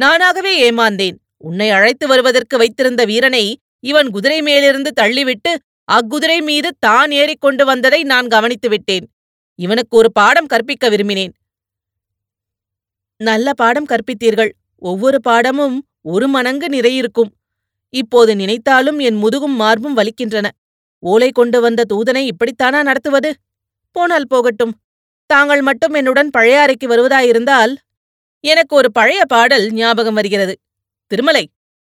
நானாகவே 0.00 0.52
ஏமாந்தேன். 0.68 1.16
உன்னை 1.36 1.70
அழைத்து 1.70 2.06
வருவதற்கு 2.06 2.58
வைத்திருந்த 2.58 3.04
வீரனை 3.04 3.58
இவன் 3.80 4.10
குதிரை 4.10 4.42
மேலிருந்து 4.42 4.90
தள்ளிவிட்டு 5.00 5.56
அக்குதிரை 5.92 6.42
மீது 6.42 6.76
தான் 6.78 7.10
ஏறிக்கொண்டு 7.10 7.64
வந்ததை 7.64 8.02
நான் 8.02 8.26
கவனித்து 8.26 8.68
விட்டேன். 8.68 9.10
இவனுக்கு 9.54 9.96
ஒரு 9.96 10.12
பாடம் 10.12 10.46
கற்பிக்க 10.46 10.90
விரும்பினேன். 10.90 11.32
நல்ல 13.16 13.52
பாடம் 13.52 13.86
கற்பித்தீர்கள். 13.86 14.50
ஒவ்வொரு 14.78 15.20
பாடமும் 15.20 15.86
ஒரு 16.02 16.28
மணங்கு 16.28 16.68
நிறையிருக்கும். 16.68 17.30
இப்போது 17.90 18.36
நினைத்தாலும் 18.36 18.98
என் 18.98 19.22
முதுகும் 19.24 19.56
மார்பும் 19.56 19.96
வலிக்கின்றன. 19.96 20.46
ஓலை 20.98 21.30
கொண்டு 21.30 21.60
வந்த 21.60 21.84
தூதனை 21.92 22.30
இப்படித்தானா 22.30 22.82
நடத்துவது? 22.82 23.34
போனால் 23.90 24.26
போகட்டும். 24.28 24.74
தாங்கள் 25.26 25.60
மட்டும் 25.60 25.94
என்னுடன் 25.94 26.30
பழையாறைக்கு 26.38 26.86
வருவதாயிருந்தால் 26.86 27.72
எனக்கு 28.44 28.76
ஒரு 28.76 28.92
பழைய 28.92 29.24
பாடல் 29.24 29.72
ஞாபகம் 29.72 30.14
வருகிறது. 30.14 30.54
திருமலை 31.10 31.44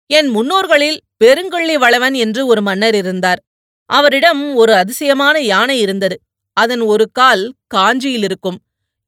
என் 0.06 0.28
முன்னோர்களில் 0.28 0.98
பெருங்கொள்ளி 1.24 1.74
வளவன் 1.74 2.14
என்று 2.14 2.46
ஒரு 2.46 2.62
மன்னர் 2.62 2.94
இருந்தார். 2.94 3.40
அவரிடம் 3.90 4.54
ஒரு 4.54 4.74
அதிசயமான 4.74 5.40
யானை 5.40 5.80
இருந்தது. 5.80 6.16
அதன் 6.56 6.80
ஒரு 6.80 7.10
கால் 7.12 7.54
காஞ்சியில் 7.66 8.22
இருக்கும். 8.22 8.58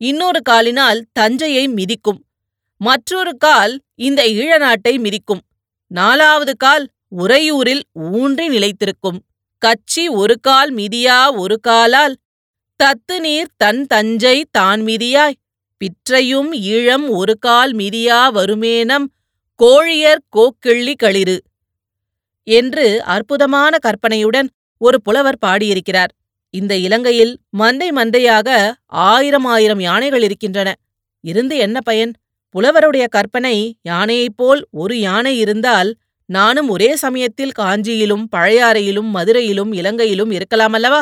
இன்னொரு 0.01 0.43
காலினால் 0.43 1.07
தஞ்சையை 1.13 1.69
மிதிக்கும். 1.69 2.21
மற்றொரு 2.81 3.37
கால் 3.37 3.75
இந்த 3.95 4.23
ஈழ 4.23 4.59
நாட்டை 4.59 4.99
மிதிக்கும். 4.99 5.43
நாலாவது 5.91 6.57
கால் 6.57 6.85
உறையூரில் 7.17 7.83
ஊன்றி 7.93 8.47
நிலைத்திருக்கும். 8.49 9.19
கச்சி 9.63 10.05
ஒரு 10.11 10.41
கால் 10.41 10.75
மிதியா 10.75 11.19
ஒரு 11.37 11.61
காலால் 11.61 12.17
தத்து 12.81 13.17
நீர் 13.21 13.51
தன் 13.57 13.83
தஞ்சை 13.87 14.37
தான் 14.51 14.81
மிதியாய். 14.81 15.37
பிற்றையும் 15.81 16.51
ஈழம் 16.75 17.07
ஒரு 17.11 17.35
கால் 17.39 17.73
மிதியா 17.75 18.19
வருமேனம் 18.37 19.07
கோழியர் 19.61 20.23
கோக்கிள்ளி 20.37 20.95
களிறு 20.95 21.37
என்று 22.47 22.85
அற்புதமான 23.07 23.79
கற்பனையுடன் 23.87 24.49
ஒரு 24.81 24.99
புலவர் 25.03 25.39
பாடியிருக்கிறார். 25.39 26.13
இந்த 26.55 26.73
இலங்கையில் 26.77 27.33
மந்தை 27.59 27.89
மந்தையாக 27.91 28.49
ஆயிரம் 29.09 29.45
ஆயிரம் 29.45 29.81
யானைகள் 29.81 30.23
இருக்கின்றன. 30.23 30.69
இருந்து 31.25 31.57
என்ன 31.57 31.79
பயன்? 31.81 32.13
புலவருடைய 32.55 33.07
கற்பனை 33.09 33.57
யானையைப் 33.83 34.37
போல் 34.37 34.61
ஒரு 34.73 34.95
யானை 35.01 35.39
இருந்தால் 35.39 35.91
நானும் 36.29 36.69
ஒரே 36.69 36.97
சமயத்தில் 36.97 37.57
காஞ்சியிலும் 37.59 38.25
பழையாறையிலும் 38.37 39.11
மதுரையிலும் 39.17 39.73
இலங்கையிலும் 39.73 40.31
இருக்கலாமல்லவா 40.31 41.01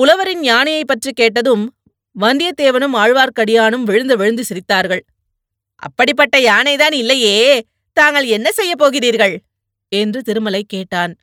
புலவரின் 0.00 0.42
யானையைப் 0.42 0.86
பற்றி 0.86 1.12
கேட்டதும் 1.12 1.74
வந்தியத்தேவனும் 2.20 2.94
ஆழ்வார்க்கடியானும் 2.94 3.82
விழுந்து 3.82 4.16
விழுந்து 4.16 4.44
சிரித்தார்கள். 4.48 5.00
அப்படிப்பட்ட 5.76 6.38
யானைதான் 6.38 6.92
இல்லையே 6.92 7.64
தாங்கள் 7.92 8.26
என்ன 8.26 8.52
செய்யப் 8.52 8.78
போகிறீர்கள்? 8.78 9.42
என்று 9.88 10.22
திருமலை 10.22 10.64
கேட்டான். 10.68 11.16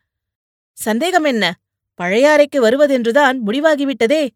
சந்தேகம் 0.74 1.24
என்ன? 1.24 1.54
பழையாறைக்கு 2.02 2.56
வருவதென்றுதான் 2.56 3.38
முடிவாகிவிட்டதே 3.48 4.28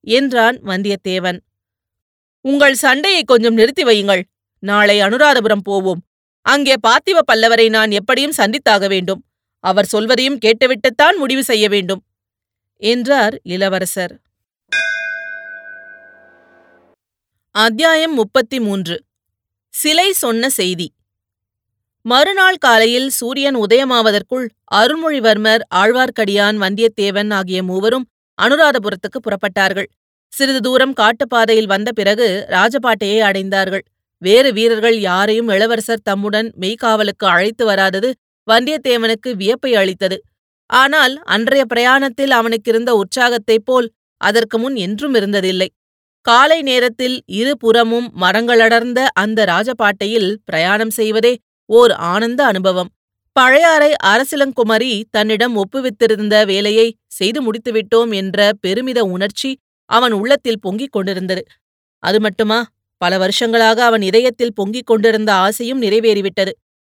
என்றான் 0.00 0.62
வந்தியத்தேவன். 0.62 1.38
உங்கள் 2.40 2.74
சண்டையை 2.74 3.24
கொஞ்சம் 3.24 3.54
நிறுத்தி 3.54 3.82
வையுங்கள். 3.82 4.22
நாளை 4.58 5.00
அனுராதபுரம் 5.00 5.62
போவோம். 5.62 6.04
அங்கே 6.42 6.74
பார்த்திவ 6.86 7.18
பல்லவரை 7.32 7.68
நான் 7.68 7.90
எப்படியும் 7.90 8.32
சந்தித்தாக 8.36 8.88
வேண்டும். 8.88 9.24
அவர் 9.60 9.84
சொல்வதையும் 9.84 10.38
கேட்டுவிட்டுத்தான் 10.38 11.16
முடிவு 11.16 11.44
செய்ய 11.44 11.68
வேண்டும். 11.68 12.04
என்றார் 12.82 13.40
இளவரசர். 13.42 14.20
அத்தியாயம் 17.50 18.14
முப்பத்தி 18.14 18.60
மூன்று 18.60 19.04
சிலை 19.68 20.12
சொன்ன 20.12 20.48
செய்தி. 20.48 20.92
மறுநாள் 22.02 22.56
காலையில் 22.56 23.10
சூரியன் 23.10 23.56
உதயமாவதற்குள் 23.56 24.48
அருள்மொழிவர்மர் 24.74 25.60
ஆழ்வார்க்கடியான் 25.74 26.58
வந்தியத்தேவன் 26.58 27.32
ஆகிய 27.32 27.62
மூவரும் 27.62 28.08
அனுராதபுரத்துக்கு 28.42 29.20
புறப்பட்டார்கள். 29.20 29.86
சிறிது 30.28 30.60
தூரம் 30.60 30.92
காட்டுப்பாதையில் 30.92 31.66
வந்த 31.66 31.92
பிறகு 31.92 32.46
ராஜபாட்டையை 32.48 33.20
அடைந்தார்கள். 33.20 33.80
வேறு 34.18 34.52
வீரர்கள் 34.52 35.00
யாரையும் 35.00 35.48
இளவரசர் 35.48 36.02
தம்முடன் 36.02 36.52
மெய்காவலுக்கு 36.60 37.24
அழைத்து 37.24 37.64
வராதது 37.64 38.14
வந்தியத்தேவனுக்கு 38.50 39.34
வியப்பை 39.34 39.74
அளித்தது. 39.74 40.22
ஆனால் 40.70 41.14
அன்றைய 41.24 41.64
பிரயாணத்தில் 41.64 42.30
அவனுக்கிருந்த 42.30 42.90
உற்சாகத்தைப் 42.90 43.64
போல் 43.64 43.88
அதற்கு 44.20 44.58
முன் 44.58 44.76
என்றும் 44.76 45.14
இருந்ததில்லை. 45.14 45.68
காலை 46.26 46.62
நேரத்தில் 46.62 47.22
இருபுறமும் 47.26 48.08
மரங்களடர்ந்த 48.20 49.06
அந்த 49.12 49.44
ராஜபாட்டையில் 49.44 50.36
பிரயாணம் 50.44 50.90
செய்வதே 50.90 51.38
ஓர் 51.70 51.90
ஆனந்த 51.90 52.44
அனுபவம். 52.44 52.90
பழையாறை 53.32 53.94
அரசிலங்குமரி 54.04 55.02
தன்னிடம் 55.10 55.54
ஒப்புவித்திருந்த 55.56 56.46
வேலையை 56.46 56.86
செய்து 57.06 57.40
முடித்துவிட்டோம் 57.42 58.14
என்ற 58.14 58.52
பெருமித 58.60 59.04
உணர்ச்சி 59.04 59.50
அவன் 59.90 60.12
உள்ளத்தில் 60.12 60.60
பொங்கிக் 60.60 60.92
கொண்டிருந்தது. 60.92 61.42
அது 62.02 62.20
மட்டுமா? 62.20 62.58
பல 63.00 63.18
வருஷங்களாக 63.18 63.84
அவன் 63.84 64.02
இதயத்தில் 64.02 64.54
பொங்கிக் 64.54 64.86
கொண்டிருந்த 64.86 65.30
ஆசையும் 65.34 65.82
நிறைவேறிவிட்டது. 65.82 66.52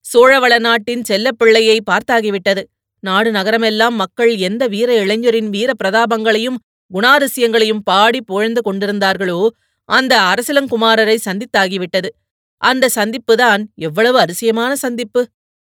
சோழவள 0.05 0.59
நாட்டின் 0.59 1.03
செல்லப்பிள்ளையை 1.09 1.79
பார்த்தாகிவிட்டது. 1.91 2.63
நாடு 3.03 3.31
நகரமெல்லாம் 3.31 3.97
மக்கள் 4.03 4.33
எந்த 4.49 4.63
வீர 4.67 4.91
இளைஞரின் 5.03 5.51
வீர 5.51 5.71
பிரதாபங்களையும் 5.81 6.59
குணாதிசயங்களையும் 6.91 7.85
பாடி 7.85 8.21
புகழ்ந்து 8.23 8.61
கொண்டிருந்தார்களோ 8.61 9.39
அந்த 9.89 10.13
அரசலங்குமாரரை 10.31 11.17
சந்தித்தாகிவிட்டது. 11.25 12.09
அந்த 12.63 12.91
சந்திப்புதான் 12.97 13.63
எவ்வளவு 13.79 14.19
அரிசியமான 14.21 14.73
சந்திப்பு! 14.83 15.23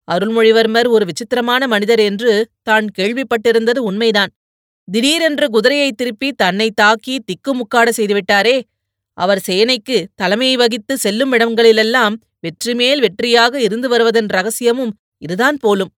அருள்மொழிவர்மர் 0.07 0.87
ஒரு 0.87 1.05
விசித்திரமான 1.05 1.63
மனிதர் 1.67 2.01
என்று 2.01 2.31
தான் 2.63 2.87
கேள்விப்பட்டிருந்தது 2.97 3.79
உண்மைதான். 3.89 4.31
திடீரென்று 4.87 5.47
குதிரையை 5.47 5.89
திருப்பி 5.91 6.29
தன்னை 6.43 6.67
தாக்கி 6.81 7.15
திக்குமுக்காட 7.29 7.89
செய்துவிட்டாரே! 7.99 8.57
அவர் 9.17 9.41
சேனைக்கு 9.47 9.97
தலைமை 10.15 10.51
வகித்து 10.55 10.93
செல்லும் 10.97 11.33
இடங்களிலெல்லாம் 11.37 12.15
வெற்றிமேல் 12.43 13.03
வெற்றியாக 13.05 13.53
இருந்து 13.67 13.87
வருவதன் 13.93 14.29
ரகசியமும் 14.37 14.93
இதுதான் 15.21 15.57
போலும். 15.57 15.91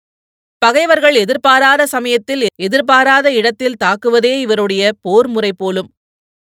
பகைவர்கள் 0.62 1.16
எதிர்பாராத 1.16 1.82
சமயத்தில் 1.86 2.44
எதிர்பாராத 2.68 3.28
இடத்தில் 3.32 3.78
தாக்குவதே 3.84 4.34
இவருடைய 4.46 4.92
போர் 5.02 5.28
முறை 5.28 5.52
போலும். 5.52 5.90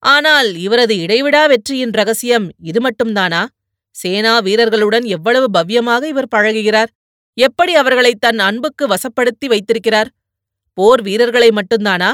ஆனால் 0.02 0.48
இவரது 0.66 0.94
இடைவிடா 0.96 1.42
வெற்றியின் 1.46 1.92
ரகசியம் 1.92 2.46
இது 2.70 2.80
மட்டும்தானா? 2.80 3.42
சேனா 3.96 4.32
வீரர்களுடன் 4.38 5.06
எவ்வளவு 5.16 5.46
பவ்யமாக 5.58 6.02
இவர் 6.12 6.32
பழகுகிறார்? 6.36 6.90
எப்படி 7.38 7.72
அவர்களை 7.74 8.12
தன் 8.24 8.38
அன்புக்கு 8.38 8.84
வசப்படுத்தி 8.86 9.46
வைத்திருக்கிறார்? 9.46 10.10
போர் 10.78 11.02
வீரர்களை 11.02 11.50
மட்டும்தானா? 11.58 12.10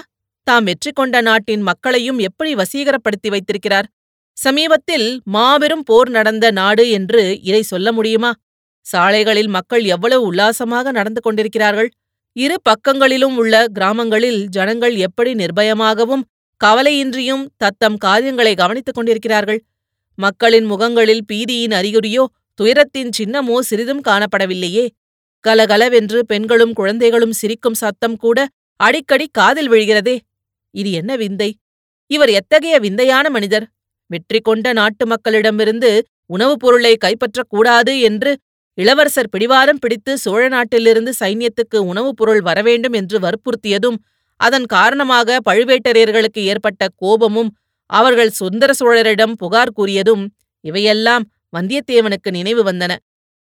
தாம் 0.46 0.64
வெற்றி 0.64 0.90
கொண்ட 0.92 1.20
நாட்டின் 1.20 1.62
மக்களையும் 1.62 2.18
எப்படி 2.18 2.50
வசீகரப்படுத்தி 2.54 3.28
வைத்திருக்கிறார்? 3.34 3.86
சமீபத்தில் 4.36 5.06
மாபெரும் 5.34 5.84
போர் 5.88 6.10
நடந்த 6.10 6.46
நாடு 6.50 6.84
என்று 6.90 7.22
இதை 7.42 7.62
சொல்ல 7.72 7.88
முடியுமா? 7.92 8.30
சாலைகளில் 8.86 9.48
மக்கள் 9.48 9.84
எவ்வளவு 9.84 10.22
உல்லாசமாக 10.22 10.90
நடந்து 10.90 11.20
கொண்டிருக்கிறார்கள்? 11.20 11.90
இரு 12.36 12.56
பக்கங்களிலும் 12.62 13.36
உள்ள 13.36 13.66
கிராமங்களில் 13.72 14.48
ஜனங்கள் 14.48 14.96
எப்படி 14.96 15.34
நிர்பயமாகவும் 15.34 16.24
கவலையின்றியும் 16.60 17.44
தத்தம் 17.56 17.96
காரியங்களை 17.96 18.54
கவனித்துக் 18.54 18.94
கொண்டிருக்கிறார்கள்? 18.94 19.60
மக்களின் 20.18 20.64
முகங்களில் 20.64 21.24
பீதியின் 21.32 21.74
அறிகுறியோ 21.74 22.24
துயரத்தின் 22.54 23.12
சின்னமோ 23.18 23.56
சிறிதும் 23.60 24.02
காணப்படவில்லையே? 24.08 24.84
கலகலவென்று 25.40 26.26
பெண்களும் 26.26 26.72
குழந்தைகளும் 26.72 27.32
சிரிக்கும் 27.32 27.74
சத்தம் 27.74 28.16
கூட 28.16 28.38
அடிக்கடி 28.80 29.26
காதில் 29.32 29.70
விழுகிறதே? 29.70 30.16
இது 30.70 30.90
என்ன 30.90 31.16
விந்தை? 31.16 31.50
இவர் 32.10 32.28
எத்தகைய 32.28 32.78
விந்தையான 32.78 33.30
மனிதர்? 33.30 33.66
வெற்றி 34.10 34.40
கொண்ட 34.40 34.72
நாட்டு 34.72 35.04
மக்களிடமிருந்து 35.06 35.90
உணவுப் 36.26 36.58
பொருளை 36.58 36.96
கைப்பற்றக்கூடாது 37.04 38.00
என்று 38.00 38.30
இளவரசர் 38.78 39.30
பிடிவாரம் 39.30 39.80
பிடித்து 39.80 40.12
சோழ 40.18 40.42
நாட்டிலிருந்து 40.48 41.12
சைன்யத்துக்கு 41.20 41.78
உணவுப் 41.78 42.16
பொருள் 42.16 42.40
வரவேண்டும் 42.40 42.92
என்று 42.92 43.18
வற்புறுத்தியதும் 43.18 43.98
அதன் 44.40 44.66
காரணமாக 44.66 45.36
பழுவேட்டரையர்களுக்கு 45.50 46.40
ஏற்பட்ட 46.44 46.88
கோபமும் 46.96 47.50
அவர்கள் 47.90 48.30
சுந்தர 48.30 48.70
சோழரிடம் 48.80 49.34
புகார் 49.36 49.76
கூறியதும் 49.76 50.24
இவையெல்லாம் 50.64 51.24
வந்தியத்தேவனுக்கு 51.56 52.30
நினைவு 52.30 52.62
வந்தன. 52.62 52.92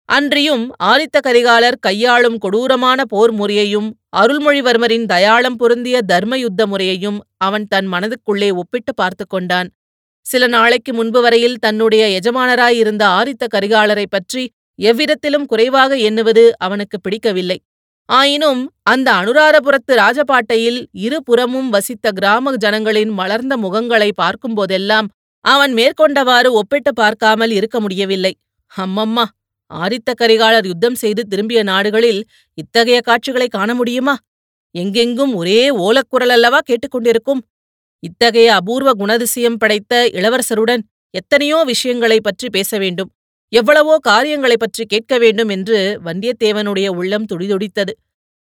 அன்றியும் 0.10 0.64
ஆதித்த 0.84 1.18
கரிகாலர் 1.20 1.78
கையாளும் 1.80 2.38
கொடூரமான 2.38 3.00
போர் 3.04 3.32
முறையையும் 3.32 3.88
அருள்மொழிவர்மரின் 4.18 5.06
தயாளம் 5.06 5.56
பொருந்திய 5.56 5.98
தர்ம 6.02 6.38
யுத்த 6.38 6.68
முறையையும் 6.68 7.18
அவன் 7.38 7.66
தன் 7.68 7.88
மனதுக்குள்ளே 7.94 8.50
ஒப்பிட்டு 8.54 8.94
பார்த்து 8.96 9.26
கொண்டான். 9.28 9.70
சில 10.26 10.48
நாளைக்கு 10.48 10.92
முன்பு 10.94 11.20
வரையில் 11.22 11.58
தன்னுடைய 11.58 12.04
எஜமானராயிருந்த 12.20 13.04
ஆதித்த 13.18 13.48
கரிகாலரை 13.56 14.06
பற்றி 14.10 14.44
எவ்விதத்திலும் 14.80 15.46
குறைவாக 15.46 15.96
எண்ணுவது 16.00 16.44
அவனுக்கு 16.58 16.98
பிடிக்கவில்லை. 17.02 17.58
ஆயினும் 18.10 18.62
அந்த 18.84 19.08
அனுராதபுரத்து 19.14 19.94
ராஜபாட்டையில் 19.96 20.80
இருபுறமும் 20.98 21.70
வசித்த 21.70 22.12
கிராம 22.12 22.56
ஜனங்களின் 22.56 23.10
மலர்ந்த 23.12 23.58
முகங்களை 23.58 24.10
பார்க்கும்போதெல்லாம் 24.22 25.08
அவன் 25.46 25.74
மேற்கொண்டவாறு 25.74 26.50
ஒப்பிட்டு 26.52 26.94
பார்க்காமல் 26.94 27.52
இருக்க 27.52 27.80
முடியவில்லை. 27.80 28.34
அம்மம்மா! 28.72 29.26
ஆதித்த 29.72 30.10
கரிகாலர் 30.22 30.66
யுத்தம் 30.66 30.96
செய்து 30.96 31.22
திரும்பிய 31.28 31.64
நாடுகளில் 31.64 32.22
இத்தகைய 32.58 33.02
காட்சிகளை 33.02 33.48
காண 33.48 33.74
முடியுமா? 33.74 34.16
எங்கெங்கும் 34.76 35.34
ஒரே 35.34 35.60
ஓலக்குரல் 35.80 36.34
அல்லவா 36.34 36.60
கேட்டுக்கொண்டிருக்கும்? 36.62 37.42
இத்தகைய 38.04 38.56
அபூர்வ 38.56 38.92
குணதிசயம் 38.98 39.60
படைத்த 39.60 39.94
இளவரசருடன் 40.14 40.84
எத்தனையோ 41.14 41.64
விஷயங்களைப் 41.64 42.24
பற்றி 42.24 42.50
பேச 42.50 42.78
வேண்டும். 42.78 43.12
எவ்வளவோ 43.50 43.98
காரியங்களைப் 44.02 44.60
பற்றி 44.60 44.86
கேட்க 44.86 45.18
வேண்டும் 45.18 45.50
என்று 45.50 46.02
வந்தியத்தேவனுடைய 46.06 46.88
உள்ளம் 46.88 47.26
துடிதுடித்தது. 47.26 47.94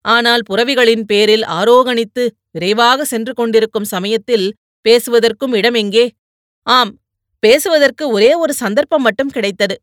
ஆனால் 0.01 0.41
புறவிகளின் 0.49 1.01
பேரில் 1.01 1.41
ஆரோகணித்து 1.41 2.23
விரைவாக 2.51 3.05
சென்று 3.05 3.33
கொண்டிருக்கும் 3.33 3.83
சமயத்தில் 3.83 4.53
பேசுவதற்கும் 4.85 5.53
இடம் 5.53 5.73
எங்கே? 5.73 6.11
ஆம் 6.67 6.97
பேசுவதற்கு 7.39 8.09
ஒரே 8.09 8.33
ஒரு 8.33 8.53
சந்தர்ப்பம் 8.53 9.01
மட்டும் 9.01 9.29
கிடைத்தது. 9.29 9.81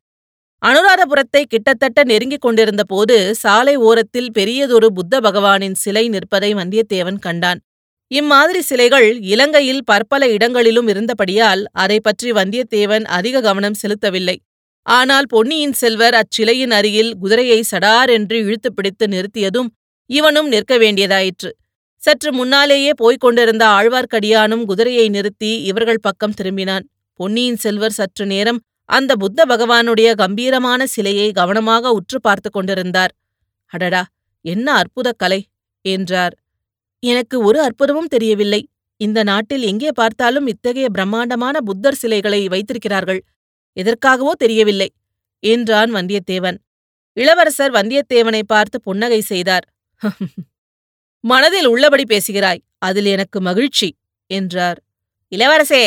அனுராதபுரத்தை 0.66 1.42
கிட்டத்தட்ட 1.42 2.04
நெருங்கிக் 2.04 2.40
கொண்டிருந்த 2.40 2.84
போது 2.84 3.34
சாலை 3.34 3.76
ஓரத்தில் 3.76 4.32
பெரியதொரு 4.32 4.92
புத்த 4.92 5.20
பகவானின் 5.20 5.74
சிலை 5.74 6.08
நிற்பதை 6.08 6.54
வந்தியத்தேவன் 6.54 7.18
கண்டான். 7.18 7.60
இம்மாதிரி 8.10 8.60
சிலைகள் 8.60 9.20
இலங்கையில் 9.20 9.84
பற்பல 9.84 10.28
இடங்களிலும் 10.28 10.88
இருந்தபடியால் 10.88 11.64
அதை 11.72 12.00
பற்றி 12.00 12.32
வந்தியத்தேவன் 12.32 13.04
அதிக 13.04 13.40
கவனம் 13.40 13.78
செலுத்தவில்லை. 13.82 14.36
ஆனால் 14.86 15.26
பொன்னியின் 15.26 15.72
செல்வர் 15.72 16.14
அச்சிலையின் 16.14 16.72
அருகில் 16.72 17.10
குதிரையை 17.18 17.60
சடார் 17.70 18.10
என்று 18.10 18.36
இழுத்துப் 18.38 18.76
பிடித்து 18.76 19.06
நிறுத்தியதும் 19.06 19.68
இவனும் 20.10 20.48
நிற்க 20.48 20.74
வேண்டியதாயிற்று. 20.78 21.50
சற்று 22.02 22.32
முன்னாலேயே 22.32 22.92
போய்க் 22.96 23.20
கொண்டிருந்த 23.20 23.64
ஆழ்வார்க்கடியானும் 23.68 24.64
குதிரையை 24.64 25.06
நிறுத்தி 25.08 25.50
இவர்கள் 25.62 26.02
பக்கம் 26.02 26.36
திரும்பினான். 26.40 26.84
பொன்னியின் 27.20 27.56
செல்வர் 27.56 27.92
சற்று 27.92 28.26
நேரம் 28.26 28.60
அந்த 28.88 29.12
புத்த 29.16 29.44
பகவானுடைய 29.46 30.14
கம்பீரமான 30.14 30.86
சிலையை 30.86 31.32
கவனமாக 31.32 31.90
உற்று 31.90 32.18
பார்த்து 32.20 32.50
கொண்டிருந்தார். 32.50 33.12
அடடா 33.72 34.02
என்ன 34.44 34.66
அற்புத 34.72 35.08
கலை! 35.12 35.40
என்றார். 35.84 36.34
எனக்கு 37.02 37.36
ஒரு 37.40 37.58
அற்புதமும் 37.62 38.06
தெரியவில்லை. 38.06 38.62
இந்த 39.00 39.20
நாட்டில் 39.22 39.62
எங்கே 39.62 39.90
பார்த்தாலும் 39.94 40.46
இத்தகைய 40.46 40.88
பிரம்மாண்டமான 40.90 41.56
புத்தர் 41.60 41.94
சிலைகளை 41.94 42.48
வைத்திருக்கிறார்கள். 42.48 43.20
எதற்காகவோ 43.76 44.32
தெரியவில்லை 44.32 44.88
என்றான் 45.42 45.90
வந்தியத்தேவன். 45.94 46.58
இளவரசர் 47.16 47.72
வந்தியத்தேவனை 47.72 48.42
பார்த்து 48.46 48.76
புன்னகை 48.80 49.20
செய்தார். 49.20 49.64
மனதில் 51.24 51.68
உள்ளபடி 51.68 52.04
பேசுகிறாய் 52.04 52.62
அதில் 52.78 53.06
எனக்கு 53.06 53.38
மகிழ்ச்சி 53.40 53.88
என்றார். 54.30 54.78
இளவரசே 55.32 55.84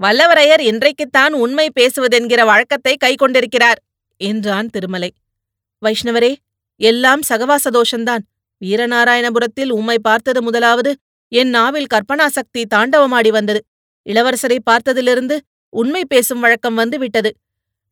வல்லவரையர் 0.00 0.62
இன்றைக்குத்தான் 0.62 1.34
உண்மை 1.34 1.66
பேசுவதென்கிற 1.80 2.40
வழக்கத்தை 2.44 2.94
கைக்கொண்டிருக்கிறார் 2.96 3.80
என்றான் 4.20 4.68
திருமலை. 4.68 5.10
வைஷ்ணவரே 5.82 6.32
எல்லாம் 6.80 7.22
சகவாச 7.22 7.70
தோஷந்தான் 7.70 8.22
வீரநாராயணபுரத்தில் 8.60 9.72
உம்மை 9.72 9.98
பார்த்தது 9.98 10.40
முதலாவது 10.42 10.90
என் 11.32 11.50
நாவில் 11.50 11.90
கற்பனாசக்தி 11.94 12.62
தாண்டவமாடி 12.74 13.30
வந்தது. 13.30 13.60
இளவரசரை 14.06 14.58
பார்த்ததிலிருந்து 14.70 15.36
உண்மை 15.74 16.02
பேசும் 16.04 16.40
வழக்கம் 16.40 16.74
வந்து 16.74 16.96
விட்டது 16.98 17.30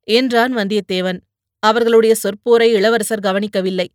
என்றான் 0.08 0.52
வந்தியத்தேவன். 0.56 1.18
அவர்களுடைய 1.62 2.14
சொற்போரை 2.22 2.68
இளவரசர் 2.78 3.26
கவனிக்கவில்லை. 3.26 3.86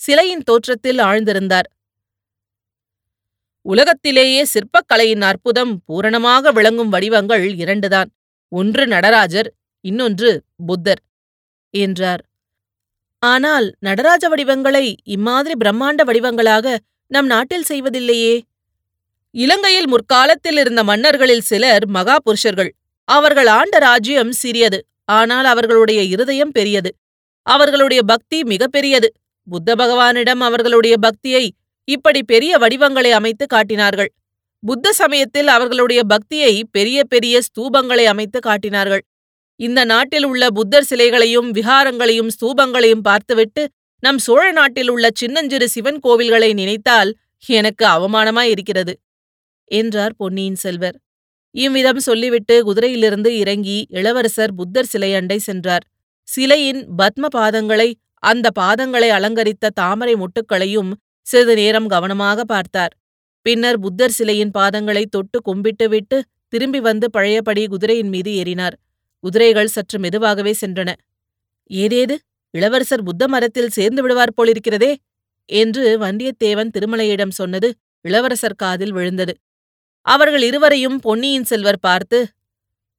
சிலையின் 0.00 0.44
தோற்றத்தில் 0.44 1.00
ஆழ்ந்திருந்தார். 1.08 1.68
உலகத்திலேயே 3.66 4.42
சிற்பக்கலையின் 4.52 5.24
அற்புதம் 5.30 5.72
பூரணமாக 5.86 6.52
விளங்கும் 6.52 6.88
வடிவங்கள் 6.88 7.46
இரண்டுதான். 7.56 8.10
ஒன்று 8.52 8.82
நடராஜர் 8.86 9.48
இன்னொன்று 9.84 10.30
புத்தர் 10.66 11.02
என்றார். 11.74 12.22
ஆனால் 13.22 13.66
நடராஜ 13.78 14.24
வடிவங்களை 14.28 14.86
இம்மாதிரி 15.16 15.54
பிரம்மாண்ட 15.64 16.02
வடிவங்களாக 16.04 16.76
நம் 17.10 17.26
நாட்டில் 17.26 17.68
செய்வதில்லையே. 17.68 18.34
இலங்கையில் 19.34 19.88
முற்காலத்தில் 19.88 20.58
இருந்த 20.58 20.80
மன்னர்களில் 20.84 21.46
சிலர் 21.50 21.84
மகா 21.86 22.16
புருஷர்கள் 22.24 22.70
அவர்கள் 23.08 23.46
ஆண்ட 23.46 23.78
ராஜ்யம் 23.78 24.32
சிறியது 24.32 24.78
ஆனால் 25.04 25.44
அவர்களுடைய 25.44 26.02
இருதயம் 26.02 26.52
பெரியது. 26.52 26.90
அவர்களுடைய 27.46 28.02
பக்தி 28.02 28.38
மிகப்பெரியது. 28.42 29.08
புத்த 29.48 29.74
பகவானிடம் 29.74 30.40
அவர்களுடைய 30.40 30.94
பக்தியை 30.96 31.44
இப்படி 31.88 32.22
பெரிய 32.22 32.52
வடிவங்களை 32.58 33.10
அமைத்து 33.12 33.46
காட்டினார்கள். 33.46 34.10
புத்த 34.62 34.92
சமயத்தில் 34.92 35.46
அவர்களுடைய 35.46 36.00
பக்தியை 36.04 36.64
பெரிய 36.70 36.98
பெரிய 37.04 37.40
ஸ்தூபங்களை 37.40 38.04
அமைத்து 38.04 38.38
காட்டினார்கள். 38.38 39.02
இந்த 39.60 39.84
நாட்டில் 39.84 40.24
உள்ள 40.24 40.44
புத்தர் 40.50 40.88
சிலைகளையும் 40.90 41.48
விஹாரங்களையும் 41.50 42.30
ஸ்தூபங்களையும் 42.36 43.00
பார்த்துவிட்டு 43.00 43.62
நம் 44.02 44.18
சோழ 44.18 44.52
நாட்டில் 44.52 44.90
உள்ள 44.90 45.06
சின்னஞ்சிறு 45.14 45.68
சிவன் 45.68 46.00
கோவில்களை 46.02 46.50
நினைத்தால் 46.54 47.10
எனக்கு 47.46 47.84
அவமானமாயிருக்கிறது 47.86 48.94
என்றார் 49.70 50.14
பொன்னியின் 50.16 50.54
செல்வர். 50.54 50.96
இவ்விதம் 51.56 51.98
சொல்லிவிட்டு 51.98 52.54
குதிரையிலிருந்து 52.64 53.26
இறங்கி 53.26 53.86
இளவரசர் 53.88 54.52
புத்தர் 54.54 54.90
சிலையண்டை 54.92 55.36
சென்றார். 55.36 55.84
சிலையின் 56.28 56.80
பத்ம 56.98 57.26
பாதங்களை 57.36 57.88
அந்த 58.22 58.50
பாதங்களை 58.60 59.08
அலங்கரித்த 59.08 59.70
தாமரை 59.74 60.14
முட்டுக்களையும் 60.14 60.90
சிறிது 61.26 61.54
நேரம் 61.54 61.86
கவனமாக 61.86 62.44
பார்த்தார். 62.44 62.92
பின்னர் 63.42 63.78
புத்தர் 63.78 64.10
சிலையின் 64.10 64.52
பாதங்களை 64.58 65.04
தொட்டு 65.10 65.38
கும்பிட்டுவிட்டு 65.40 66.16
திரும்பி 66.48 66.80
வந்து 66.80 67.10
பழையபடி 67.10 67.66
குதிரையின் 67.66 68.08
மீது 68.08 68.30
ஏறினார். 68.30 68.76
குதிரைகள் 69.24 69.66
சற்று 69.66 69.98
மெதுவாகவே 69.98 70.54
சென்றன. 70.60 70.90
ஏதேது? 71.70 72.14
இளவரசர் 72.54 73.02
புத்த 73.02 73.28
மரத்தில் 73.28 73.68
சேர்ந்து 73.68 74.02
விடுவார் 74.02 74.36
போலிருக்கிறதே? 74.36 74.92
என்று 75.48 75.98
வந்தியத்தேவன் 75.98 76.70
திருமலையிடம் 76.78 77.30
சொன்னது 77.30 77.68
இளவரசர் 78.04 78.56
காதில் 78.56 78.92
விழுந்தது. 78.92 79.34
அவர்கள் 80.06 80.42
இருவரையும் 80.42 80.98
பொன்னியின் 80.98 81.44
செல்வர் 81.44 81.80
பார்த்து 81.80 82.18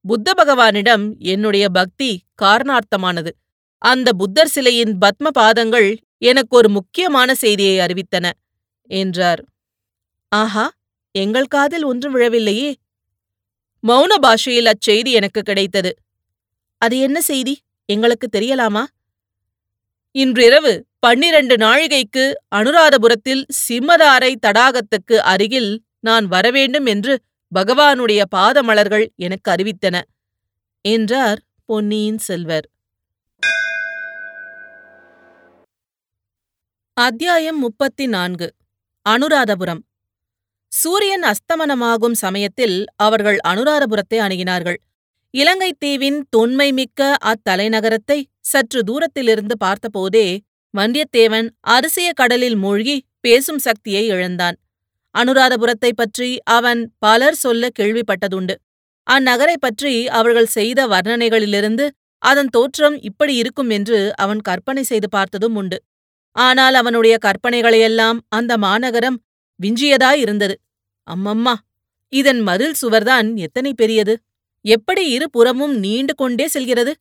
புத்த 0.06 0.34
பகவானிடம் 0.38 1.18
என்னுடைய 1.18 1.70
பக்தி 1.70 2.10
காரணார்த்தமானது. 2.42 3.32
அந்த 3.82 4.14
புத்தர் 4.14 4.48
சிலையின் 4.48 4.98
பத்ம 5.02 5.28
பாதங்கள் 5.32 5.98
எனக்கு 6.18 6.58
ஒரு 6.58 6.70
முக்கியமான 6.70 7.36
செய்தியை 7.36 7.76
அறிவித்தன 7.86 8.26
என்றார். 8.90 9.42
ஆஹா 10.32 10.66
எங்கள் 11.12 11.46
காதில் 11.46 11.84
ஒன்றும் 11.84 12.16
விழவில்லையே. 12.16 12.72
மௌன 13.84 14.14
பாஷையில் 14.22 14.66
அச்செய்தி 14.66 15.12
எனக்கு 15.12 15.42
கிடைத்தது. 15.42 15.92
அது 16.82 17.00
என்ன 17.00 17.22
செய்தி? 17.22 17.54
எங்களுக்கு 17.86 18.28
தெரியலாமா? 18.38 18.84
இன்றிரவு 20.12 20.74
பன்னிரண்டு 21.00 21.56
நாழிகைக்கு 21.56 22.24
அனுராதபுரத்தில் 22.56 23.44
சிம்மதாரை 23.60 24.32
தடாகத்துக்கு 24.46 25.16
அருகில் 25.34 25.72
நான் 26.08 26.26
வரவேண்டும் 26.26 26.86
என்று 26.86 27.22
பகவானுடைய 27.56 28.24
பாதமலர்கள் 28.36 29.08
எனக்கு 29.16 29.52
அறிவித்தன. 29.52 30.02
என்றார் 30.82 31.42
பொன்னியின் 31.66 32.18
செல்வர். 32.18 32.70
அத்தியாயம் 36.94 37.60
முப்பத்தி 37.60 38.08
நான்கு 38.08 38.54
அனுராதபுரம். 39.10 39.80
சூரியன் 40.68 41.24
அஸ்தமனமாகும் 41.24 42.12
சமயத்தில் 42.12 42.86
அவர்கள் 42.96 43.38
அனுராதபுரத்தை 43.48 44.14
அணுகினார்கள். 44.14 44.76
இலங்கைத் 45.30 45.80
தீவின் 45.80 46.28
தொன்மை 46.30 46.72
மிக்க 46.72 47.16
அத்தலைநகரத்தை 47.26 48.24
சற்று 48.40 48.84
தூரத்திலிருந்து 48.84 49.58
பார்த்தபோதே 49.58 50.40
வந்தியத்தேவன் 50.78 51.50
அரிசிய 51.68 52.14
கடலில் 52.14 52.56
மூழ்கி 52.56 53.06
பேசும் 53.20 53.60
சக்தியை 53.60 54.06
இழந்தான். 54.06 54.56
அனுராதபுரத்தைப் 55.18 55.98
பற்றி 55.98 56.30
அவன் 56.50 56.82
பலர் 57.00 57.36
சொல்ல 57.36 57.70
கேள்விப்பட்டதுண்டு. 57.80 58.56
அந்நகரைப் 59.08 59.62
பற்றி 59.62 60.08
அவர்கள் 60.10 60.50
செய்த 60.50 60.88
வர்ணனைகளிலிருந்து 60.88 61.86
அதன் 62.22 62.50
தோற்றம் 62.50 62.96
இப்படி 63.02 63.36
இருக்கும் 63.36 63.70
என்று 63.70 64.00
அவன் 64.16 64.42
கற்பனை 64.42 64.84
செய்து 64.84 65.10
பார்த்ததும் 65.10 65.56
உண்டு. 65.56 65.78
ஆனால் 66.36 66.74
அவனுடைய 66.74 67.16
கற்பனைகளையெல்லாம் 67.26 68.18
அந்த 68.30 68.58
மாநகரம் 68.58 69.18
விஞ்சியதாயிருந்தது 69.60 70.56
அம்மம்மா 71.08 71.54
இதன் 72.14 72.40
மதில் 72.40 72.76
சுவர்தான் 72.82 73.36
எத்தனை 73.36 73.72
பெரியது? 73.74 74.14
எப்படி 74.66 75.04
இரு 75.10 75.30
புறமும் 75.30 75.76
நீண்டு 75.80 76.14
கொண்டே 76.16 76.48
செல்கிறது? 76.48 76.94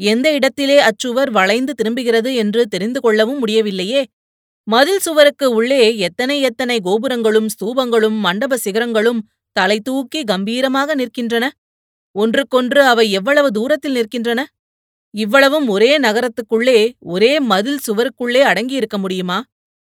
எந்த 0.00 0.32
இடத்திலே 0.32 0.76
அச்சுவர் 0.80 1.30
வளைந்து 1.30 1.72
திரும்புகிறது 1.74 2.30
என்று 2.34 2.66
தெரிந்து 2.66 3.00
கொள்ளவும் 3.00 3.38
முடியவில்லையே? 3.38 4.02
மதில் 4.66 5.00
சுவருக்கு 5.00 5.46
உள்ளே 5.50 5.82
எத்தனை 5.98 6.40
எத்தனை 6.40 6.76
கோபுரங்களும் 6.80 7.48
ஸ்தூபங்களும் 7.48 8.18
மண்டப 8.20 8.56
சிகரங்களும் 8.56 9.20
தலை 9.56 9.78
தூக்கி 9.80 10.20
கம்பீரமாக 10.24 10.94
நிற்கின்றன? 10.94 11.44
ஒன்றுக்கொன்று 12.16 12.80
அவை 12.84 13.06
எவ்வளவு 13.10 13.48
தூரத்தில் 13.50 13.96
நிற்கின்றன? 13.96 14.40
இவ்வளவும் 15.14 15.66
ஒரே 15.68 15.98
நகரத்துக்குள்ளே 15.98 16.78
ஒரே 17.06 17.32
மதில் 17.40 17.82
சுவருக்குள்ளே 17.86 18.42
அடங்கியிருக்க 18.42 18.98
முடியுமா? 18.98 19.38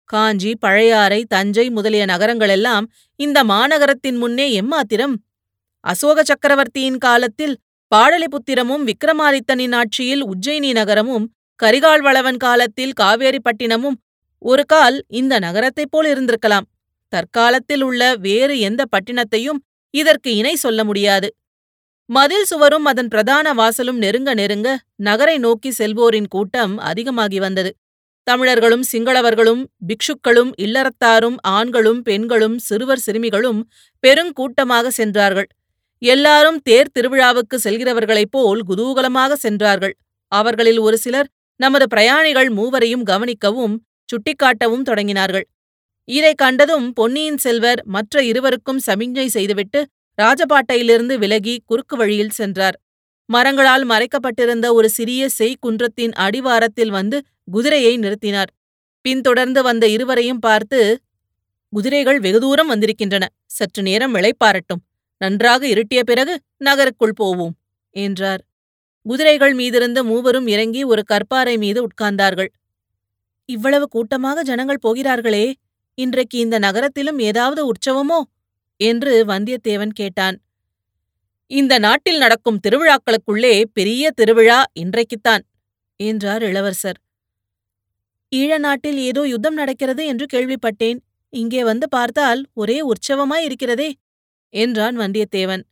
காஞ்சி 0.09 0.51
பழையாறை 0.55 1.19
தஞ்சை 1.23 1.65
முதலிய 1.69 2.05
நகரங்களெல்லாம் 2.05 2.85
இந்த 3.19 3.43
மாநகரத்தின் 3.43 4.17
முன்னே 4.17 4.47
எம்மாத்திரம்? 4.53 5.15
அசோக 5.83 6.23
சக்கரவர்த்தியின் 6.23 6.97
காலத்தில் 6.97 7.55
பாடலிபுத்திரமும் 7.91 8.83
விக்ரமாதித்தனின் 8.83 9.75
ஆட்சியில் 9.75 10.23
உஜ்ஜயினி 10.23 10.71
நகரமும் 10.73 11.25
கரிகால்வளவன் 11.59 12.37
காலத்தில் 12.37 12.93
காவேரிப்பட்டினமும் 13.01 13.97
ஒரு 14.43 14.63
கால் 14.65 14.97
இந்த 15.07 15.39
நகரத்தைப் 15.39 15.91
போல் 15.91 16.07
இருந்திருக்கலாம். 16.13 16.67
தற்காலத்தில் 17.13 17.81
உள்ள 17.81 18.15
வேறு 18.15 18.59
எந்த 18.59 18.81
பட்டினத்தையும் 18.91 19.59
இதற்கு 19.93 20.29
இணை 20.35 20.55
சொல்ல 20.55 20.83
முடியாது. 20.83 21.27
மதில் 22.09 22.43
சுவரும் 22.43 22.85
அதன் 22.85 23.07
பிரதான 23.07 23.53
வாசலும் 23.53 23.99
நெருங்க 24.03 24.33
நெருங்க 24.33 24.69
நகரை 24.95 25.37
நோக்கி 25.37 25.69
செல்வோரின் 25.77 26.27
கூட்டம் 26.27 26.77
அதிகமாகி 26.77 27.39
வந்தது. 27.39 27.71
தமிழர்களும் 28.27 28.83
சிங்களவர்களும் 28.91 29.61
பிக்ஷுக்களும் 29.87 30.51
இல்லறத்தாரும் 30.61 31.37
ஆண்களும் 31.41 32.01
பெண்களும் 32.01 32.57
சிறுவர் 32.57 33.03
சிறுமிகளும் 33.05 33.61
பெருங்கூட்டமாக 34.03 34.87
சென்றார்கள். 34.87 35.47
எல்லாரும் 36.01 36.59
தேர் 36.61 36.93
திருவிழாவுக்கு 36.95 37.57
செல்கிறவர்களைப் 37.63 38.33
போல் 38.35 38.61
குதூகலமாக 38.69 39.33
சென்றார்கள். 39.33 39.95
அவர்களில் 40.31 40.79
ஒரு 40.79 40.97
சிலர் 40.97 41.29
நமது 41.59 41.87
பிரயாணிகள் 41.87 42.49
மூவரையும் 42.49 43.05
கவனிக்கவும் 43.05 43.75
சுட்டிக்காட்டவும் 44.05 44.83
தொடங்கினார்கள். 44.85 45.43
இதைக் 46.05 46.37
கண்டதும் 46.37 46.93
பொன்னியின் 46.93 47.37
செல்வர் 47.37 47.85
மற்ற 47.85 48.23
இருவருக்கும் 48.23 48.79
சமிஞ்ஞை 48.87 49.25
செய்துவிட்டு 49.25 49.87
ராஜபாட்டையிலிருந்து 50.21 51.15
விலகி 51.17 51.61
குறுக்கு 51.65 51.97
வழியில் 51.97 52.29
சென்றார். 52.29 52.79
மரங்களால் 53.25 53.87
மறைக்கப்பட்டிருந்த 53.87 54.73
ஒரு 54.73 54.89
சிறிய 54.89 55.29
செய்குன்றத்தின் 55.39 56.11
அடிவாரத்தில் 56.11 56.89
வந்து 56.89 57.23
குதிரையை 57.51 57.99
நிறுத்தினார். 57.99 58.51
பின்தொடர்ந்து 59.01 59.63
வந்த 59.63 59.87
இருவரையும் 59.87 60.39
பார்த்து 60.39 61.01
குதிரைகள் 61.69 62.19
வெகு 62.19 62.39
தூரம் 62.39 62.67
வந்திருக்கின்றன. 62.67 63.27
சற்று 63.45 63.83
நேரம் 63.83 64.15
இளைப்பாரட்டும் 64.15 64.81
நன்றாக 65.17 65.67
இருட்டிய 65.67 66.03
பிறகு 66.03 66.39
நகருக்குள் 66.57 67.13
போவோம் 67.15 67.55
என்றார். 67.89 68.43
குதிரைகள் 69.03 69.55
மீதிருந்த 69.55 70.03
மூவரும் 70.03 70.47
இறங்கி 70.47 70.83
ஒரு 70.83 71.03
கற்பாறை 71.13 71.57
மீது 71.57 71.87
உட்கார்ந்தார்கள். 71.87 72.47
இவ்வளவு 73.49 73.87
கூட்டமாக 73.87 74.43
ஜனங்கள் 74.43 74.83
போகிறார்களே 74.87 75.53
இன்றைக்கு 75.95 76.37
இந்த 76.39 76.59
நகரத்திலும் 76.59 77.19
ஏதாவது 77.19 77.71
உற்சவமோ? 77.71 78.21
என்று 78.77 79.25
வந்தியத்தேவன் 79.25 79.93
கேட்டான். 79.93 80.41
இந்த 81.47 81.77
நாட்டில் 81.77 82.17
நடக்கும் 82.17 82.59
திருவிழாக்களுக்குள்ளே 82.67 83.63
பெரிய 83.73 84.11
திருவிழா 84.15 84.63
இன்றைக்குத்தான் 84.73 85.43
என்றார் 85.99 86.43
இளவரசர். 86.43 86.99
ஈழ 88.31 88.57
நாட்டில் 88.57 88.97
ஏதோ 88.97 89.27
யுத்தம் 89.27 89.53
நடக்கிறது 89.53 90.05
என்று 90.05 90.25
கேள்விப்பட்டேன் 90.33 90.99
இங்கே 91.29 91.63
வந்து 91.63 91.89
பார்த்தால் 91.89 92.41
ஒரே 92.53 92.81
உற்சவமாயிருக்கிறதே 92.81 93.89
என்றான் 94.49 94.97
வந்தியத்தேவன். 94.97 95.63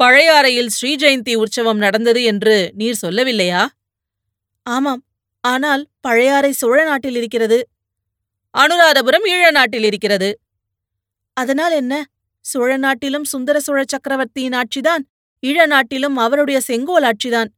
பழையாறையில் 0.00 0.66
ஸ்ரீ 0.66 0.96
ஜெயந்தி 0.96 1.34
உற்சவம் 1.36 1.76
நடந்தது 1.76 2.22
என்று 2.22 2.72
நீர் 2.74 3.02
சொல்லவில்லையா? 3.02 3.62
ஆமாம் 4.66 5.02
ஆனால் 5.40 5.88
பழையாறை 6.00 6.52
சோழ 6.52 6.84
நாட்டில் 6.84 7.14
இருக்கிறது. 7.14 7.68
அனுராதபுரம் 8.54 9.26
ஈழ 9.26 9.50
நாட்டில் 9.50 9.84
இருக்கிறது. 9.84 10.38
அதனால் 11.32 11.72
என்ன? 11.72 12.04
சோழ 12.40 12.76
நாட்டிலும் 12.76 13.24
சுந்தர 13.24 13.60
சோழ 13.60 13.84
சக்கரவர்த்தியின் 13.88 14.52
ஆட்சிதான் 14.52 15.02
ஈழ 15.42 15.66
நாட்டிலும் 15.66 16.16
அவருடைய 16.16 16.60
செங்கோல் 16.60 17.02
ஆட்சிதான். 17.02 17.50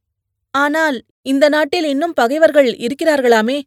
ஆனால் 0.51 1.03
இந்த 1.21 1.49
நாட்டில் 1.49 1.83
இன்னும் 1.83 2.13
பகைவர்கள் 2.13 2.69
இருக்கிறார்களாமே? 2.73 3.61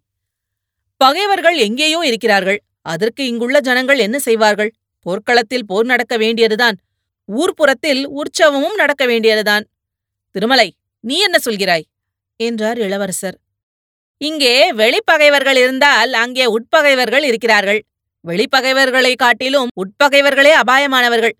பகைவர்கள் 0.96 1.57
எங்கேயோ 1.57 2.00
இருக்கிறார்கள். 2.00 2.62
அதற்கு 2.83 3.27
இங்குள்ள 3.27 3.61
ஜனங்கள் 3.61 3.98
என்ன 3.98 4.18
செய்வார்கள்? 4.18 4.72
போர்க்களத்தில் 5.00 5.66
போர் 5.66 5.87
நடக்க 5.87 6.16
வேண்டியதுதான். 6.16 6.77
ஊர்ப்புறத்தில் 7.29 8.03
உற்சவமும் 8.09 8.74
நடக்க 8.74 9.07
வேண்டியதுதான். 9.07 9.64
திருமலை 10.31 10.74
நீ 11.00 11.18
என்ன 11.18 11.38
சொல்கிறாய்? 11.44 11.83
என்றார் 12.37 12.79
இளவரசர். 12.79 13.38
இங்கே 14.25 14.73
வெளிப்பகைவர்கள் 14.73 15.57
இருந்தால் 15.57 16.13
அங்கே 16.13 16.47
உட்பகைவர்கள் 16.47 17.23
இருக்கிறார்கள். 17.23 17.85
வெளிப்பகைவர்களைக் 18.27 19.17
காட்டிலும் 19.17 19.69
உட்பகைவர்களே 19.75 20.53
அபாயமானவர்கள். 20.67 21.31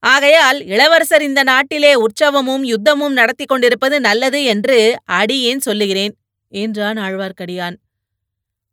ஆகையால் 0.00 0.64
இளவரசர் 0.64 1.22
இந்த 1.22 1.42
நாட்டிலே 1.42 1.94
உற்சவமும் 1.94 2.74
யுத்தமும் 2.74 3.08
நடத்தி 3.08 3.44
கொண்டிருப்பது 3.44 4.00
நல்லது 4.00 4.44
என்று 4.44 4.96
அடியேன் 5.04 5.60
சொல்லுகிறேன் 5.60 6.16
என்றான் 6.48 6.96
ஆழ்வார்க்கடியான். 6.96 7.76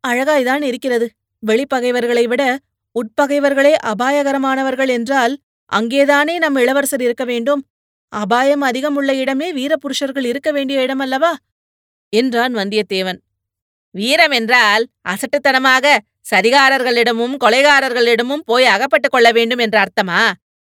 அழகாய்தான் 0.07 0.61
இருக்கிறது. 0.61 1.09
வெளிப்பகைவர்களை 1.47 2.23
விட 2.23 2.57
உட்பகைவர்களே 2.91 3.75
அபாயகரமானவர்கள் 3.85 4.87
என்றால் 4.87 5.37
அங்கேதானே 5.75 6.37
நம் 6.37 6.55
இளவரசர் 6.55 7.01
இருக்க 7.01 7.23
வேண்டும். 7.23 7.65
அபாயம் 8.09 8.61
அதிகம் 8.61 8.95
உள்ள 8.95 9.13
இடமே 9.13 9.53
வீரபுருஷர்கள் 9.53 10.25
இருக்க 10.25 10.51
வேண்டிய 10.51 10.79
இடமல்லவா? 10.79 11.33
என்றான் 12.09 12.55
வந்தியத்தேவன். 12.55 13.19
வீரம் 13.95 14.31
என்றால் 14.31 14.83
அசட்டுத்தனமாக 15.09 15.97
சதிகாரர்களிடமும் 16.31 17.35
கொலைகாரர்களிடமும் 17.43 18.43
போய் 18.45 18.65
அகப்பட்டுக் 18.65 19.11
கொள்ள 19.11 19.31
வேண்டும் 19.31 19.57
என்ற 19.57 19.77
அர்த்தமா? 19.79 20.21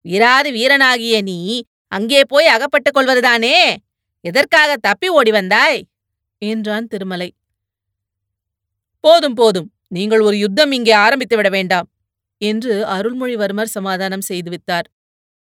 வீராது 0.04 0.50
வீரனாகிய 0.50 1.22
நீ 1.22 1.62
அங்கே 1.92 2.20
போய் 2.24 2.46
அகப்பட்டுக் 2.46 2.96
கொள்வதுதானே? 2.96 3.76
எதற்காக 4.20 4.76
தப்பி 4.76 5.08
ஓடி 5.08 5.30
வந்தாய்? 5.30 5.78
என்றான் 6.38 6.86
திருமலை. 6.86 7.28
போதும் 9.04 9.34
போதும். 9.34 9.68
நீங்கள் 9.88 10.20
ஒரு 10.20 10.36
யுத்தம் 10.38 10.72
இங்கே 10.72 10.94
ஆரம்பித்துவிட 10.94 11.50
வேண்டாம் 11.50 11.88
என்று 12.40 12.86
அருள்மொழிவர்மர் 12.86 13.74
சமாதானம் 13.76 14.26
செய்துவித்தார் 14.28 14.88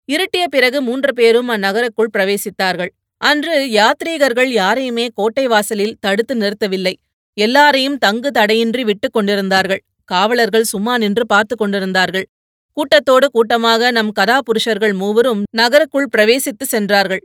இருட்டிய 0.08 0.44
பிறகு 0.48 0.82
மூன்று 0.82 1.12
பேரும் 1.14 1.48
அந்நகருக்குள் 1.48 2.12
பிரவேசித்தார்கள். 2.12 2.90
அன்று 3.20 3.56
யாத்ரீகர்கள் 3.70 4.50
யாரையுமே 4.52 5.08
கோட்டை 5.14 5.46
வாசலில் 5.46 5.96
தடுத்து 6.00 6.34
நிறுத்தவில்லை. 6.34 6.94
எல்லாரையும் 7.34 7.98
தங்கு 7.98 8.30
தடையின்றி 8.30 8.84
விட்டுக் 8.84 9.12
கொண்டிருந்தார்கள். 9.12 9.82
காவலர்கள் 10.04 10.64
சும்மா 10.64 10.98
நின்று 10.98 11.26
பார்த்து 11.26 11.56
கொண்டிருந்தார்கள். 11.56 12.26
கூட்டத்தோடு 12.72 13.30
கூட்டமாக 13.30 13.90
நம் 13.90 14.12
கதாபுருஷர்கள் 14.20 14.94
மூவரும் 14.94 15.42
நகருக்குள் 15.50 16.08
பிரவேசித்து 16.16 16.64
சென்றார்கள். 16.64 17.22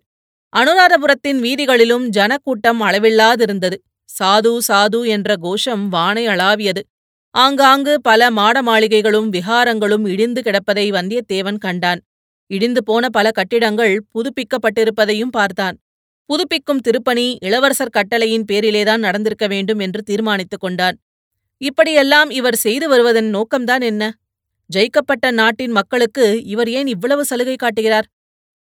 அனுராதபுரத்தின் 0.54 1.40
வீதிகளிலும் 1.40 2.06
ஜனக்கூட்டம் 2.08 2.82
அளவில்லாதிருந்தது. 2.82 3.78
சாது 4.20 4.58
சாது 4.68 5.08
என்ற 5.08 5.36
கோஷம் 5.36 5.90
வானை 5.90 6.28
அளாவியது. 6.28 6.82
ஆங்காங்கு 7.36 8.02
பல 8.02 8.32
மாட 8.32 8.62
மாளிகைகளும் 8.62 9.30
விஹாரங்களும் 9.32 10.08
இடிந்து 10.08 10.42
கிடப்பதை 10.42 10.86
வந்தியத்தேவன் 10.92 11.58
கண்டான். 11.58 12.02
இடிந்து 12.48 12.84
போன 12.84 13.10
பல 13.10 13.32
கட்டிடங்கள் 13.32 14.06
புதுப்பிக்கப்பட்டிருப்பதையும் 14.14 15.32
பார்த்தான். 15.32 15.78
புதுப்பிக்கும் 16.30 16.78
திருப்பணி 16.78 17.38
இளவரசர் 17.40 17.90
கட்டளையின் 17.90 18.46
பேரிலேதான் 18.52 18.98
நடந்திருக்க 18.98 19.48
வேண்டும் 19.48 19.80
என்று 19.80 20.02
தீர்மானித்துக் 20.02 20.60
கொண்டான். 20.60 21.00
இப்படியெல்லாம் 21.58 22.30
இவர் 22.30 22.56
செய்து 22.56 22.90
வருவதன் 22.90 23.36
நோக்கம்தான் 23.36 23.82
என்ன? 23.82 24.04
ஜெயிக்கப்பட்ட 24.76 25.32
நாட்டின் 25.32 25.72
மக்களுக்கு 25.72 26.44
இவர் 26.46 26.70
ஏன் 26.70 26.88
இவ்வளவு 26.88 27.26
சலுகை 27.26 27.56
காட்டுகிறார்? 27.56 28.06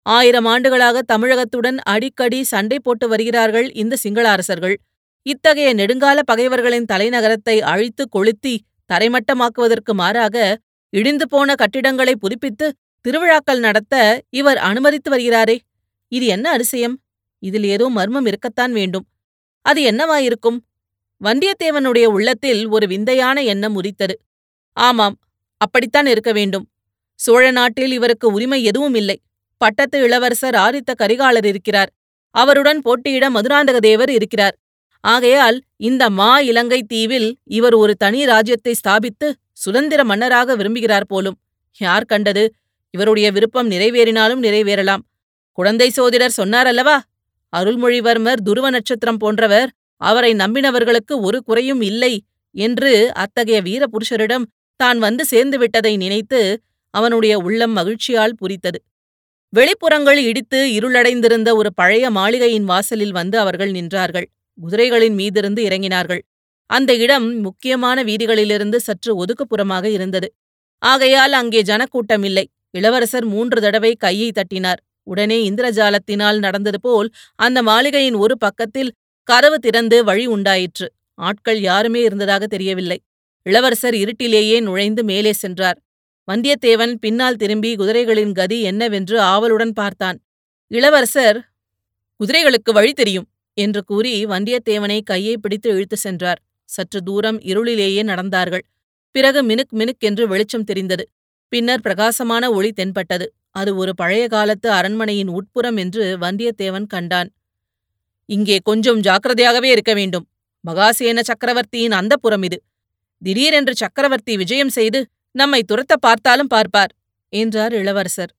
ஆயிரம் 0.02 0.46
ஆண்டுகளாக 0.46 1.02
தமிழகத்துடன் 1.02 1.78
அடிக்கடி 1.84 2.44
சண்டை 2.44 2.80
போட்டு 2.84 3.08
வருகிறார்கள் 3.08 3.72
இந்த 3.72 3.96
சிங்கள 3.96 4.30
அரசர்கள் 4.30 4.76
இத்தகைய 5.22 5.74
நெடுங்கால 5.76 6.20
பகைவர்களின் 6.26 6.90
தலைநகரத்தை 6.94 7.60
அழித்து 7.62 8.10
கொளுத்தி 8.10 8.62
தரைமட்டமாக்குவதற்கு 8.94 9.94
மாறாக 9.94 10.58
இடிந்து 10.90 11.28
போன 11.28 11.56
கட்டிடங்களை 11.56 12.16
புதுப்பித்து 12.16 12.68
திருவிழாக்கள் 13.02 13.60
நடத்த 13.60 14.22
இவர் 14.30 14.58
அனுமதித்து 14.58 15.10
வருகிறாரே. 15.12 15.58
இது 16.12 16.26
என்ன 16.26 16.52
அதிசயம்? 16.52 16.96
இதில் 17.40 17.64
ஏதோ 17.64 17.90
மர்மம் 17.90 18.26
இருக்கத்தான் 18.26 18.72
வேண்டும். 18.72 19.08
அது 19.62 19.92
என்னவாயிருக்கும்? 19.92 20.58
வந்தியத்தேவனுடைய 21.24 22.06
உள்ளத்தில் 22.06 22.68
ஒரு 22.68 22.88
விந்தையான 22.88 23.44
எண்ணம் 23.44 23.76
உரித்தது 23.76 24.20
ஆமாம் 24.74 25.20
அப்படித்தான் 25.58 26.06
இருக்க 26.06 26.32
வேண்டும். 26.32 26.70
சோழ 27.16 27.52
நாட்டில் 27.52 27.92
இவருக்கு 27.92 28.32
உரிமை 28.32 28.64
எதுவும் 28.64 28.94
இல்லை. 28.94 29.22
பட்டத்து 29.58 30.02
இளவரசர் 30.02 30.56
ஆதித்த 30.56 30.92
கரிகாலர் 31.02 31.46
இருக்கிறார். 31.46 31.90
அவருடன் 32.32 32.82
போட்டியிட 32.82 33.30
மதுராந்தக 33.30 33.78
தேவர் 33.78 34.10
இருக்கிறார். 34.10 34.56
ஆகையால் 35.00 35.62
இந்த 35.78 36.10
மா 36.10 36.40
இலங்கை 36.40 36.84
தீவில் 36.84 37.38
இவர் 37.44 37.74
ஒரு 37.74 37.96
தனி 37.96 38.26
ராஜ்யத்தை 38.26 38.76
ஸ்தாபித்து 38.88 39.34
சுதந்திர 39.52 40.04
மன்னராக 40.04 40.56
விரும்புகிறார் 40.56 41.08
போலும். 41.08 41.38
யார் 41.78 42.06
கண்டது? 42.06 42.54
இவருடைய 42.92 43.32
விருப்பம் 43.32 43.72
நிறைவேறினாலும் 43.72 44.42
நிறைவேறலாம். 44.42 45.04
குழந்தை 45.52 45.90
சோதிடர் 45.90 46.38
சொன்னார் 46.40 46.68
அல்லவா? 46.68 47.02
அருள்மொழிவர்மர் 47.54 48.42
துருவ 48.48 48.68
நட்சத்திரம் 48.70 49.18
போன்றவர் 49.18 49.70
அவரை 50.02 50.32
நம்பினவர்களுக்கு 50.34 51.14
ஒரு 51.22 51.40
குறையும் 51.44 51.82
இல்லை 51.82 52.14
என்று 52.56 52.92
அத்தகைய 53.14 53.60
வீரபுருஷரிடம் 53.62 54.46
தான் 54.80 55.00
வந்து 55.00 55.26
சேர்ந்து 55.26 55.58
விட்டதை 55.58 55.94
நினைத்து 55.98 56.40
அவனுடைய 56.94 57.34
உள்ளம் 57.38 57.72
மகிழ்ச்சியால் 57.72 58.36
பூரித்தது. 58.40 58.80
வெளிப்புறங்கள் 59.54 60.20
இடித்து 60.30 60.60
இருளடைந்திருந்த 60.78 61.50
ஒரு 61.56 61.70
பழைய 61.74 62.06
மாளிகையின் 62.10 62.64
வாசலில் 62.64 63.12
வந்து 63.12 63.36
அவர்கள் 63.40 63.72
நின்றார்கள். 63.72 64.28
குதிரைகளின் 64.58 65.16
மீதிருந்து 65.20 65.62
இறங்கினார்கள். 65.70 66.22
அந்த 66.70 66.92
இடம் 66.96 67.28
முக்கியமான 67.42 68.04
வீதிகளிலிருந்து 68.04 68.78
சற்று 68.78 69.12
ஒதுக்குப்புறமாக 69.22 69.86
இருந்தது. 69.90 70.28
ஆகையால் 70.84 71.34
அங்கே 71.34 71.62
ஜனக்கூட்டமில்லை 71.62 72.46
இளவரசர் 72.72 73.26
மூன்று 73.26 73.60
தடவை 73.62 73.92
கையை 73.96 74.30
தட்டினார். 74.32 74.82
உடனே 75.04 75.50
இந்திரஜாலத்தினால் 75.50 76.38
நடந்தது 76.38 76.80
போல் 76.82 77.10
அந்த 77.36 77.64
மாளிகையின் 77.64 78.14
ஒரு 78.14 78.38
பக்கத்தில் 78.38 78.92
கதவு 79.24 79.60
திறந்து 79.60 80.04
வழி 80.04 80.26
உண்டாயிற்று. 80.26 80.94
ஆட்கள் 81.14 81.62
யாருமே 81.62 82.02
இருந்ததாக 82.02 82.48
தெரியவில்லை. 82.48 83.02
இளவரசர் 83.44 83.94
இருட்டிலேயே 83.94 84.62
நுழைந்து 84.62 85.04
மேலே 85.04 85.34
சென்றார். 85.34 85.82
வந்தியத்தேவன் 86.32 86.94
பின்னால் 86.94 87.36
திரும்பி 87.36 87.76
குதிரைகளின் 87.76 88.32
கதி 88.32 88.62
என்னவென்று 88.62 89.20
ஆவலுடன் 89.20 89.74
பார்த்தான். 89.74 90.22
இளவரசர் 90.68 91.50
குதிரைகளுக்கு 92.24 92.74
வழி 92.74 92.94
தெரியும் 92.94 93.28
என்று 93.54 93.84
கூறி 93.84 94.26
வந்தியத்தேவனை 94.26 95.02
கையை 95.04 95.38
பிடித்து 95.38 95.70
இழுத்து 95.70 95.98
சென்றார். 95.98 96.42
சற்று 96.66 97.02
தூரம் 97.02 97.40
இருளிலேயே 97.42 98.04
நடந்தார்கள். 98.04 98.62
பிறகு 99.12 99.44
மினுக் 99.44 99.74
மினுக் 99.74 100.00
என்று 100.00 100.28
வெளிச்சம் 100.28 100.64
தெரிந்தது. 100.64 101.10
பின்னர் 101.48 101.82
பிரகாசமான 101.82 102.52
ஒளி 102.52 102.72
தென்பட்டது. 102.72 103.34
அது 103.52 103.76
ஒரு 103.76 103.96
பழைய 103.96 104.28
காலத்து 104.28 104.72
அரண்மனையின் 104.72 105.28
உட்புறம் 105.28 105.78
என்று 105.78 106.18
வந்தியத்தேவன் 106.18 106.88
கண்டான். 106.88 107.30
இங்கே 108.26 108.58
கொஞ்சம் 108.64 109.00
ஜாக்கிரதையாகவே 109.02 109.64
இருக்க 109.64 109.94
வேண்டும். 109.94 110.28
மகாசேன 110.68 111.20
சக்கரவர்த்தியின் 111.20 111.92
அந்த 111.92 112.16
புறம் 112.16 112.44
இது. 112.44 112.58
திடீரென்று 113.22 113.76
சக்கரவர்த்தி 113.76 114.38
விஜயம் 114.38 114.70
செய்து 114.70 115.00
நம்மை 115.32 115.64
துரத்த 115.72 115.94
பார்த்தாலும் 116.00 116.48
பார்ப்பார் 116.48 116.92
என்றார் 117.30 117.74
இளவரசர். 117.74 118.32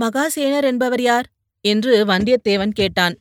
மகாசேனர் 0.00 0.64
என்பவர் 0.64 1.00
யார்? 1.00 1.26
என்று 1.60 2.06
வந்தியத்தேவன் 2.06 2.70
கேட்டான். 2.70 3.14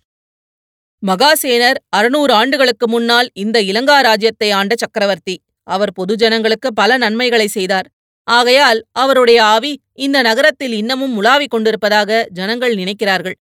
மகாசேனர் 1.03 1.78
அறுநூறு 1.89 2.34
ஆண்டுகளுக்கு 2.34 2.88
முன்னால் 2.88 3.30
இந்த 3.34 3.61
இலங்கா 3.61 3.99
ராஜ்யத்தை 4.01 4.51
ஆண்ட 4.51 4.74
சக்கரவர்த்தி. 4.78 5.36
அவர் 5.68 5.91
பொதுஜனங்களுக்கு 6.01 6.68
பல 6.74 6.97
நன்மைகளை 6.97 7.47
செய்தார். 7.47 7.88
ஆகையால் 8.28 8.84
அவருடைய 8.91 9.43
ஆவி 9.43 9.80
இந்த 9.93 10.21
நகரத்தில் 10.21 10.71
இன்னமும் 10.71 11.15
உலாவிக் 11.15 11.49
கொண்டிருப்பதாக 11.49 12.28
ஜனங்கள் 12.30 12.76
நினைக்கிறார்கள். 12.76 13.36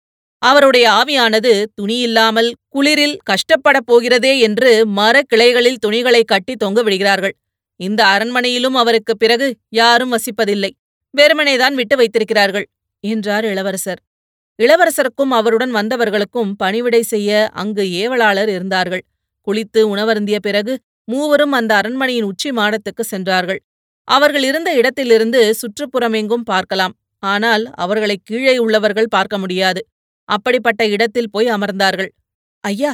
அவருடைய 0.42 0.86
ஆவியானது 0.90 1.64
துணியில்லாமல் 1.82 2.52
குளிரில் 2.68 3.16
கஷ்டப்படப் 3.22 3.86
போகிறதே 3.86 4.38
என்று 4.38 4.86
மரக் 4.86 5.28
கிளைகளில் 5.28 5.78
துணிகளை 5.78 6.24
கட்டி 6.24 6.56
தொங்க 6.56 6.82
விடுகிறார்கள். 6.82 7.34
இந்த 7.76 8.04
அரண்மனையிலும் 8.04 8.76
அவருக்கு 8.76 9.16
பிறகு 9.16 9.56
யாரும் 9.68 10.12
வசிப்பதில்லை. 10.12 10.70
வெறுமனேதான் 11.18 11.74
விட்டு 11.74 11.96
வைத்திருக்கிறார்கள் 11.96 12.66
என்றார் 13.00 13.44
இளவரசர். 13.44 14.00
இளவரசருக்கும் 14.62 15.30
அவருடன் 15.30 15.74
வந்தவர்களுக்கும் 15.74 16.52
பணிவிடை 16.56 17.02
செய்ய 17.02 17.48
அங்கு 17.52 17.82
ஏவலாளர் 17.82 18.48
இருந்தார்கள். 18.48 19.04
குளித்து 19.46 19.80
உணவருந்திய 19.96 20.38
பிறகு 20.38 20.78
மூவரும் 21.04 21.52
அந்த 21.52 21.74
அரண்மனையின் 21.74 22.22
உச்சி 22.22 22.50
மாடத்துக்கு 22.50 23.00
சென்றார்கள். 23.00 23.60
அவர்கள் 24.08 24.44
இருந்த 24.50 24.70
இடத்திலிருந்து 24.80 25.40
சுற்றுப்புறமெங்கும் 25.60 26.46
பார்க்கலாம். 26.52 26.94
ஆனால் 27.22 27.64
அவர்களை 27.74 28.16
கீழே 28.28 28.54
உள்ளவர்கள் 28.58 29.12
பார்க்க 29.16 29.36
முடியாது. 29.38 29.80
அப்படிப்பட்ட 30.28 30.82
இடத்தில் 30.88 31.30
போய் 31.30 31.48
அமர்ந்தார்கள். 31.48 32.10
ஐயா 32.64 32.92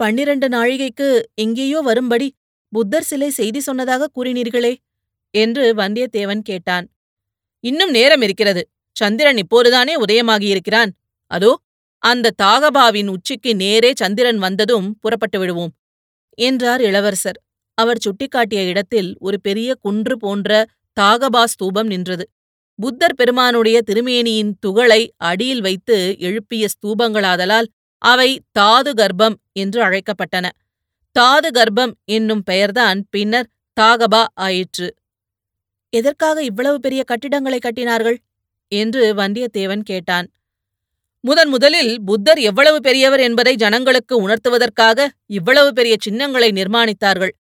பன்னிரண்டு 0.00 0.46
நாழிகைக்கு 0.48 1.08
எங்கேயோ 1.44 1.78
வரும்படி 1.80 2.28
புத்தர் 2.72 3.08
சிலை 3.10 3.30
செய்தி 3.30 3.60
சொன்னதாக 3.60 4.08
கூறினீர்களே 4.16 4.72
என்று 5.34 5.64
வந்தியத்தேவன் 5.74 6.42
கேட்டான். 6.50 6.86
இன்னும் 7.64 7.90
நேரம் 7.90 8.22
இருக்கிறது. 8.22 8.62
சந்திரன் 8.96 9.38
இப்போதுதானே 9.42 9.94
உதயமாகியிருக்கிறான். 10.04 10.90
அதோ 11.30 11.50
அந்த 12.02 12.34
தாகபாவின் 12.42 13.08
உச்சிக்கு 13.14 13.52
நேரே 13.54 13.90
சந்திரன் 13.94 14.38
வந்ததும் 14.38 14.88
புறப்பட்டு 15.00 15.38
விடுவோம் 15.38 15.72
என்றார் 16.38 16.82
இளவரசர். 16.88 17.38
அவர் 17.78 18.02
சுட்டிக்காட்டிய 18.04 18.60
இடத்தில் 18.66 19.10
ஒரு 19.18 19.40
பெரிய 19.40 19.74
குன்று 19.80 20.14
போன்ற 20.18 20.66
தாகபா 21.00 21.42
ஸ்தூபம் 21.44 21.86
நின்றது. 21.86 22.24
புத்தர் 22.78 23.14
பெருமானுடைய 23.14 23.78
திருமேனியின் 23.90 24.52
துகளை 24.60 25.02
அடியில் 25.16 25.60
வைத்து 25.60 26.16
எழுப்பிய 26.18 26.66
ஸ்தூபங்களாதலால் 26.74 27.68
அவை 28.02 28.30
தாது 28.52 28.90
கர்ப்பம் 28.92 29.36
என்று 29.52 29.80
அழைக்கப்பட்டன. 29.82 30.46
தாது 31.16 31.48
கர்ப்பம் 31.50 31.92
என்னும் 32.04 32.42
பெயர்தான் 32.42 32.98
பின்னர் 33.10 33.48
தாகபா 33.80 34.22
ஆயிற்று. 34.34 34.88
எதற்காக 35.92 36.42
இவ்வளவு 36.42 36.78
பெரிய 36.80 37.02
கட்டிடங்களை 37.02 37.58
கட்டினார்கள்? 37.58 38.18
என்று 38.72 39.02
வந்தியத்தேவன் 39.14 39.82
கேட்டான். 39.82 40.26
முதன் 41.24 41.48
முதலில் 41.48 41.92
புத்தர் 42.02 42.40
எவ்வளவு 42.40 42.78
பெரியவர் 42.80 43.20
என்பதை 43.20 43.54
ஜனங்களுக்கு 43.54 44.14
உணர்த்துவதற்காக 44.20 45.08
இவ்வளவு 45.26 45.72
பெரிய 45.72 45.94
சின்னங்களை 46.00 46.48
நிர்மாணித்தார்கள். 46.50 47.32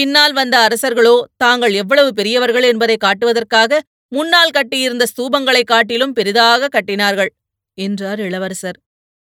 பின்னால் 0.00 0.32
வந்த 0.32 0.68
அரசர்களோ 0.68 1.20
தாங்கள் 1.36 1.72
எவ்வளவு 1.72 2.14
பெரியவர்கள் 2.14 2.62
என்பதை 2.62 2.96
காட்டுவதற்காக 2.96 3.78
முன்னால் 4.08 4.50
கட்டியிருந்த 4.50 5.04
ஸ்தூபங்களைக் 5.04 5.64
காட்டிலும் 5.64 6.12
பெரிதாக 6.12 6.68
கட்டினார்கள் 6.68 7.26
என்றார் 7.74 8.20
இளவரசர். 8.20 8.80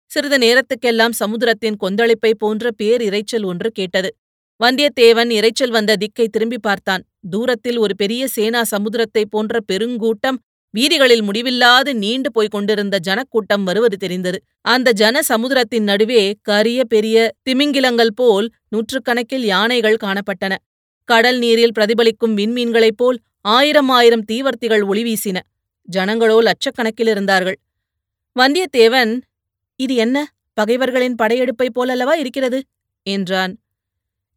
சிறிது 0.05 0.37
நேரத்துக்கெல்லாம் 0.37 1.09
சமுத்திரத்தின் 1.09 1.75
கொந்தளிப்பை 1.83 2.33
போன்ற 2.37 2.71
பேர் 2.71 3.01
இரைச்சல் 3.01 3.45
ஒன்று 3.45 3.71
கேட்டது. 3.71 4.15
வந்தியத்தேவன் 4.63 5.31
இரைச்சல் 5.31 5.69
வந்த 5.69 5.95
திக்கை 5.95 6.27
திரும்பி 6.27 6.57
பார்த்தான். 6.57 7.03
தூரத்தில் 7.29 7.77
ஒரு 7.77 7.95
பெரிய 7.95 8.27
சேனா 8.27 8.63
சமுத்திரத்தைப் 8.71 9.29
போன்ற 9.29 9.59
பெருங்கூட்டம் 9.71 10.37
வீதிகளில் 10.69 11.21
முடிவில்லாது 11.21 11.95
நீண்டு 11.95 12.31
போய்க் 12.31 12.51
கொண்டிருந்த 12.51 12.99
ஜனக்கூட்டம் 12.99 13.63
வருவது 13.63 13.97
தெரிந்தது. 13.97 14.43
அந்த 14.61 14.91
ஜன 14.91 15.19
சமுதிரத்தின் 15.29 15.83
நடுவே 15.83 16.35
கரிய 16.41 16.83
பெரிய 16.83 17.31
திமிங்கிலங்கள் 17.49 18.13
போல் 18.15 18.51
நூற்றுக்கணக்கில் 18.73 19.45
யானைகள் 19.45 19.97
காணப்பட்டன. 20.03 20.55
கடல் 21.03 21.37
நீரில் 21.37 21.71
பிரதிபலிக்கும் 21.79 22.37
விண்மீன்களைப் 22.37 22.97
போல் 22.97 23.19
ஆயிரம் 23.41 23.89
ஆயிரம் 23.89 24.25
தீவர்த்திகள் 24.31 24.83
ஒளிவீசின 24.83 25.39
ஜனங்களோ 25.97 26.37
லட்சக்கணக்கில் 26.41 27.09
இருந்தார்கள். 27.09 27.59
வந்தியத்தேவன் 28.39 29.21
இது 29.75 29.95
என்ன? 29.95 30.33
பகைவர்களின் 30.53 31.15
படையெடுப்பைப் 31.23 31.79
போலல்லவா 31.79 32.15
இருக்கிறது? 32.15 32.63
என்றான். 33.03 33.59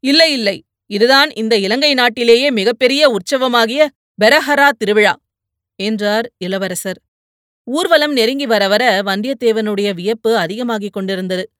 இல்லை 0.00 0.32
இல்லை. 0.32 0.64
இதுதான் 0.86 1.30
இந்த 1.30 1.56
இலங்கை 1.56 1.94
நாட்டிலேயே 1.94 2.50
மிகப்பெரிய 2.50 3.16
உற்சவமாகிய 3.16 3.86
பெரஹரா 4.24 4.68
திருவிழா 4.78 5.16
என்றார் 5.76 6.32
இளவரசர். 6.38 7.00
ஊர்வலம் 7.64 8.12
நெருங்கி 8.12 8.46
வர 8.46 8.68
வர 8.68 9.02
வந்தியத்தேவனுடைய 9.02 9.94
வியப்பு 9.94 10.36
அதிகமாகிக் 10.36 10.92
கொண்டிருந்தது. 10.92 11.50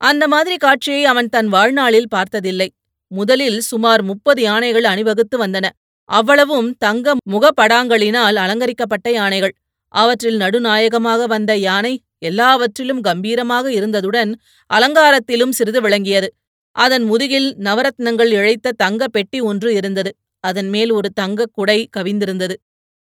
அந்த 0.00 0.28
மாதிரி 0.28 0.56
காட்சியை 0.56 1.04
அவன் 1.04 1.28
தன் 1.28 1.48
வாழ்நாளில் 1.48 2.08
பார்த்ததில்லை. 2.08 2.72
முதலில் 3.08 3.60
சுமார் 3.60 4.02
முப்பது 4.02 4.42
யானைகள் 4.42 4.84
அணிவகுத்து 4.84 5.46
வந்தன. 5.46 5.66
அவ்வளவும் 6.04 6.76
தங்க 6.76 7.14
முகப்படாங்களினால் 7.30 8.34
அலங்கரிக்கப்பட்ட 8.34 9.10
யானைகள். 9.10 9.54
அவற்றில் 9.88 10.36
நடுநாயகமாக 10.36 11.26
வந்த 11.26 11.56
யானை 11.56 12.00
எல்லாவற்றிலும் 12.18 13.00
கம்பீரமாக 13.00 13.70
இருந்ததுடன் 13.70 14.34
அலங்காரத்திலும் 14.74 15.50
சிறிது 15.50 15.80
விளங்கியது. 15.80 16.34
அதன் 16.76 17.02
முதுகில் 17.02 17.56
நவரத்னங்கள் 17.58 18.30
இழைத்த 18.30 18.72
தங்க 18.72 19.08
பெட்டி 19.08 19.40
ஒன்று 19.40 19.74
இருந்தது. 19.74 20.16
அதன் 20.44 20.68
மேல் 20.68 20.90
ஒரு 20.90 21.12
தங்கக் 21.12 21.50
குடை 21.52 21.88
கவிந்திருந்தது. 21.96 22.54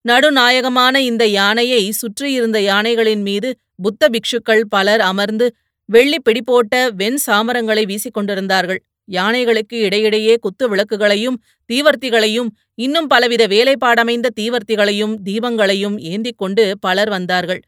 நடுநாயகமான 0.08 0.96
இந்த 1.00 1.26
யானையை 1.26 1.90
சுற்றியிருந்த 1.90 2.60
யானைகளின் 2.60 3.22
மீது 3.22 3.56
புத்த 3.82 4.08
பிக்ஷுக்கள் 4.08 4.62
பலர் 4.68 5.00
அமர்ந்து 5.00 5.46
வெள்ளி 5.88 6.18
பிடிபோட்ட 6.20 6.74
வெண் 6.94 7.18
சாமரங்களை 7.26 7.84
வீசிக் 7.86 8.14
கொண்டிருந்தார்கள் 8.14 8.80
யானைகளுக்கு 9.10 9.76
இடையிடையே 9.86 10.36
குத்து 10.40 10.68
விளக்குகளையும் 10.68 11.36
தீவர்த்திகளையும் 11.70 12.48
இன்னும் 12.74 13.06
பலவித 13.06 13.46
வேலைப்பாடமைந்த 13.46 14.28
தீவர்த்திகளையும் 14.40 15.14
தீபங்களையும் 15.22 15.96
ஏந்திக் 15.98 16.38
கொண்டு 16.38 16.64
பலர் 16.80 17.08
வந்தார்கள். 17.08 17.60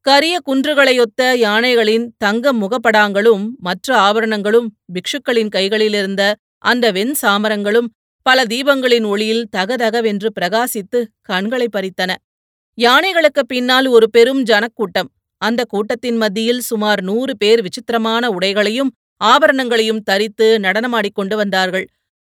கரிய 0.00 0.38
குன்றுகளையொத்த 0.46 1.22
யானைகளின் 1.36 2.14
தங்க 2.18 2.52
முகப்படாங்களும் 2.52 3.44
மற்ற 3.58 3.96
ஆபரணங்களும் 3.96 4.68
பிக்ஷுக்களின் 4.94 5.52
கைகளிலிருந்த 5.56 6.22
அந்த 6.58 6.92
வெண் 6.92 7.14
சாமரங்களும் 7.22 7.88
பல 8.22 8.44
தீபங்களின் 8.44 9.06
ஒளியில் 9.06 9.48
தகதகவென்று 9.56 10.28
பிரகாசித்து 10.40 10.98
கண்களை 11.22 11.68
பறித்தன. 11.76 12.10
யானைகளுக்கு 12.78 13.42
பின்னால் 13.46 13.86
ஒரு 13.86 14.10
பெரும் 14.10 14.42
ஜனக்கூட்டம். 14.42 15.08
அந்த 15.40 15.64
கூட்டத்தின் 15.64 16.16
மத்தியில் 16.16 16.60
சுமார் 16.60 17.02
நூறு 17.02 17.36
பேர் 17.36 17.62
விசித்திரமான 17.62 18.30
உடைகளையும் 18.30 18.90
ஆபரணங்களையும் 19.20 20.02
தரித்து 20.02 20.58
நடனமாடிக் 20.58 21.14
கொண்டு 21.14 21.36
வந்தார்கள். 21.36 21.86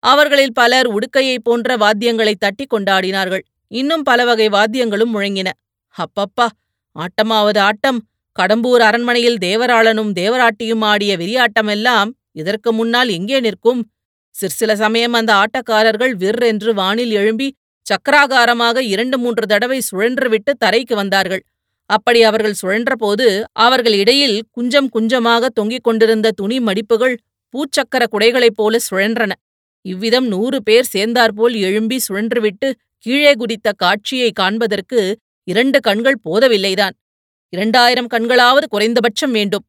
அவர்களில் 0.04 0.54
பலர் 0.54 0.88
உடுக்கையைப் 0.88 1.44
போன்ற 1.44 1.78
வாத்தியங்களை 1.78 2.34
தட்டி 2.38 2.66
கொண்டாடினார்கள். 2.66 3.44
இன்னும் 3.72 4.04
பல 4.04 4.26
வகை 4.26 4.48
வாத்தியங்களும் 4.50 5.14
முழங்கின. 5.14 5.50
அப்பப்பா! 5.96 6.48
ஆட்டமாவது 6.96 7.60
ஆட்டம். 7.60 8.00
கடம்பூர் 8.40 8.80
அரண்மனையில் 8.80 9.38
தேவராளனும் 9.38 10.12
தேவராட்டியும் 10.14 10.84
ஆடிய 10.84 11.18
வெறியாட்டமெல்லாம் 11.18 12.10
இதற்கு 12.32 12.74
முன்னால் 12.74 13.10
எங்கே 13.10 13.40
நிற்கும்? 13.40 13.82
சிற்சில 14.36 14.76
சமயம் 14.76 15.14
அந்த 15.14 15.32
ஆட்டக்காரர்கள் 15.34 16.14
விர் 16.16 16.44
என்று 16.46 16.74
வானில் 16.74 17.12
எழும்பி 17.12 17.48
சக்கராகாரமாக 17.86 18.78
இரண்டு 18.86 19.18
மூன்று 19.18 19.46
தடவை 19.46 19.82
சுழன்றுவிட்டு 19.92 20.52
தரைக்கு 20.66 20.96
வந்தார்கள். 20.96 21.44
அப்படி 21.90 22.24
அவர்கள் 22.24 22.60
சுழன்றபோது 22.62 23.28
அவர்கள் 23.52 23.94
இடையில் 23.94 24.38
குஞ்சம் 24.52 24.90
குஞ்சமாக 24.96 25.46
தொங்கிக் 25.46 25.84
கொண்டிருந்த 25.84 26.32
துணி 26.32 26.60
மடிப்புகள் 26.60 27.16
பூச்சக்கர 27.54 28.04
குடைகளைப் 28.12 28.56
போல 28.56 28.78
சுழன்றன. 28.90 29.32
இவ்விதம் 29.86 30.28
நூறு 30.28 30.64
பேர் 30.64 30.92
சேர்ந்தாற்போல் 30.94 31.56
எழும்பி 31.68 31.98
சுழன்றுவிட்டு 32.08 32.70
கீழே 33.00 33.34
குதித்த 33.34 33.72
காட்சியை 33.78 34.32
காண்பதற்கு 34.32 35.00
இரண்டு 35.48 35.80
கண்கள் 35.80 36.20
போதவில்லைதான். 36.30 36.96
இரண்டாயிரம் 37.54 38.12
கண்களாவது 38.14 38.68
குறைந்தபட்சம் 38.70 39.32
வேண்டும். 39.32 39.66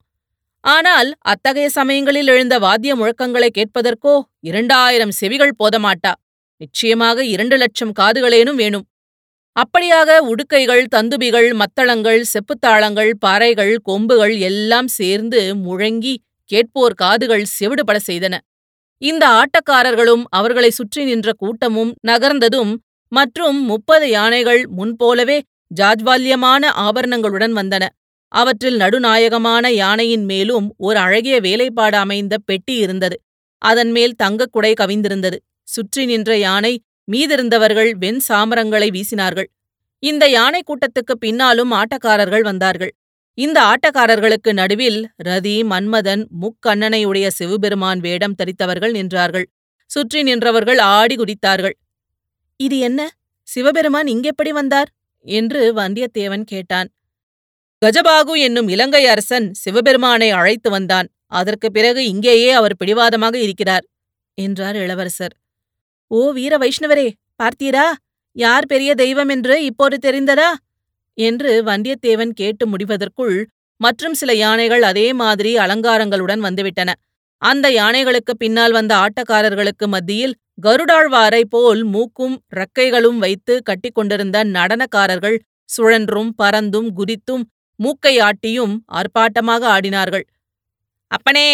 ஆனால் 0.64 1.10
அத்தகைய 1.18 1.68
சமயங்களில் 1.68 2.26
எழுந்த 2.26 2.58
வாத்திய 2.58 2.92
முழக்கங்களை 2.96 3.48
கேட்பதற்கோ 3.58 4.14
இரண்டாயிரம் 4.40 5.10
செவிகள் 5.10 5.58
போதமாட்டா. 5.58 6.12
நிச்சயமாக 6.60 7.24
இரண்டு 7.24 7.56
லட்சம் 7.56 7.92
காதுகளேனும் 8.00 8.54
வேணும். 8.54 8.86
அப்படியாக 9.56 10.18
உடுக்கைகள் 10.22 10.84
தந்துபிகள் 10.94 11.48
மத்தளங்கள் 11.54 12.22
செப்புத்தாளங்கள் 12.32 13.10
பாறைகள் 13.18 13.74
கொம்புகள் 13.82 14.34
எல்லாம் 14.38 14.88
சேர்ந்து 14.88 15.40
முழங்கி 15.56 16.14
கேட்போர் 16.50 16.94
காதுகள் 16.94 17.44
செவிடுபட 17.58 17.98
செய்தன. 18.06 18.34
இந்த 19.02 19.24
ஆட்டக்காரர்களும் 19.40 20.24
அவர்களை 20.30 20.70
சுற்றி 20.70 21.04
நின்ற 21.04 21.32
கூட்டமும் 21.36 21.92
நகர்ந்ததும் 22.06 22.72
மற்றும் 23.12 23.58
முப்பது 23.64 24.06
யானைகள் 24.10 24.62
முன்போலவே 24.68 25.38
ஜாஜ்வால்யமான 25.80 26.62
ஆபரணங்களுடன் 26.78 27.52
வந்தன. 27.52 27.84
அவற்றில் 28.32 28.76
நடுநாயகமான 28.76 29.66
யானையின் 29.72 30.24
மேலும் 30.24 30.66
ஒரு 30.76 30.98
அழகிய 30.98 31.40
வேலைப்பாடு 31.40 31.96
அமைந்த 31.96 32.34
பெட்டி 32.44 32.74
இருந்தது. 32.76 33.16
அதன் 33.62 33.90
மேல் 33.90 34.14
தங்கக் 34.14 34.52
குடை 34.52 34.72
கவிந்திருந்தது. 34.80 35.38
சுற்றி 35.68 36.02
நின்ற 36.04 36.36
யானை 36.38 36.72
மீதிருந்தவர்கள் 37.12 37.90
வெண் 37.90 38.20
சாமரங்களை 38.28 38.90
வீசினார்கள். 38.90 39.44
இந்த 39.98 40.28
யானை 40.28 40.62
கூட்டத்துக்கு 40.66 41.12
பின்னாலும் 41.18 41.72
ஆட்டக்காரர்கள் 41.72 42.40
வந்தார்கள். 42.40 42.94
இந்த 43.34 43.62
ஆட்டக்காரர்களுக்கு 43.62 44.52
நடுவில் 44.52 45.10
ரதி 45.24 45.64
மன்மதன் 45.64 46.26
முக்கண்ணனையுடைய 46.40 47.28
சிவபெருமான் 47.28 48.00
வேடம் 48.00 48.34
தரித்தவர்கள் 48.34 48.92
நின்றார்கள். 48.92 49.44
சுற்றி 49.86 50.22
நின்றவர்கள் 50.22 50.78
ஆடி 50.78 51.16
குதித்தார்கள். 51.16 51.72
இது 52.56 52.78
என்ன? 52.78 53.10
சிவபெருமான் 53.42 54.06
இங்கெப்படி 54.06 54.48
வந்தார்? 54.48 54.88
என்று 55.20 55.74
வந்தியத்தேவன் 55.74 56.42
கேட்டான். 56.42 56.88
கஜபாகு 57.86 58.32
என்னும் 58.34 58.68
இலங்கை 58.68 59.06
அரசன் 59.06 59.54
சிவபெருமானை 59.54 60.30
அழைத்து 60.30 60.70
வந்தான். 60.70 61.08
அதற்குப் 61.26 61.72
பிறகு 61.72 62.06
இங்கேயே 62.06 62.50
அவர் 62.50 62.76
பிடிவாதமாக 62.76 63.38
இருக்கிறார் 63.38 63.84
என்றார் 64.34 64.76
இளவரசர். 64.76 65.36
ஓ 66.10 66.30
வீர 66.30 66.54
வைஷ்ணவரே 66.58 67.12
பார்த்தீரா? 67.42 67.86
யார் 68.36 68.66
பெரிய 68.66 68.94
தெய்வம் 68.94 69.28
என்று 69.28 69.64
இப்போது 69.64 69.96
தெரிந்ததா? 70.06 70.50
என்று 71.18 71.62
வந்தியத்தேவன் 71.64 72.32
கேட்டு 72.34 72.64
முடிவதற்குள் 72.66 73.36
மற்றும் 73.80 74.14
சில 74.14 74.34
யானைகள் 74.34 74.82
அதே 74.82 75.12
மாதிரி 75.12 75.58
அலங்காரங்களுடன் 75.58 76.42
வந்துவிட்டன. 76.46 76.90
அந்த 77.42 77.66
யானைகளுக்கு 77.70 78.32
பின்னால் 78.38 78.72
வந்த 78.72 78.92
ஆட்டக்காரர்களுக்கு 78.96 79.86
மத்தியில் 79.86 80.34
கருடாழ்வாரை 80.62 81.42
போல் 81.48 81.82
மூக்கும் 81.84 82.36
ரக்கைகளும் 82.56 83.18
வைத்து 83.18 83.54
கட்டிக்கொண்டிருந்த 83.62 84.38
நடனக்காரர்கள் 84.44 85.36
சுழன்றும் 85.64 86.30
பறந்தும் 86.42 86.88
குதித்தும் 86.98 87.44
மூக்கை 87.78 88.14
ஆட்டியும் 88.20 88.74
ஆர்ப்பாட்டமாக 88.92 89.62
ஆடினார்கள். 89.76 90.24
அப்பனே 91.10 91.48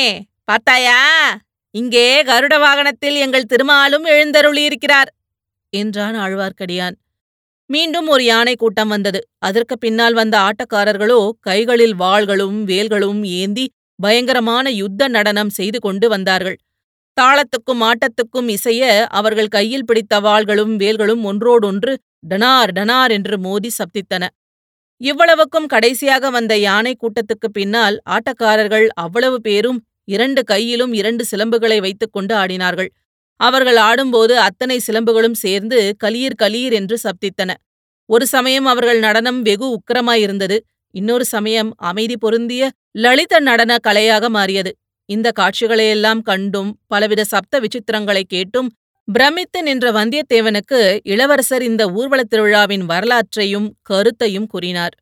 பார்த்தாயா? 0.45 0.99
இங்கே 1.75 2.07
கருட 2.29 2.55
வாகனத்தில் 2.59 3.17
எங்கள் 3.17 3.51
திருமாலும் 3.53 4.07
எழுந்தருளியிருக்கிறார் 4.15 5.11
என்றான் 5.73 6.17
ஆழ்வார்க்கடியான். 6.25 6.97
மீண்டும் 7.71 8.09
ஒரு 8.09 8.25
யானை 8.25 8.55
கூட்டம் 8.57 8.91
வந்தது. 8.95 9.21
அதற்கு 9.39 9.75
பின்னால் 9.79 10.17
வந்த 10.21 10.37
ஆட்டக்காரர்களோ 10.49 11.21
கைகளில் 11.41 11.95
வாள்களும் 11.95 12.59
வேல்களும் 12.71 13.23
ஏந்தி 13.41 13.65
பயங்கரமான 13.99 14.67
யுத்த 14.81 15.09
நடனம் 15.09 15.53
செய்து 15.59 15.79
கொண்டு 15.79 16.07
வந்தார்கள். 16.09 16.59
தாளத்துக்கும் 17.17 17.83
ஆட்டத்துக்கும் 17.89 18.49
இசைய 18.49 18.83
அவர்கள் 19.19 19.55
கையில் 19.57 19.87
பிடித்த 19.89 20.21
வாள்களும் 20.21 20.75
வேல்களும் 20.77 21.25
ஒன்றோடொன்று 21.31 21.93
டனார் 22.27 22.73
டனார் 22.73 23.13
என்று 23.13 23.37
மோதி 23.39 23.71
சப்தித்தன. 23.79 24.25
இவ்வளவுக்கும் 25.01 25.71
கடைசியாக 25.75 26.31
வந்த 26.31 26.53
யானை 26.59 26.93
கூட்டத்துக்கு 26.95 27.49
பின்னால் 27.53 27.97
ஆட்டக்காரர்கள் 28.17 28.87
அவ்வளவு 29.05 29.39
பேரும் 29.41 29.81
இரண்டு 30.05 30.45
கையிலும் 30.45 30.93
இரண்டு 30.93 31.25
சிலம்புகளை 31.31 31.79
வைத்துக்கொண்டு 31.81 32.35
ஆடினார்கள். 32.35 32.91
அவர்கள் 33.37 33.77
ஆடும்போது 33.77 34.39
அத்தனை 34.39 34.81
சிலம்புகளும் 34.87 35.39
சேர்ந்து 35.45 35.97
கலீர் 36.05 36.41
கலீர் 36.43 36.73
என்று 36.73 36.99
சப்தித்தன. 37.03 37.51
ஒரு 38.07 38.27
சமயம் 38.27 38.67
அவர்கள் 38.67 38.99
நடனம் 38.99 39.43
வெகு 39.43 39.67
உக்கிரமாயிருந்தது. 39.69 40.57
இன்னொரு 40.91 41.25
சமயம் 41.25 41.75
அமைதி 41.77 42.17
பொருந்திய 42.17 42.71
லலித 42.99 43.41
நடன 43.41 43.77
கலையாக 43.89 44.29
மாறியது. 44.29 44.73
இந்த 45.09 45.33
காட்சிகளையெல்லாம் 45.41 46.21
கண்டும் 46.23 46.81
பலவித 46.87 47.25
சப்த 47.25 47.61
விசித்திரங்களை 47.61 48.23
கேட்டும் 48.27 48.69
பிரமித்து 49.09 49.63
நின்ற 49.63 49.87
வந்தியத்தேவனுக்கு 49.93 50.99
இளவரசர் 51.03 51.63
இந்த 51.63 51.83
ஊர்வலத் 51.89 52.31
திருவிழாவின் 52.31 52.85
வரலாற்றையும் 52.85 53.75
கருத்தையும் 53.83 54.47
கூறினார். 54.47 54.95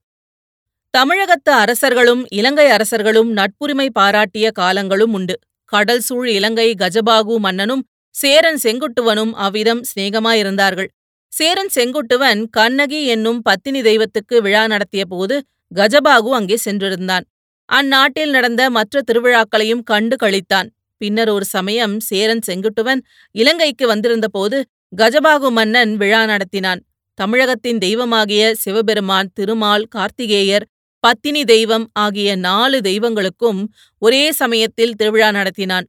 தமிழகத்து 0.95 1.53
அரசர்களும் 1.62 2.22
இலங்கை 2.28 2.66
அரசர்களும் 2.70 3.28
நட்புரிமை 3.32 3.86
பாராட்டிய 3.99 4.47
காலங்களும் 4.51 5.12
உண்டு. 5.12 5.34
கடல் 5.72 6.01
சூழ் 6.01 6.28
இலங்கை 6.28 6.66
கஜபாகு 6.82 7.34
மன்னனும் 7.38 7.82
சேரன் 8.14 8.59
செங்குட்டுவனும் 8.62 9.32
அவ்விதம் 9.45 9.82
சிநேகமாயிருந்தார்கள். 9.91 10.88
சேரன் 11.32 11.70
செங்குட்டுவன் 11.76 12.41
கண்ணகி 12.51 13.01
என்னும் 13.05 13.38
பத்தினி 13.43 13.80
தெய்வத்துக்கு 13.82 14.36
விழா 14.43 14.62
நடத்திய 14.66 15.05
போது 15.05 15.36
கஜபாகு 15.72 16.30
அங்கே 16.38 16.57
சென்றிருந்தான். 16.64 17.24
அந்நாட்டில் 17.68 18.34
நடந்த 18.36 18.62
மற்ற 18.70 19.03
திருவிழாக்களையும் 19.09 19.84
கண்டு 19.93 20.16
கழித்தான் 20.22 20.70
பின்னர் 21.01 21.30
ஒரு 21.30 21.47
சமயம் 21.55 21.95
சேரன் 22.01 22.45
செங்குட்டுவன் 22.49 23.01
இலங்கைக்கு 23.34 23.84
வந்திருந்தபோது 23.86 24.57
கஜபாகு 24.93 25.49
மன்னன் 25.51 25.93
விழா 25.97 26.22
நடத்தினான். 26.24 26.80
தமிழகத்தின் 27.18 27.78
தெய்வமாகிய 27.78 28.43
சிவபெருமான் 28.64 29.32
திருமால் 29.38 29.88
கார்த்திகேயர் 29.97 30.66
பத்தினி 31.05 31.45
தெய்வம் 31.45 31.91
ஆகிய 31.93 32.37
நாலு 32.37 32.79
தெய்வங்களுக்கும் 32.79 33.61
ஒரே 33.99 34.33
சமயத்தில் 34.33 34.95
திருவிழா 34.95 35.29
நடத்தினான். 35.31 35.87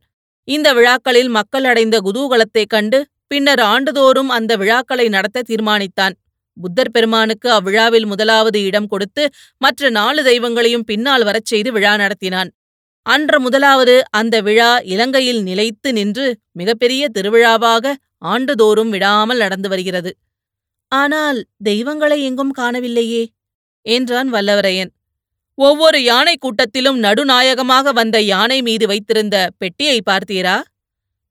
இந்த 0.48 0.74
விழாக்களில் 0.74 1.30
மக்கள் 1.30 1.64
அடைந்த 1.64 2.02
குதூகலத்தைக் 2.02 2.68
கண்டு 2.68 3.00
பின்னர் 3.28 3.60
ஆண்டுதோறும் 3.60 4.30
அந்த 4.30 4.58
விழாக்களை 4.58 5.08
நடத்த 5.08 5.42
தீர்மானித்தான். 5.50 6.16
புத்தர் 6.58 6.92
பெருமானுக்கு 6.92 7.52
அவ்விழாவில் 7.52 8.06
முதலாவது 8.06 8.64
இடம் 8.64 8.88
கொடுத்து 8.88 9.24
மற்ற 9.58 9.90
நாலு 9.90 10.24
தெய்வங்களையும் 10.24 10.86
பின்னால் 10.86 11.24
வரச் 11.24 11.46
செய்து 11.46 11.72
விழா 11.72 11.94
நடத்தினான். 11.96 12.50
அன்று 13.06 13.40
முதலாவது 13.40 14.04
அந்த 14.10 14.42
விழா 14.42 14.78
இலங்கையில் 14.86 15.44
நிலைத்து 15.44 15.94
நின்று 15.94 16.26
மிகப்பெரிய 16.52 17.08
திருவிழாவாக 17.20 17.94
ஆண்டுதோறும் 18.26 18.90
விடாமல் 18.90 19.38
நடந்து 19.38 19.70
வருகிறது. 19.70 20.12
ஆனால் 20.92 21.46
தெய்வங்களை 21.64 22.24
எங்கும் 22.24 22.54
காணவில்லையே 22.58 23.24
என்றான் 23.86 24.34
வல்லவரையன். 24.34 24.92
ஒவ்வொரு 25.62 26.04
யானை 26.04 26.38
கூட்டத்திலும் 26.38 26.98
நடுநாயகமாக 26.98 27.92
வந்த 27.92 28.22
யானை 28.22 28.62
மீது 28.62 28.88
வைத்திருந்த 28.88 29.50
பெட்டியை 29.58 30.02
பார்த்தீரா? 30.10 30.62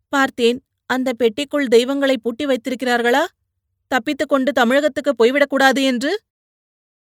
பார்த்தேன். 0.08 0.62
அந்த 0.86 1.12
பெட்டிக்குள் 1.18 1.64
தெய்வங்களை 1.64 2.18
பூட்டி 2.22 2.46
வைத்திருக்கிறார்களா? 2.46 3.24
தப்பித்துக் 3.88 4.28
கொண்டு 4.28 4.52
தமிழகத்துக்கு 4.52 5.14
போய்விடக்கூடாது 5.18 5.82
என்று? 5.82 6.20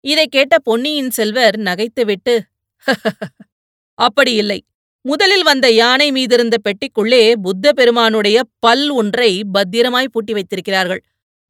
இதைக் 0.01 0.31
கேட்ட 0.31 0.59
பொன்னியின் 0.59 1.11
செல்வர் 1.11 1.57
நகைத்துவிட்டு 1.57 2.41
அப்படியில்லை 3.95 4.59
முதலில் 5.01 5.43
வந்த 5.43 5.71
யானை 5.71 6.13
மீதிருந்த 6.13 6.55
பெட்டிக்குள்ளே 6.63 7.33
புத்த 7.33 7.73
பெருமானுடைய 7.73 8.43
பல் 8.59 8.89
ஒன்றை 8.91 9.45
பத்திரமாய் 9.53 10.09
பூட்டி 10.13 10.33
வைத்திருக்கிறார்கள். 10.33 11.03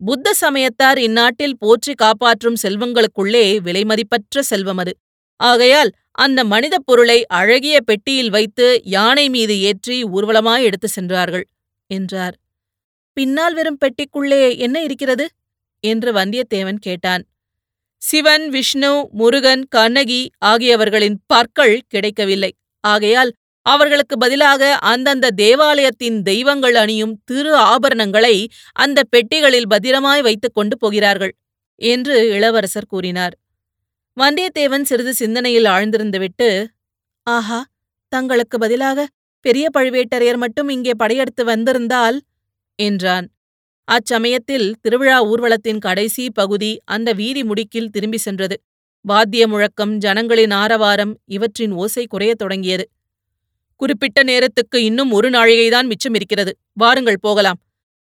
புத்த 0.05 0.35
சமயத்தார் 0.41 0.99
இந்நாட்டில் 0.99 1.59
போற்றி 1.59 1.95
காப்பாற்றும் 1.95 2.57
செல்வங்களுக்குள்ளே 2.63 3.59
விலைமதிப்பற்ற 3.65 4.41
செல்வம் 4.41 4.77
அது. 4.77 4.97
ஆகையால் 5.41 5.91
அந்த 6.11 6.45
மனிதப் 6.45 6.87
பொருளை 6.87 7.27
அழகிய 7.27 7.81
பெட்டியில் 7.81 8.31
வைத்து 8.31 8.81
யானை 8.85 9.29
மீது 9.29 9.61
ஏற்றி 9.61 10.05
ஊர்வலமாய் 10.05 10.63
எடுத்து 10.63 10.89
சென்றார்கள் 10.89 11.45
என்றார். 11.91 12.37
பின்னால் 13.17 13.55
வரும் 13.55 13.79
பெட்டிக்குள்ளே 13.79 14.57
என்ன 14.59 14.83
இருக்கிறது? 14.83 15.27
என்று 15.85 16.13
வந்தியத்தேவன் 16.13 16.81
கேட்டான். 16.81 17.23
சிவன் 18.03 18.49
விஷ்ணு 18.49 18.91
முருகன் 19.11 19.65
கண்ணகி 19.69 20.31
ஆகியவர்களின் 20.45 21.19
பற்கள் 21.27 21.81
கிடைக்கவில்லை. 21.89 22.53
ஆகையால் 22.85 23.31
அவர்களுக்கு 23.67 24.17
பதிலாக 24.19 24.75
அந்தந்த 24.75 25.31
தேவாலயத்தின் 25.31 26.19
தெய்வங்கள் 26.23 26.75
அணியும் 26.75 27.15
திரு 27.25 27.53
ஆபரணங்களை 27.67 28.37
அந்த 28.73 29.03
பெட்டிகளில் 29.11 29.69
பத்திரமாய் 29.69 30.23
வைத்துக் 30.23 30.55
கொண்டு 30.55 30.79
போகிறார்கள் 30.79 31.35
என்று 31.81 32.15
இளவரசர் 32.29 32.87
கூறினார். 32.87 33.35
வந்தியத்தேவன் 34.19 34.83
சிறிது 34.83 35.15
சிந்தனையில் 35.15 35.65
ஆழ்ந்திருந்துவிட்டு 35.65 36.67
ஆஹா 37.23 37.65
தங்களுக்கு 38.09 38.59
பதிலாக 38.59 39.07
பெரிய 39.41 39.69
பழுவேட்டரையர் 39.79 40.37
மட்டும் 40.37 40.69
இங்கே 40.69 40.91
படையெடுத்து 40.97 41.45
வந்திருந்தால்? 41.45 42.21
என்றான். 42.75 43.27
அச்சமயத்தில் 43.89 44.75
திருவிழா 44.81 45.25
ஊர்வலத்தின் 45.25 45.79
கடைசி 45.79 46.31
பகுதி 46.31 46.81
அந்த 46.85 47.13
வீதி 47.13 47.43
முடுக்கில் 47.43 47.91
திரும்பி 47.91 48.19
சென்றது. 48.19 48.57
வாத்திய 49.01 49.49
முழக்கம் 49.49 49.99
ஜனங்களின் 49.99 50.51
ஆரவாரம் 50.51 51.19
இவற்றின் 51.25 51.73
ஓசை 51.73 52.07
குறையத் 52.07 52.39
தொடங்கியது. 52.39 52.91
குறிப்பிட்ட 53.77 54.23
நேரத்துக்கு 54.23 54.85
இன்னும் 54.85 55.13
ஒரு 55.13 55.31
நாழிகைதான் 55.31 55.87
மிச்சம் 55.87 56.15
இருக்கிறது. 56.15 56.59
வாருங்கள் 56.73 57.21
போகலாம் 57.21 57.61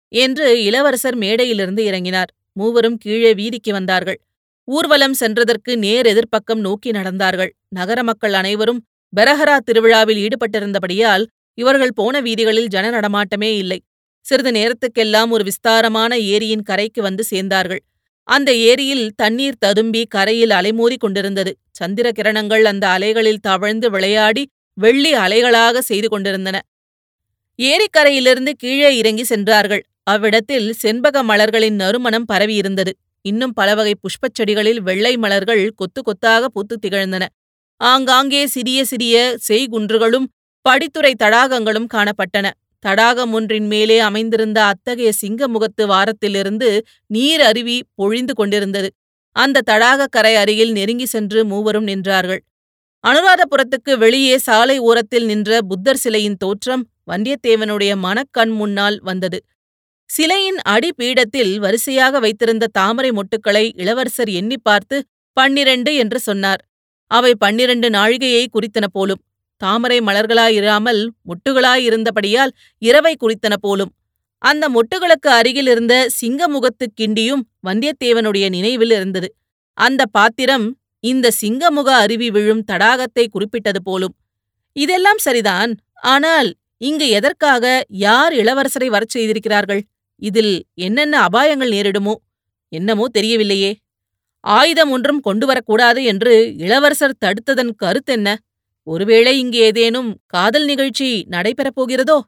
என்று 0.09 0.65
இளவரசர் 0.65 1.19
மேடையிலிருந்து 1.19 1.83
இறங்கினார். 1.91 2.31
மூவரும் 2.53 2.99
கீழே 2.99 3.35
வீதிக்கு 3.35 3.73
வந்தார்கள். 3.73 4.21
ஊர்வலம் 4.69 5.15
சென்றதற்கு 5.21 5.77
நேர் 5.77 6.07
எதிர்ப்பக்கம் 6.07 6.61
நோக்கி 6.61 6.91
நடந்தார்கள். 6.91 7.51
நகர 7.69 8.03
மக்கள் 8.03 8.33
அனைவரும் 8.33 8.85
பெரஹரா 9.17 9.57
திருவிழாவில் 9.65 10.21
ஈடுபட்டிருந்தபடியால் 10.25 11.25
இவர்கள் 11.55 11.93
போன 11.95 12.21
வீதிகளில் 12.21 12.67
ஜன 12.67 12.91
நடமாட்டமே 12.91 13.51
இல்லை. 13.57 13.79
சிறிது 14.21 14.51
நேரத்துக்கெல்லாம் 14.51 15.31
ஒரு 15.31 15.45
விஸ்தாரமான 15.45 16.17
ஏரியின் 16.17 16.63
கரைக்கு 16.63 17.03
வந்து 17.03 17.25
சேர்ந்தார்கள். 17.31 17.83
அந்த 18.29 18.55
ஏரியில் 18.55 19.13
தண்ணீர் 19.17 19.61
ததும்பி 19.61 20.07
கரையில் 20.07 20.51
அலைமோதிக் 20.51 21.05
கொண்டிருந்தது. 21.05 21.53
சந்திர 21.71 22.11
கிரணங்கள் 22.11 22.63
அந்த 22.63 22.89
அலைகளில் 22.89 23.43
தவழ்ந்து 23.43 23.91
விளையாடி 23.91 24.49
வெள்ளி 24.73 25.15
அலைகளாக 25.15 25.79
செய்து 25.79 26.09
கொண்டிருந்தன. 26.09 26.57
ஏரிக்கரையிலிருந்து 27.59 28.51
கீழே 28.51 28.97
இறங்கி 28.97 29.25
சென்றார்கள். 29.25 29.83
அவ்விடத்தில் 30.03 30.73
செண்பக 30.73 31.23
மலர்களின் 31.23 31.75
நறுமணம் 31.75 32.25
பரவியிருந்தது. 32.33 32.93
இன்னும் 33.27 33.53
பலவகை 33.53 33.93
புஷ்பச் 34.01 34.37
செடிகளில் 34.39 34.81
வெள்ளை 34.81 35.17
மலர்கள் 35.17 35.71
கொத்து 35.71 36.03
கொத்தாக 36.03 36.49
பூத்துத் 36.49 36.83
திகழ்ந்தன. 36.87 37.25
ஆங்காங்கே 37.81 38.47
சிறிய 38.47 38.85
சிறிய 38.85 39.15
செய்குன்றுகளும் 39.49 40.27
படித்துறை 40.65 41.13
தடாகங்களும் 41.23 41.89
காணப்பட்டன. 41.95 42.47
தடாகம் 42.85 43.33
ஒன்றின் 43.33 43.67
மேலே 43.67 43.99
அமைந்திருந்த 43.99 44.59
அத்தகைய 44.65 45.13
சிங்க 45.13 45.49
முகத்து 45.49 45.87
வாரத்திலிருந்து 45.87 46.69
நீர் 47.07 47.41
அருவி 47.41 47.77
பொழிந்து 47.95 48.35
கொண்டிருந்தது. 48.35 48.89
அந்த 49.37 49.63
தடாகக் 49.71 50.13
கரை 50.17 50.35
அருகில் 50.37 50.73
நெருங்கி 50.73 51.07
சென்று 51.07 51.45
மூவரும் 51.45 51.87
நின்றார்கள். 51.87 52.43
அனுராதபுரத்துக்கு 53.05 53.93
வெளியே 53.99 54.39
சாலை 54.39 54.79
ஓரத்தில் 54.79 55.25
நின்ற 55.25 55.63
புத்தர் 55.69 55.97
சிலையின் 55.97 56.37
தோற்றம் 56.37 56.85
வந்தியத்தேவனுடைய 57.11 57.93
மனக்கண் 57.97 58.53
முன்னால் 58.53 59.01
வந்தது. 59.03 59.39
சிலையின் 60.15 60.59
அடிபீடத்தில் 60.69 61.57
வரிசையாக 61.57 62.19
வைத்திருந்த 62.19 62.67
தாமரை 62.73 63.11
மொட்டுக்களை 63.11 63.73
இளவரசர் 63.77 64.29
எண்ணிப் 64.29 64.65
பார்த்து 64.65 64.97
பன்னிரண்டு 65.33 65.95
என்று 65.95 66.19
சொன்னார். 66.19 66.61
அவை 67.11 67.33
பன்னிரண்டு 67.35 67.89
நாழிகையை 67.91 68.45
குறித்தன 68.47 68.87
போலும். 68.93 69.23
தாமரை 69.57 69.99
மலர்களாயிராமல் 70.01 71.01
மொட்டுகளாயிருந்தபடியால் 71.29 72.53
இரவை 72.79 73.17
குறித்தன 73.21 73.55
போலும். 73.61 73.93
அந்த 74.39 74.69
மொட்டுகளுக்கு 74.69 75.29
அருகில் 75.31 75.67
இருந்த 75.67 75.95
சிங்கமுகத்துக் 76.21 76.95
கிண்டியும் 77.01 77.43
வந்தியத்தேவனுடைய 77.67 78.49
நினைவில் 78.49 78.91
இருந்தது. 78.91 79.29
அந்த 79.79 80.07
பாத்திரம் 80.07 80.67
இந்த 81.05 81.31
சிங்கமுக 81.43 81.91
அருவி 82.03 82.31
விழும் 82.31 82.65
தடாகத்தை 82.73 83.27
குறிப்பிட்டது 83.31 83.83
போலும். 83.83 84.15
இதெல்லாம் 84.77 85.19
சரிதான். 85.19 85.75
ஆனால் 85.95 86.55
இங்கு 86.79 87.09
எதற்காக 87.09 87.65
யார் 87.89 88.33
இளவரசரை 88.33 88.87
வரச் 88.87 89.09
செய்திருக்கிறார்கள்? 89.09 89.83
இதில் 90.23 90.55
என்னென்ன 90.75 91.29
அபாயங்கள் 91.29 91.73
நேரிடுமோ 91.75 92.15
என்னமோ 92.69 93.07
தெரியவில்லையே. 93.19 93.73
ஆயுதம் 94.41 94.91
ஒன்றும் 94.91 95.21
கொண்டு 95.21 95.47
வரக்கூடாது 95.47 96.05
என்று 96.05 96.55
இளவரசர் 96.57 97.21
தடுத்ததன் 97.25 97.73
கருத்தென்ன 97.85 98.37
ஒருவேளை 98.83 99.39
இங்கு 99.39 99.59
ஏதேனும் 99.59 100.11
காதல் 100.27 100.65
நிகழ்ச்சி 100.65 101.27
நடைபெறப் 101.31 101.77
போகிறதோ? 101.81 102.19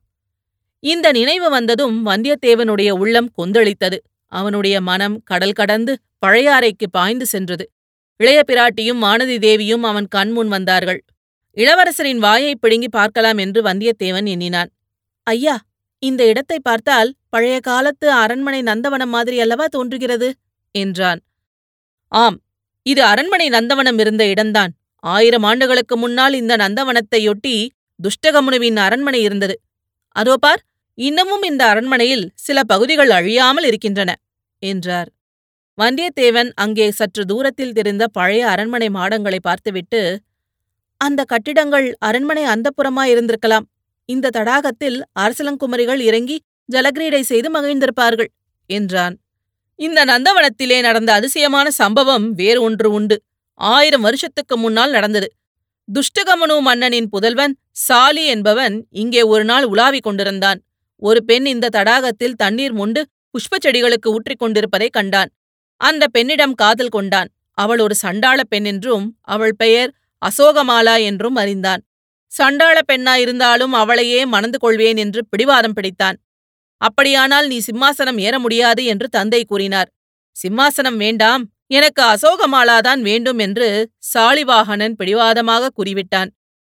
இந்த 0.81 1.13
நினைவு 1.13 1.51
வந்ததும் 1.51 2.07
வந்தியத்தேவனுடைய 2.07 2.91
உள்ளம் 2.91 3.31
கொந்தளித்தது. 3.39 3.99
அவனுடைய 4.33 4.81
மனம் 4.81 5.23
கடல் 5.25 5.53
கடந்து 5.53 5.93
பழையாறைக்கு 6.27 6.87
பாய்ந்து 6.91 7.27
சென்றது. 7.27 7.65
இளைய 8.21 8.41
பிராட்டியும் 8.47 9.03
வானதி 9.03 9.37
தேவியும் 9.39 9.83
அவன் 9.83 10.09
கண்முன் 10.09 10.49
வந்தார்கள். 10.49 11.01
இளவரசரின் 11.57 12.19
வாயை 12.19 12.55
பிடுங்கி 12.61 12.89
பார்க்கலாம் 12.89 13.39
என்று 13.39 13.63
வந்தியத்தேவன் 13.63 14.27
எண்ணினான். 14.27 14.71
ஐயா 15.27 15.57
இந்த 16.03 16.23
இடத்தை 16.27 16.59
பார்த்தால் 16.61 17.11
பழைய 17.29 17.57
காலத்து 17.61 18.07
அரண்மனை 18.23 18.61
நந்தவனம் 18.63 19.13
மாதிரி 19.15 19.37
அல்லவா 19.41 19.67
தோன்றுகிறது? 19.67 20.29
என்றான். 20.75 21.21
ஆம் 22.13 22.37
இது 22.87 23.03
அரண்மனை 23.03 23.47
நந்தவனம் 23.49 23.99
இருந்த 23.99 24.23
இடம்தான். 24.27 24.73
ஆயிரம் 25.05 25.43
ஆண்டுகளுக்கு 25.43 25.97
முன்னால் 25.97 26.35
இந்த 26.35 26.55
நந்தவனத்தையொட்டி 26.57 27.55
துஷ்டகமுனுவின் 28.01 28.79
அரண்மனை 28.87 29.21
இருந்தது. 29.21 29.57
அதோ 30.17 30.35
பார் 30.37 30.63
இன்னமும் 30.99 31.43
இந்த 31.43 31.63
அரண்மனையில் 31.67 32.25
சில 32.37 32.59
பகுதிகள் 32.65 33.11
அழியாமல் 33.11 33.67
இருக்கின்றன 33.67 34.11
என்றார். 34.63 35.09
வந்தியத்தேவன் 35.79 36.51
அங்கே 36.55 36.87
சற்று 36.91 37.23
தூரத்தில் 37.25 37.75
தெரிந்த 37.75 38.05
பழைய 38.09 38.43
அரண்மனை 38.49 38.89
மாடங்களை 38.91 39.41
பார்த்துவிட்டு 39.43 40.01
அந்த 41.01 41.21
கட்டிடங்கள் 41.25 41.89
அரண்மனை 41.99 42.45
அந்தப்புறமாயிருந்திருக்கலாம் 42.53 43.67
இந்த 44.09 44.31
தடாகத்தில் 44.37 44.99
அரசலங்குமரிகள் 45.21 46.01
இறங்கி 46.01 46.37
ஜலக்கிரீடை 46.73 47.21
செய்து 47.21 47.49
மகிழ்ந்திருப்பார்கள் 47.51 48.31
என்றான். 48.71 49.15
இந்த 49.79 50.05
நந்தவனத்திலே 50.05 50.81
நடந்த 50.81 51.13
அதிசயமான 51.13 51.71
சம்பவம் 51.71 52.35
வேறு 52.35 52.63
ஒன்று 52.63 52.91
உண்டு. 52.91 53.23
ஆயிரம் 53.61 54.01
வருஷத்துக்கு 54.01 54.57
முன்னால் 54.57 54.91
நடந்தது. 54.91 55.29
துஷ்டகமனு 55.89 56.61
மன்னனின் 56.61 57.09
புதல்வன் 57.09 57.55
சாலி 57.71 58.27
என்பவன் 58.27 58.87
இங்கே 58.91 59.23
ஒரு 59.23 59.45
நாள் 59.45 59.65
உலாவிக் 59.65 60.03
கொண்டிருந்தான். 60.03 60.61
ஒரு 61.03 61.25
பெண் 61.25 61.47
இந்த 61.47 61.69
தடாகத்தில் 61.73 62.33
தண்ணீர் 62.33 62.75
முண்டு 62.75 63.03
புஷ்பச் 63.35 63.65
செடிகளுக்கு 63.65 64.07
ஊற்றிக் 64.07 64.39
கொண்டிருப்பதைக் 64.39 64.93
கண்டான். 64.93 65.31
அந்த 65.81 66.09
பெண்ணிடம் 66.09 66.55
காதல் 66.55 66.89
கொண்டான். 66.89 67.29
அவள் 67.59 67.79
ஒரு 67.79 67.95
சண்டாள 67.95 68.45
பெண் 68.45 68.65
என்றும் 68.65 69.17
அவள் 69.21 69.55
பெயர் 69.57 69.91
அசோகமாலா 70.23 70.95
என்றும் 71.05 71.35
அறிந்தான். 71.35 71.83
சண்டாள 72.33 72.79
பெண்ணாயிருந்தாலும் 72.93 73.73
அவளையே 73.73 74.25
மணந்து 74.25 74.59
கொள்வேன் 74.59 74.97
என்று 74.97 75.21
பிடிவாதம் 75.31 75.77
பிடித்தான். 75.77 76.17
அப்படியானால் 76.81 77.47
நீ 77.47 77.59
சிம்மாசனம் 77.67 78.19
ஏற 78.19 78.39
முடியாது 78.39 78.85
என்று 78.85 79.09
தந்தை 79.09 79.45
கூறினார். 79.45 79.89
சிம்மாசனம் 80.37 80.97
வேண்டாம் 80.97 81.45
எனக்கு 81.67 82.03
அசோகமாலாதான் 82.03 83.01
வேண்டும் 83.01 83.39
என்று 83.39 83.69
சாலிவாகனன் 84.15 84.97
பிடிவாதமாக 84.97 85.71
கூறிவிட்டான். 85.79 86.31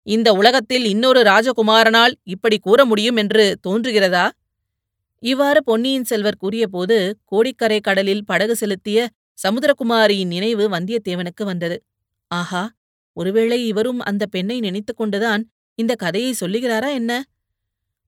இந்த 0.06 0.32
உலகத்தில் 0.32 0.84
இன்னொரு 0.84 1.20
ராஜகுமாரனால் 1.22 2.14
இப்படி 2.24 2.58
கூற 2.58 2.84
முடியும் 2.84 3.16
என்று 3.16 3.44
தோன்றுகிறதா? 3.68 4.26
இவ்வாறு 5.22 5.60
பொன்னியின் 5.64 6.04
செல்வர் 6.04 6.36
கூறியபோது 6.36 6.96
கோடிக்கரை 7.24 7.80
கடலில் 7.80 8.24
படகு 8.24 8.56
செலுத்திய 8.56 9.08
சமுத்திரகுமாரியின் 9.38 10.32
நினைவு 10.34 10.64
வந்தியத்தேவனுக்கு 10.68 11.44
வந்தது. 11.44 11.76
ஆஹா 12.30 12.62
ஒருவேளை 13.16 13.66
இவரும் 13.66 14.00
அந்த 14.00 14.26
பெண்ணை 14.26 14.60
நினைத்து 14.60 14.94
கொண்டுதான் 14.94 15.42
இந்த 15.78 15.94
கதையை 15.94 16.32
சொல்லுகிறாரா 16.40 16.90
என்ன? 16.92 17.12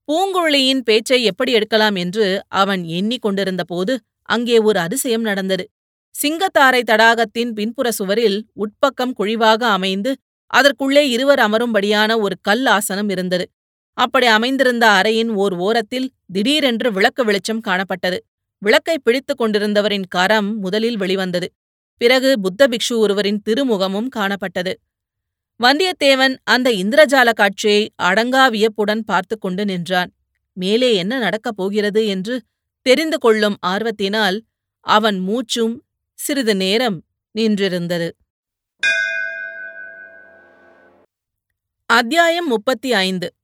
பூங்குழலியின் 0.08 0.82
பேச்சை 0.84 1.24
எப்படி 1.24 1.52
எடுக்கலாம் 1.52 1.94
என்று 1.94 2.26
அவன் 2.48 2.82
எண்ணிக் 2.84 3.22
கொண்டிருந்தபோது 3.22 3.92
அங்கே 4.22 4.58
ஒரு 4.58 4.78
அதிசயம் 4.78 5.22
நடந்தது. 5.22 5.64
சிங்கத்தாரை 6.14 6.80
தடாகத்தின் 6.82 7.52
பின்புற 7.52 7.90
சுவரில் 7.90 8.38
உட்பக்கம் 8.54 9.12
குழிவாக 9.12 9.66
அமைந்து 9.66 10.10
அதற்குள்ளே 10.46 11.08
இருவர் 11.08 11.38
அமரும்படியான 11.38 12.20
ஒரு 12.20 12.34
கல் 12.40 12.66
ஆசனம் 12.66 13.08
இருந்தது. 13.08 13.44
அப்படி 13.98 14.26
அமைந்திருந்த 14.26 14.86
அறையின் 14.88 15.30
ஓர் 15.34 15.54
ஓரத்தில் 15.56 16.12
திடீரென்று 16.32 16.92
விளக்கு 16.92 17.24
வெளிச்சம் 17.24 17.62
காணப்பட்டது. 17.66 18.18
விளக்கை 18.62 18.96
பிடித்துக் 19.02 19.40
கொண்டிருந்தவரின் 19.40 20.06
கரம் 20.08 20.58
முதலில் 20.58 20.96
வெளிவந்தது. 20.96 21.48
பிறகு 22.00 22.40
புத்த 22.40 22.68
பிக்ஷு 22.68 22.96
ஒருவரின் 22.96 23.42
திருமுகமும் 23.50 24.08
காணப்பட்டது. 24.16 24.72
வந்தியத்தேவன் 25.62 26.36
அந்த 26.44 26.70
இந்திரஜால 26.70 27.32
காட்சியை 27.32 27.92
அடங்கா 28.02 28.50
வியப்புடன் 28.50 29.04
பார்த்து 29.04 29.38
கொண்டு 29.38 29.64
நின்றான். 29.64 30.12
மேலே 30.52 30.94
என்ன 30.94 31.18
நடக்கப் 31.18 31.56
போகிறது 31.56 32.06
என்று 32.06 32.42
தெரிந்து 32.82 33.18
கொள்ளும் 33.18 33.56
ஆர்வத்தினால் 33.66 34.40
அவன் 34.80 35.18
மூச்சும் 35.18 35.84
சிறிது 36.14 36.56
நேரம் 36.56 37.04
நின்றிருந்தது. 37.38 38.10
அத்தியாயம் 41.86 42.46
முப்பத்தி 42.46 42.92
ஐந்து. 42.92 43.34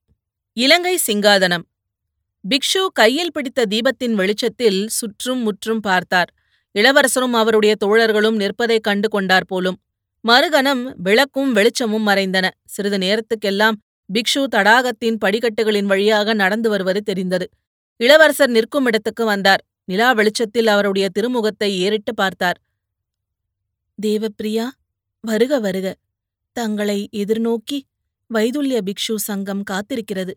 இலங்கை 0.53 0.99
சிங்காதனம். 1.07 1.63
பிக்ஷு 2.49 2.87
கையில் 2.93 3.33
பிடித்த 3.33 3.65
தீபத்தின் 3.71 4.13
வெளிச்சத்தில் 4.13 4.89
சுற்றும் 4.89 5.39
முற்றும் 5.39 5.81
பார்த்தார். 5.81 6.35
இளவரசரும் 6.73 7.33
அவருடைய 7.33 7.75
தோழர்களும் 7.85 8.37
நிற்பதைக் 8.37 8.83
கண்டு 8.83 9.09
கொண்டார் 9.09 9.45
போலும். 9.45 9.81
மறுகணம் 10.29 10.83
விளக்கும் 11.03 11.51
வெளிச்சமும் 11.53 12.07
மறைந்தன. 12.09 12.47
சிறிது 12.65 12.99
நேரத்துக்கெல்லாம் 12.99 13.77
பிக்ஷு 14.09 14.43
தடாகத்தின் 14.55 15.19
படிக்கட்டுகளின் 15.25 15.85
வழியாக 15.85 16.35
நடந்து 16.35 16.69
வருவது 16.71 17.01
தெரிந்தது. 17.03 17.47
இளவரசர் 18.01 18.51
நிற்கும் 18.51 18.87
இடத்துக்கு 18.87 19.25
வந்தார். 19.25 19.63
நிலா 19.85 20.09
வெளிச்சத்தில் 20.13 20.67
அவருடைய 20.67 21.07
திருமுகத்தை 21.09 21.71
ஏறிட்டு 21.79 22.13
பார்த்தார். 22.15 22.59
தேவப்பிரியா 23.99 24.67
வருக 25.25 25.53
வருக. 25.61 25.87
தங்களை 26.57 26.99
எதிர்நோக்கி 27.17 27.79
வைதுல்ய 28.31 28.79
பிக்ஷு 28.89 29.15
சங்கம் 29.29 29.63
காத்திருக்கிறது. 29.71 30.33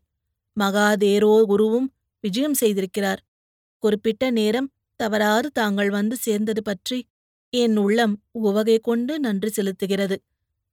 மகாதேரோ 0.57 1.33
குருவும் 1.51 1.87
விஜயம் 2.23 2.57
செய்திருக்கிறார். 2.61 3.21
குறிப்பிட்ட 3.83 4.23
நேரம் 4.31 4.69
தவறாது 4.99 5.47
தாங்கள் 5.51 5.89
வந்து 5.89 6.15
சேர்ந்தது 6.15 6.61
பற்றி 6.61 6.97
என் 7.53 7.77
உள்ளம் 7.77 8.13
உவகை 8.39 8.75
கொண்டு 8.79 9.13
நன்றி 9.19 9.49
செலுத்துகிறது 9.55 10.17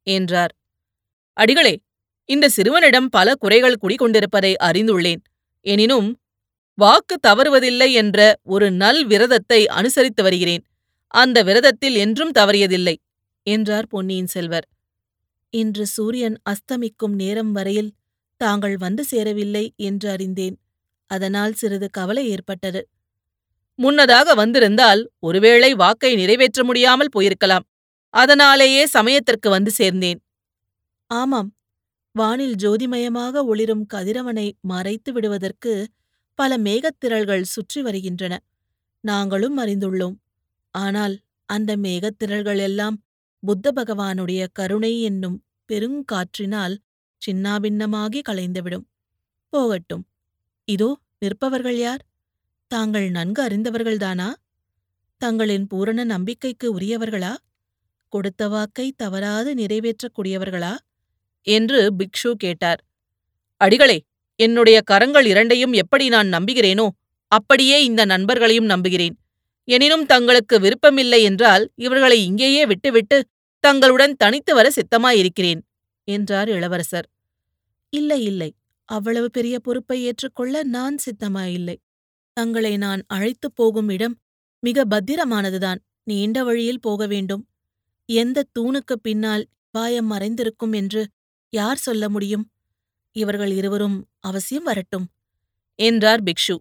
என்றார். 0.06 0.52
அடிகளே 1.36 1.74
இந்த 2.28 2.46
சிறுவனிடம் 2.48 3.08
பல 3.08 3.34
குறைகள் 3.34 3.80
குடிகொண்டிருப்பதை 3.82 4.52
அறிந்துள்ளேன். 4.62 5.22
எனினும் 5.66 6.08
வாக்கு 6.78 7.16
தவறுவதில்லை 7.26 7.88
என்ற 7.92 8.18
ஒரு 8.44 8.66
நல் 8.72 9.00
விரதத்தை 9.06 9.60
அனுசரித்து 9.68 10.22
வருகிறேன். 10.22 10.62
அந்த 11.14 11.38
விரதத்தில் 11.42 11.96
என்றும் 11.96 12.32
தவறியதில்லை 12.32 12.96
என்றார் 13.46 13.88
பொன்னியின் 13.88 14.26
செல்வர். 14.26 14.66
இன்று 15.54 15.84
சூரியன் 15.86 16.36
அஸ்தமிக்கும் 16.50 17.14
நேரம் 17.14 17.52
வரையில் 17.52 17.90
தாங்கள் 18.40 18.76
வந்து 18.76 19.02
சேரவில்லை 19.04 19.64
என்று 19.76 20.08
அறிந்தேன். 20.10 20.56
அதனால் 21.10 21.52
சிறிது 21.52 21.88
கவலை 21.90 22.24
ஏற்பட்டது. 22.28 22.80
முன்னதாக 23.78 24.34
வந்திருந்தால் 24.34 25.10
ஒருவேளை 25.18 25.74
வாக்கை 25.74 26.14
நிறைவேற்ற 26.16 26.64
முடியாமல் 26.64 27.14
போயிருக்கலாம். 27.16 27.66
அதனாலேயே 28.14 28.86
சமயத்திற்கு 28.86 29.50
வந்து 29.50 29.70
சேர்ந்தேன். 29.78 30.20
ஆமாம். 31.06 31.50
வானில் 32.12 32.56
ஜோதிமயமாக 32.56 33.44
ஒளிரும் 33.44 33.86
கதிரவனை 33.94 34.52
மறைத்து 34.60 35.12
விடுவதற்கு 35.12 35.88
பல 36.34 36.58
மேகத்திரள்கள் 36.58 37.42
சுற்றி 37.42 37.82
வருகின்றன. 37.82 38.34
நாங்களும் 39.00 39.58
அறிந்துள்ளோம். 39.58 40.16
ஆனால் 40.74 41.14
அந்த 41.48 41.76
மேகத்திரள்கள் 41.76 42.58
எல்லாம் 42.58 42.96
புத்த 43.42 43.72
பகவானுடைய 43.72 44.46
கருணை 44.52 45.02
என்னும் 45.02 45.38
பெருங்காற்றினால் 45.68 46.74
சின்னாபின்னமாகி 47.22 48.20
கலைந்துவிடும். 48.28 48.86
போகட்டும். 49.52 50.04
இதோ 50.68 50.90
நிற்பவர்கள் 51.24 51.78
யார்? 51.78 52.02
தாங்கள் 52.70 53.10
நன்கு 53.10 53.40
அறிந்தவர்கள்தானா? 53.42 54.32
தங்களின் 55.20 55.66
பூரண 55.66 56.04
நம்பிக்கைக்கு 56.04 56.66
உரியவர்களா? 56.78 57.34
கொடுத்த 58.08 58.48
வாக்கை 58.48 58.92
தவறாது 58.96 59.54
நிறைவேற்றக்கூடியவர்களா? 59.54 60.74
என்று 61.46 61.94
பிக்ஷு 61.98 62.30
கேட்டார். 62.32 62.80
அடிகளே 63.60 63.98
என்னுடைய 64.36 64.80
கரங்கள் 64.80 65.26
இரண்டையும் 65.26 65.72
எப்படி 65.72 66.08
நான் 66.08 66.28
நம்புகிறேனோ 66.28 66.86
அப்படியே 67.32 67.84
இந்த 67.84 68.04
நண்பர்களையும் 68.04 68.64
நம்புகிறேன். 68.64 69.16
எனினும் 69.68 70.06
தங்களுக்கு 70.06 70.60
விருப்பமில்லை 70.60 71.22
என்றால் 71.22 71.64
இவர்களை 71.74 72.24
இங்கேயே 72.24 72.66
விட்டுவிட்டு 72.66 73.16
தங்களுடன் 73.64 74.14
தனித்து 74.16 74.54
வர 74.54 74.66
சித்தமாயிருக்கிறேன் 74.68 75.60
என்றார் 76.04 76.48
இளவரசர். 76.48 77.08
இல்லை 77.92 78.22
இல்லை 78.22 78.50
அவ்வளவு 78.88 79.28
பெரிய 79.30 79.58
பொறுப்பை 79.58 79.98
ஏற்றுக்கொள்ள 80.02 80.62
நான் 80.62 80.96
சித்தமாயில்லை. 81.06 81.76
தங்களை 82.38 82.76
நான் 82.76 83.02
அழைத்துப் 83.06 83.56
போகும் 83.56 83.88
இடம் 83.88 84.18
மிக 84.60 84.84
பத்திரமானதுதான். 84.90 85.78
நீண்ட 86.02 86.44
வழியில் 86.44 86.80
போக 86.80 87.06
வேண்டும். 87.06 87.46
எந்த 88.06 88.44
தூணுக்குப் 88.58 89.02
பின்னால் 89.02 89.46
பாயம் 89.70 90.12
மறைந்திருக்கும் 90.12 90.72
என்று 90.72 91.08
யார் 91.50 91.76
சொல்ல 91.76 92.08
முடியும்? 92.08 92.50
இவர்கள் 93.12 93.50
இருவரும் 93.50 94.06
அவசியம் 94.20 94.62
வரட்டும். 94.62 95.06
என்றார் 95.74 96.22
பிக்ஷு. 96.22 96.56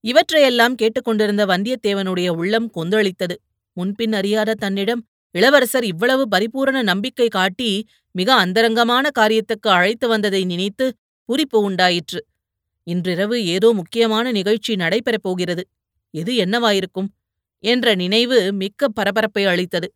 இவற்றையெல்லாம் 0.00 0.74
கேட்டுக்கொண்டிருந்த 0.74 1.46
வந்தியத்தேவனுடைய 1.46 2.28
உள்ளம் 2.28 2.70
கொந்தளித்தது. 2.74 3.34
முன்பின் 3.72 4.12
அறியாத 4.12 4.54
தன்னிடம் 4.54 5.06
இளவரசர் 5.30 5.84
இவ்வளவு 5.84 6.28
பரிபூரண 6.28 6.82
நம்பிக்கை 6.82 7.28
காட்டி 7.28 7.86
மிக 8.12 8.34
அந்தரங்கமான 8.34 9.10
காரியத்துக்கு 9.18 9.68
அழைத்து 9.68 10.08
வந்ததை 10.08 10.44
நினைத்து 10.44 10.94
புரிப்பு 11.24 11.60
உண்டாயிற்று. 11.60 12.26
இன்றிரவு 12.86 13.36
ஏதோ 13.46 13.72
முக்கியமான 13.72 14.30
நிகழ்ச்சி 14.30 14.74
நடைபெறப் 14.74 15.22
போகிறது. 15.22 15.62
எது 16.14 16.32
என்னவாயிருக்கும்? 16.36 17.08
என்ற 17.64 17.94
நினைவு 17.94 18.52
மிக்க 18.52 18.88
பரபரப்பை 18.88 19.44
அளித்தது. 19.44 19.88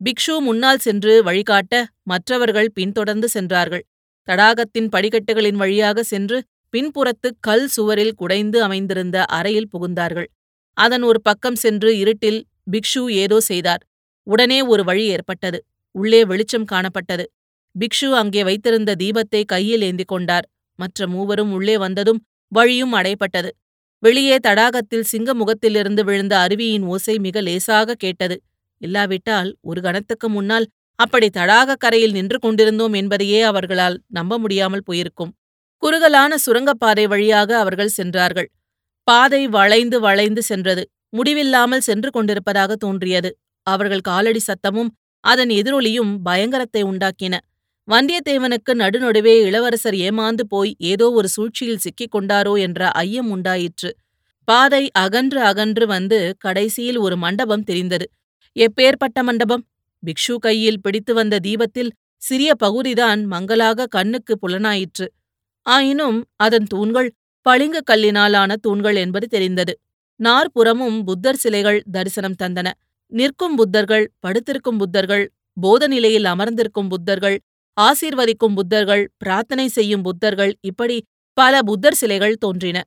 பிக்ஷு 0.00 0.34
முன்னால் 0.40 0.78
சென்று 0.78 1.22
வழிகாட்ட 1.22 1.86
மற்றவர்கள் 2.02 2.70
பின்தொடர்ந்து 2.72 3.28
சென்றார்கள். 3.28 3.84
தடாகத்தின் 4.28 4.88
படிக்கட்டுகளின் 4.88 5.56
வழியாக 5.56 6.02
சென்று 6.02 6.38
பின்புறத்து 6.72 7.28
கல் 7.40 7.66
சுவரில் 7.66 8.14
குடைந்து 8.14 8.62
அமைந்திருந்த 8.62 9.24
அறையில் 9.24 9.70
புகுந்தார்கள். 9.72 10.28
அதன் 10.76 11.02
ஒரு 11.02 11.20
பக்கம் 11.20 11.54
சென்று 11.54 11.98
இருட்டில் 11.98 12.40
பிக்ஷு 12.70 13.02
ஏதோ 13.12 13.40
செய்தார். 13.40 13.82
உடனே 14.26 14.58
ஒரு 14.62 14.84
வழி 14.84 15.04
ஏற்பட்டது. 15.06 15.58
உள்ளே 15.94 16.24
வெளிச்சம் 16.24 16.66
காணப்பட்டது. 16.72 17.24
பிக்ஷு 17.74 18.08
அங்கே 18.12 18.42
வைத்திருந்த 18.44 18.94
தீபத்தை 18.94 19.44
கையில் 19.44 19.82
ஏந்தி 19.82 20.04
கொண்டார். 20.04 20.46
மற்ற 20.78 21.06
மூவரும் 21.06 21.52
உள்ளே 21.52 21.76
வந்ததும் 21.76 22.20
வழியும் 22.52 22.94
அடைப்பட்டது 22.94 23.50
வெளியே 24.02 24.36
தடாகத்தில் 24.38 25.08
சிங்க 25.12 25.30
முகத்திலிருந்து 25.34 26.02
விழுந்த 26.04 26.34
அருவியின் 26.38 26.84
ஓசை 26.84 27.14
மிக 27.18 27.40
லேசாக 27.40 27.94
கேட்டது. 27.94 28.36
இல்லாவிட்டால் 28.80 29.50
ஒரு 29.60 29.80
கணத்துக்கு 29.80 30.28
முன்னால் 30.28 30.66
அப்படி 30.98 31.28
தடாக 31.28 31.76
கரையில் 31.76 32.12
நின்று 32.12 32.38
கொண்டிருந்தோம் 32.38 32.92
என்பதையே 32.92 33.40
அவர்களால் 33.42 33.96
நம்ப 34.08 34.38
முடியாமல் 34.38 34.86
போயிருக்கும். 34.86 35.32
குறுகலான 35.82 36.32
சுரங்கப்பாதை 36.36 37.04
வழியாக 37.06 37.50
அவர்கள் 37.58 37.88
சென்றார்கள். 37.88 38.48
பாதை 39.08 39.42
வளைந்து 39.48 40.00
வளைந்து 40.00 40.42
சென்றது. 40.42 40.82
முடிவில்லாமல் 41.08 41.80
சென்று 41.80 42.10
கொண்டிருப்பதாக 42.10 42.76
தோன்றியது. 42.76 43.30
அவர்கள் 43.66 44.00
காலடி 44.00 44.40
சத்தமும் 44.40 44.90
அதன் 45.24 45.48
எதிரொலியும் 45.50 46.12
பயங்கரத்தை 46.24 46.82
உண்டாக்கின. 46.82 47.34
வந்தியத்தேவனுக்கு 47.88 48.72
நடுநடுவே 48.74 49.32
இளவரசர் 49.46 49.96
ஏமாந்து 50.08 50.44
போய் 50.48 50.72
ஏதோ 50.78 51.06
ஒரு 51.10 51.28
சூழ்ச்சியில் 51.28 51.78
சிக்கிக் 51.78 52.12
கொண்டாரோ 52.14 52.52
என்ற 52.58 52.90
ஐயம் 53.02 53.30
உண்டாயிற்று. 53.30 53.90
பாதை 54.48 54.82
அகன்று 54.98 55.40
அகன்று 55.42 55.84
வந்து 55.86 56.18
கடைசியில் 56.38 56.98
ஒரு 56.98 57.16
மண்டபம் 57.16 57.62
தெரிந்தது. 57.62 58.06
எப்பேற்பட்ட 58.56 59.18
மண்டபம்? 59.22 59.64
பிக்ஷு 60.02 60.34
கையில் 60.36 60.80
பிடித்து 60.80 61.14
வந்த 61.14 61.38
தீபத்தில் 61.38 61.90
சிறிய 62.22 62.50
பகுதிதான் 62.54 63.20
மங்களாக 63.24 63.86
கண்ணுக்கு 63.86 64.34
புலனாயிற்று. 64.42 65.06
ஆயினும் 65.66 66.18
அதன் 66.36 66.68
தூண்கள் 66.68 67.10
பளிங்கு 67.46 67.80
கல்லினாலான 67.90 68.52
தூண்கள் 68.60 68.96
என்பது 68.96 69.26
தெரிந்தது. 69.26 69.74
நாற்புறமும் 70.20 70.98
புத்தர் 71.04 71.40
சிலைகள் 71.42 71.80
தரிசனம் 71.92 72.40
தந்தன. 72.42 72.68
நிற்கும் 73.12 73.54
புத்தர்கள் 73.58 74.04
படுத்திருக்கும் 74.20 74.80
புத்தர்கள் 74.80 75.24
போத 75.56 75.86
நிலையில் 75.88 76.24
அமர்ந்திருக்கும் 76.24 76.90
புத்தர்கள் 76.90 77.36
ஆசீர்வதிக்கும் 77.80 78.56
புத்தர்கள் 78.56 79.04
பிரார்த்தனை 79.18 79.68
செய்யும் 79.68 80.02
புத்தர்கள் 80.04 80.52
இப்படி 80.60 81.04
பல 81.32 81.62
புத்தர் 81.62 81.94
சிலைகள் 81.94 82.34
தோன்றின. 82.34 82.82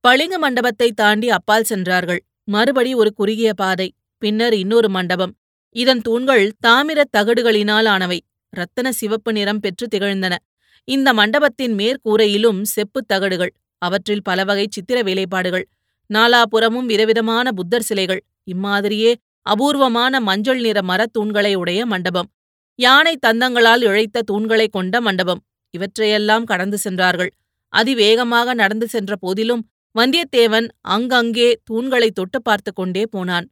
பளிங்கு 0.00 0.38
மண்டபத்தை 0.38 0.92
தாண்டி 0.92 1.30
அப்பால் 1.30 1.64
சென்றார்கள். 1.64 2.24
மறுபடி 2.44 2.94
ஒரு 2.94 3.12
குறுகிய 3.12 3.54
பாதை 3.54 3.92
பின்னர் 4.18 4.54
இன்னொரு 4.54 4.88
மண்டபம். 4.88 5.34
இதன் 5.70 6.00
தூண்கள் 6.00 6.52
தாமிரத் 6.66 7.12
தகடுகளினால் 7.16 7.88
ஆனவை. 7.88 8.18
ரத்தன 8.56 8.88
சிவப்பு 8.88 9.32
நிறம் 9.32 9.60
பெற்று 9.60 9.86
திகழ்ந்தன. 9.86 10.34
இந்த 10.84 11.12
மண்டபத்தின் 11.12 11.74
மேற்கூரையிலும் 11.74 12.62
செப்புத் 12.62 13.08
தகடுகள் 13.08 13.52
அவற்றில் 13.78 14.22
பலவகை 14.22 14.66
சித்திர 14.70 15.02
வேலைப்பாடுகள் 15.02 15.66
நாலாபுறமும் 16.14 16.86
விதவிதமான 16.86 17.52
புத்தர் 17.52 17.82
சிலைகள் 17.82 18.22
இம்மாதிரியே 18.52 19.14
அபூர்வமான 19.42 20.20
மஞ்சள் 20.20 20.60
நிற 20.60 20.80
மரத்தூண்களை 20.80 21.54
உடைய 21.54 21.86
மண்டபம். 21.86 22.28
யானை 22.84 23.14
தந்தங்களால் 23.26 23.82
இழைத்த 23.82 24.22
தூண்களைக் 24.30 24.72
கொண்ட 24.72 24.94
மண்டபம். 25.00 25.42
இவற்றையெல்லாம் 25.74 26.44
கடந்து 26.44 26.78
சென்றார்கள். 26.78 27.30
அதிவேகமாக 27.72 28.54
நடந்து 28.54 28.86
சென்ற 28.88 29.12
போதிலும் 29.16 29.62
வந்தியத்தேவன் 29.94 30.68
அங்கங்கே 30.88 31.48
தூண்களை 31.70 32.08
தொட்டு 32.10 32.38
பார்த்து 32.42 32.70
கொண்டே 32.72 33.02
போனான். 33.06 33.46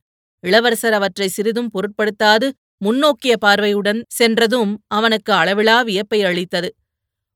இளவரசர் 0.45 0.93
அவற்றை 0.93 1.29
சிறிதும் 1.29 1.71
பொருட்படுத்தாது 1.75 2.47
முன்னோக்கிய 2.79 3.35
பார்வையுடன் 3.37 4.01
சென்றதும் 4.09 4.73
அவனுக்கு 4.89 5.33
அளவிலா 5.33 5.83
வியப்பை 5.83 6.21
அளித்தது. 6.25 6.71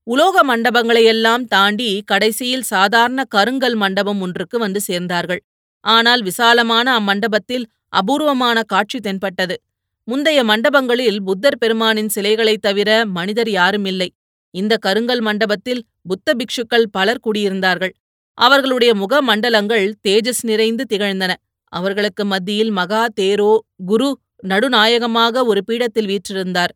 உலோக 0.07 0.37
மண்டபங்களையெல்லாம் 0.51 1.45
தாண்டி 1.45 1.91
கடைசியில் 2.07 2.67
சாதாரண 2.73 3.21
கருங்கல் 3.35 3.77
மண்டபம் 3.77 4.21
ஒன்றுக்கு 4.21 4.57
வந்து 4.59 4.81
சேர்ந்தார்கள். 4.89 5.43
ஆனால் 5.85 6.23
விசாலமான 6.23 6.87
அம்மண்டபத்தில் 7.01 7.65
அபூர்வமான 7.93 8.59
காட்சி 8.63 8.99
தென்பட்டது. 9.01 9.57
முந்தைய 10.05 10.45
மண்டபங்களில் 10.45 11.17
புத்தர் 11.17 11.59
பெருமானின் 11.59 12.09
சிலைகளைத் 12.09 12.63
தவிர 12.63 13.05
மனிதர் 13.07 13.49
யாருமில்லை. 13.49 14.09
இந்த 14.51 14.77
கருங்கல் 14.77 15.21
மண்டபத்தில் 15.21 15.85
புத்த 16.03 16.35
பிக்ஷுக்கள் 16.35 16.85
பலர் 16.91 17.21
குடியிருந்தார்கள். 17.25 17.91
அவர்களுடைய 18.35 18.95
முக 18.95 19.23
மண்டலங்கள் 19.23 19.95
தேஜஸ் 20.09 20.43
நிறைந்து 20.43 20.85
திகழ்ந்தன. 20.95 21.35
அவர்களுக்கு 21.69 22.25
மத்தியில் 22.25 22.71
மகா 22.71 23.07
தேரோ 23.21 23.59
குரு 23.87 24.19
நடுநாயகமாக 24.43 25.45
ஒரு 25.45 25.65
பீடத்தில் 25.65 26.07
வீற்றிருந்தார். 26.07 26.73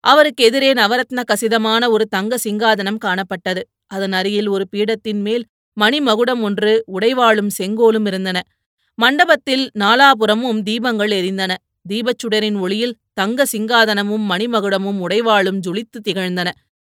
அவருக்கு 0.00 0.44
எதிரே 0.44 0.72
நவரத்ன 0.72 1.24
கசிதமான 1.24 1.90
ஒரு 1.90 2.06
தங்க 2.06 2.36
சிங்காதனம் 2.44 2.98
காணப்பட்டது. 3.04 3.60
அதன் 3.86 4.12
அருகில் 4.12 4.46
ஒரு 4.46 4.68
பீடத்தின் 4.76 5.20
மேல் 5.20 5.46
மணிமகுடம் 5.80 6.42
ஒன்று 6.42 6.84
உடைவாளும் 7.00 7.48
செங்கோலும் 7.48 8.06
இருந்தன. 8.06 8.42
மண்டபத்தில் 8.94 9.70
நாலாபுறமும் 9.78 10.62
தீபங்கள் 10.62 11.10
எரிந்தன. 11.10 11.54
தீபச்சுடரின் 11.90 12.58
ஒளியில் 12.60 12.96
தங்க 13.12 13.46
சிங்காதனமும் 13.52 14.24
மணிமகுடமும் 14.30 14.98
உடைவாளும் 15.06 15.60
ஜொலித்து 15.66 15.98
திகழ்ந்தன. 16.02 16.48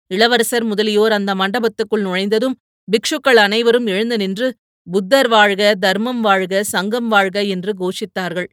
இளவரசர் 0.08 0.64
முதலியோர் 0.64 1.12
அந்த 1.12 1.32
மண்டபத்துக்குள் 1.36 2.06
நுழைந்ததும் 2.06 2.56
பிக்ஷுக்கள் 2.88 3.40
அனைவரும் 3.40 3.86
எழுந்து 3.86 4.18
நின்று 4.18 4.48
புத்தர் 4.88 5.28
வாழ்க 5.28 5.76
தர்மம் 5.76 6.22
வாழ்க 6.22 6.64
சங்கம் 6.64 7.08
வாழ்க 7.08 7.44
என்று 7.44 7.74
கோஷித்தார்கள். 7.80 8.50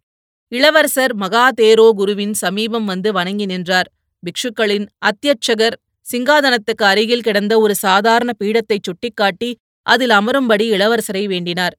இளவரசர் 0.49 1.15
மகாதேரோ 1.17 1.91
குருவின் 1.91 2.35
சமீபம் 2.35 2.85
வந்து 2.85 3.13
வணங்கி 3.13 3.47
நின்றார். 3.47 3.89
பிக்ஷுக்களின் 4.23 4.87
அத்தியட்சகர் 4.99 5.77
சிங்காதனத்துக்கு 6.13 6.85
அருகில் 6.85 7.21
கிடந்த 7.21 7.61
ஒரு 7.61 7.75
சாதாரண 7.75 8.31
பீடத்தைச் 8.45 8.87
சுட்டிக்காட்டி 8.87 9.51
அதில் 9.83 10.11
அமரும்படி 10.11 10.65
இளவரசரை 10.77 11.25
வேண்டினார். 11.27 11.75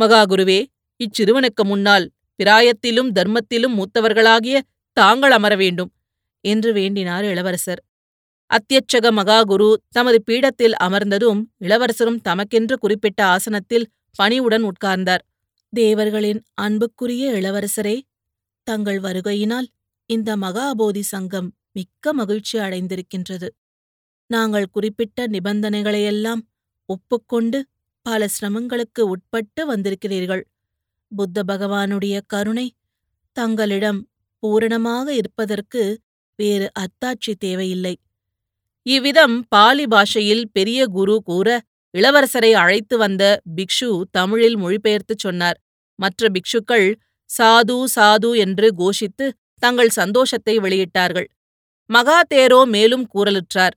மகாகுருவே 0.00 0.60
இச்சிறுவனுக்கு 1.00 1.62
முன்னால் 1.64 2.06
பிராயத்திலும் 2.42 3.10
தர்மத்திலும் 3.14 3.74
மூத்தவர்களாகிய 3.78 4.60
தாங்கள் 4.96 5.30
அமர 5.30 5.56
வேண்டும் 5.56 5.90
என்று 6.40 6.72
வேண்டினார் 6.72 7.24
இளவரசர். 7.24 7.80
அத்தியட்சக 8.50 9.10
மகாகுரு 9.10 9.74
தமது 9.88 10.18
பீடத்தில் 10.30 10.76
அமர்ந்ததும் 10.82 11.40
இளவரசரும் 11.58 12.20
தமக்கென்று 12.28 12.74
குறிப்பிட்ட 12.74 13.20
ஆசனத்தில் 13.24 13.86
பணிவுடன் 14.18 14.64
உட்கார்ந்தார். 14.64 15.22
தேவர்களின் 15.72 16.40
அன்புக்குரிய 16.54 17.32
இளவரசரே 17.32 17.96
தங்கள் 18.66 19.00
வருகையினால் 19.00 19.66
இந்த 20.10 20.36
மகாபோதி 20.36 21.02
சங்கம் 21.02 21.48
மிக்க 21.72 22.12
மகிழ்ச்சி 22.12 22.58
அடைந்திருக்கின்றது. 22.58 23.48
நாங்கள் 24.30 24.72
குறிப்பிட்ட 24.72 25.26
நிபந்தனைகளையெல்லாம் 25.26 26.42
ஒப்புக்கொண்டு 26.88 27.58
பல 28.06 28.26
சிரமங்களுக்கு 28.28 29.02
உட்பட்டு 29.08 29.62
வந்திருக்கிறீர்கள். 29.66 30.42
புத்த 31.12 31.42
பகவானுடைய 31.46 32.14
கருணை 32.26 32.66
தங்களிடம் 33.36 34.00
பூரணமாக 34.42 35.06
இருப்பதற்கு 35.14 35.82
வேறு 36.38 36.66
அத்தாட்சி 36.78 37.32
தேவையில்லை. 37.38 37.94
இவ்விதம் 38.86 39.36
பாலி 39.48 39.86
பாஷையில் 39.86 40.44
பெரிய 40.52 40.80
குரு 40.86 41.14
கூற 41.24 41.48
இளவரசரை 41.94 42.50
அழைத்து 42.52 42.94
வந்த 42.98 43.22
பிக்ஷு 43.56 43.90
தமிழில் 44.10 44.56
மொழிபெயர்த்துச் 44.56 45.24
சொன்னார். 45.26 45.58
மற்ற 45.98 46.28
பிக்ஷுக்கள் 46.28 46.88
சாது 47.30 47.78
சாது 47.96 48.30
என்று 48.36 48.68
கோஷித்து 48.78 49.26
தங்கள் 49.62 49.92
சந்தோஷத்தை 49.92 50.54
வெளியிட்டார்கள். 50.58 51.28
மகாதேரோ 51.90 52.60
மேலும் 52.66 53.06
கூறலுற்றார். 53.14 53.74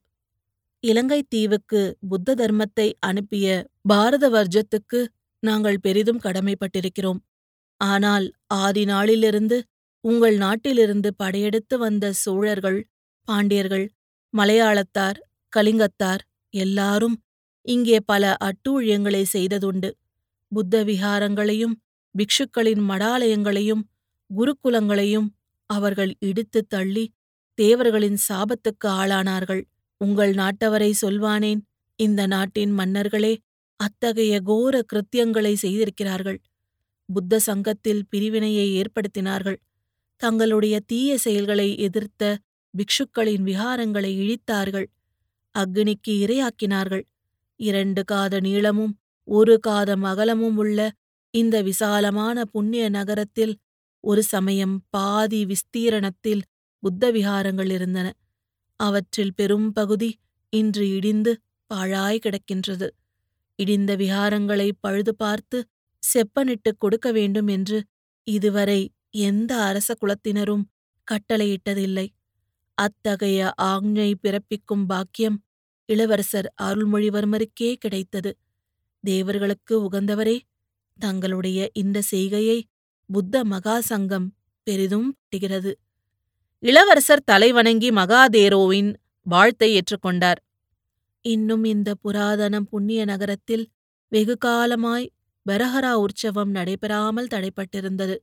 இலங்கை 0.84 1.22
தீவுக்கு 1.30 1.82
புத்த 2.10 2.36
தர்மத்தை 2.36 2.88
அனுப்பிய 3.00 3.48
பாரத 3.82 4.26
வர்ஜத்துக்கு 4.30 5.00
நாங்கள் 5.44 5.80
பெரிதும் 5.82 6.24
கடமைப்பட்டிருக்கிறோம். 6.24 7.20
ஆனால் 7.82 8.26
ஆதி 8.64 8.84
நாளிலிருந்து 8.86 9.58
உங்கள் 10.04 10.38
நாட்டிலிருந்து 10.38 11.10
படையெடுத்து 11.16 11.76
வந்த 11.78 12.06
சோழர்கள் 12.16 12.80
பாண்டியர்கள் 13.28 13.86
மலையாளத்தார் 14.34 15.18
கலிங்கத்தார் 15.54 16.22
எல்லாரும் 16.54 17.16
இங்கே 17.66 17.98
பல 18.06 18.24
அட்டூழியங்களை 18.40 19.24
செய்ததுண்டு. 19.36 19.90
புத்த 20.52 20.84
விகாரங்களையும் 20.84 21.76
பிக்ஷுக்களின் 22.16 22.84
மடாலயங்களையும் 22.92 23.84
குருகுலங்களையும் 24.30 25.28
அவர்கள் 25.70 26.12
இடித்து 26.20 26.60
தள்ளி 26.68 27.06
தேவர்களின் 27.58 28.20
சாபத்துக்கு 28.28 28.88
ஆளானார்கள். 29.00 29.62
உங்கள் 30.02 30.34
நாட்டவரை 30.34 30.92
சொல்வானேன் 31.02 31.62
இந்த 32.00 32.22
நாட்டின் 32.26 32.74
மன்னர்களே 32.74 33.34
அத்தகைய 33.78 34.40
கோர 34.42 34.84
கிருத்தியங்களை 34.94 35.54
செய்திருக்கிறார்கள். 35.54 36.42
புத்த 37.06 37.40
சங்கத்தில் 37.40 38.06
பிரிவினையை 38.10 38.82
ஏற்படுத்தினார்கள். 38.82 39.60
தங்களுடைய 40.18 40.80
தீய 40.80 41.18
செயல்களை 41.18 41.78
எதிர்த்த 41.78 42.38
பிக்ஷுக்களின் 42.78 43.44
விகாரங்களை 43.44 44.12
இழித்தார்கள். 44.22 44.88
அக்னிக்கு 45.58 46.08
இரையாக்கினார்கள். 46.08 47.06
இரண்டு 47.56 48.04
காத 48.04 48.40
நீளமும் 48.40 49.00
ஒரு 49.24 49.60
காத 49.60 49.96
அகலமும் 49.96 50.58
உள்ள 50.58 50.92
இந்த 51.32 51.62
விசாலமான 51.62 52.46
புண்ணிய 52.46 52.90
நகரத்தில் 52.90 53.58
ஒரு 54.00 54.24
சமயம் 54.24 54.84
பாதி 54.90 55.46
விஸ்தீரணத்தில் 55.46 56.42
புத்த 56.80 57.12
விகாரங்கள் 57.12 57.72
இருந்தன. 57.72 58.14
அவற்றில் 58.76 59.34
பெரும் 59.34 59.72
பகுதி 59.72 60.18
இன்று 60.50 60.90
இடிந்து 60.90 61.40
பாழாய் 61.68 62.20
கிடக்கின்றது. 62.26 62.88
இடிந்த 63.60 63.92
விகாரங்களை 63.96 64.70
பழுது 64.80 65.14
பார்த்து 65.16 65.58
செப்பனிட்டுக் 66.04 66.80
கொடுக்க 66.80 67.08
வேண்டும் 67.12 67.48
என்று 67.48 67.78
இதுவரை 68.28 68.80
எந்த 69.28 69.52
அரச 69.62 69.90
குலத்தினரும் 69.96 70.66
கட்டளையிட்டதில்லை. 71.08 72.08
அத்தகைய 72.78 73.42
ஆக்ஞை 73.64 74.10
பிறப்பிக்கும் 74.22 74.86
பாக்கியம் 74.86 75.38
இளவரசர் 75.90 76.50
அருள்மொழிவர்மருக்கே 76.62 77.70
கிடைத்தது. 77.80 78.32
தேவர்களுக்கு 79.04 79.74
உகந்தவரே 79.88 80.38
தங்களுடைய 81.00 81.70
இந்த 81.74 81.98
செய்கையை 82.02 82.60
புத்த 83.10 83.44
மகா 83.44 83.76
சங்கம் 83.82 84.28
பெரிதும் 84.68 85.10
பட்டுகிறது 85.16 85.72
இளவரசர் 86.64 87.28
தலைவணங்கி 87.32 87.90
மகாதேரோவின் 87.92 88.90
வாழ்த்தை 89.26 89.70
ஏற்றுக்கொண்டார். 89.78 90.40
இன்னும் 91.28 91.64
இந்த 91.66 91.90
புராதனம் 92.04 92.68
புண்ணிய 92.70 93.02
நகரத்தில் 93.06 93.66
வெகு 94.12 94.36
காலமாய் 94.38 95.08
பெரஹரா 95.46 95.92
உற்சவம் 96.04 96.52
நடைபெறாமல் 96.52 97.32
தடைப்பட்டிருந்தது. 97.34 98.16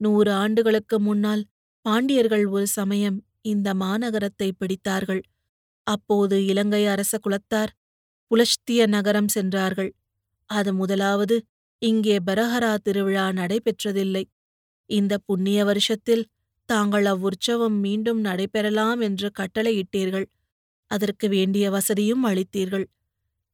நூறு 0.00 0.30
ஆண்டுகளுக்கு 0.32 0.96
முன்னால் 1.00 1.42
பாண்டியர்கள் 1.86 2.44
ஒரு 2.46 2.66
சமயம் 2.78 3.18
இந்த 3.44 3.68
மாநகரத்தை 3.74 4.48
பிடித்தார்கள். 4.52 5.22
அப்போது 5.86 6.36
இலங்கை 6.46 6.82
அரச 6.86 7.14
குலத்தார் 7.18 7.72
புலஷ்திய 8.30 8.82
நகரம் 8.86 9.30
சென்றார்கள். 9.36 9.90
அது 10.50 10.70
முதலாவது 10.74 11.36
இங்கே 11.82 12.16
பரஹரா 12.26 12.72
திருவிழா 12.78 13.26
நடைபெற்றதில்லை. 13.32 14.24
இந்த 14.90 15.14
புண்ணிய 15.28 15.60
வருஷத்தில் 15.64 16.24
தாங்கள் 16.68 17.06
அவ்வுற்சவம் 17.06 17.76
மீண்டும் 17.80 18.20
நடைபெறலாம் 18.20 19.00
என்று 19.00 19.28
கட்டளையிட்டீர்கள். 19.40 20.26
அதற்கு 20.90 21.26
வேண்டிய 21.28 21.64
வசதியும் 21.76 22.24
அளித்தீர்கள். 22.30 22.86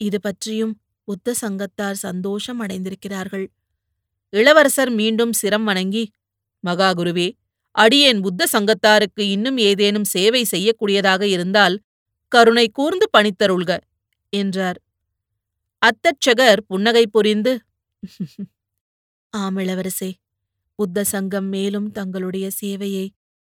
இது 0.00 0.18
பற்றியும் 0.20 0.74
புத்த 1.08 1.34
சங்கத்தார் 1.42 1.98
சந்தோஷம் 2.06 2.60
அடைந்திருக்கிறார்கள். 2.64 3.46
இளவரசர் 4.32 4.92
மீண்டும் 5.00 5.32
சிரம் 5.40 5.66
வணங்கி 5.68 6.04
மகாகுருவே 6.64 7.28
அடியேன் 7.74 8.20
புத்த 8.24 8.46
சங்கத்தாருக்கு 8.54 9.22
இன்னும் 9.34 9.58
ஏதேனும் 9.68 10.06
சேவை 10.14 10.42
செய்யக்கூடியதாக 10.52 11.22
இருந்தால் 11.34 11.76
கருணை 12.32 12.66
கூர்ந்து 12.78 13.06
பணித்தருள்க 13.16 13.72
என்றார். 14.32 14.78
அத்தட்சகர் 15.82 16.60
புன்னகை 16.70 17.04
புரிந்து 17.16 17.52
ஆமிளவரசே 19.32 20.10
புத்த 20.78 21.04
சங்கம் 21.12 21.48
மேலும் 21.54 21.88
தங்களுடைய 21.98 22.46
சேவையை 22.60 23.06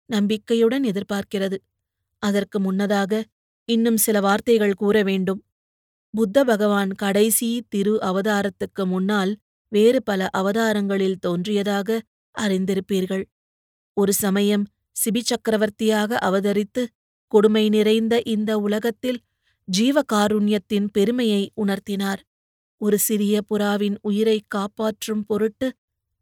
நம்பிக்கையுடன் 0.09 0.83
எதிர்பார்க்கிறது. 0.91 1.57
அதற்கு 2.23 2.57
முன்னதாக 2.65 3.21
இன்னும் 3.73 3.97
சில 3.97 4.17
வார்த்தைகள் 4.19 4.79
கூற 4.81 4.97
வேண்டும். 5.03 5.41
புத்த 6.13 6.37
பகவான் 6.43 6.91
கடைசி 6.93 7.49
திரு 7.69 7.93
அவதாரத்துக்கு 8.01 8.83
முன்னால் 8.85 9.31
வேறு 9.71 9.99
பல 10.03 10.21
அவதாரங்களில் 10.37 11.21
தோன்றியதாக 11.21 11.99
அறிந்திருப்பீர்கள். 12.35 13.23
ஒரு 13.97 14.13
சமயம் 14.13 14.65
சிபி 14.95 15.21
சக்கரவர்த்தியாக 15.21 16.17
அவதரித்து 16.21 16.83
கொடுமை 17.31 17.65
நிறைந்த 17.69 18.15
இந்த 18.25 18.51
உலகத்தில் 18.59 19.19
ஜீவகாருண்யத்தின் 19.67 20.87
பெருமையை 20.91 21.43
உணர்த்தினார். 21.61 22.21
ஒரு 22.81 22.97
சிறிய 22.97 23.35
புறாவின் 23.49 23.97
உயிரை 24.01 24.37
காப்பாற்றும் 24.47 25.23
பொருட்டு 25.25 25.67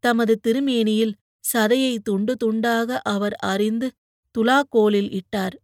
தமது 0.04 0.34
திருமேனியில் 0.46 1.14
சதையை 1.44 1.94
துண்டு 2.02 2.32
துண்டாக 2.44 2.98
அவர் 3.04 3.36
அறிந்து 3.52 3.88
துலாக்கோலில் 4.34 5.10
இட்டார். 5.12 5.56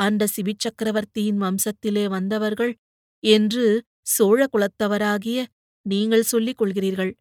அந்த 0.00 0.28
சிபிச்சக்கரவர்த்தியின் 0.34 1.40
வம்சத்திலே 1.44 2.04
வந்தவர்கள் 2.08 2.72
என்று 3.24 3.64
சோழ 4.14 4.40
குலத்தவராகிய 4.52 5.38
நீங்கள் 5.86 6.24
சொல்லிக் 6.24 6.58
கொள்கிறீர்கள். 6.60 7.12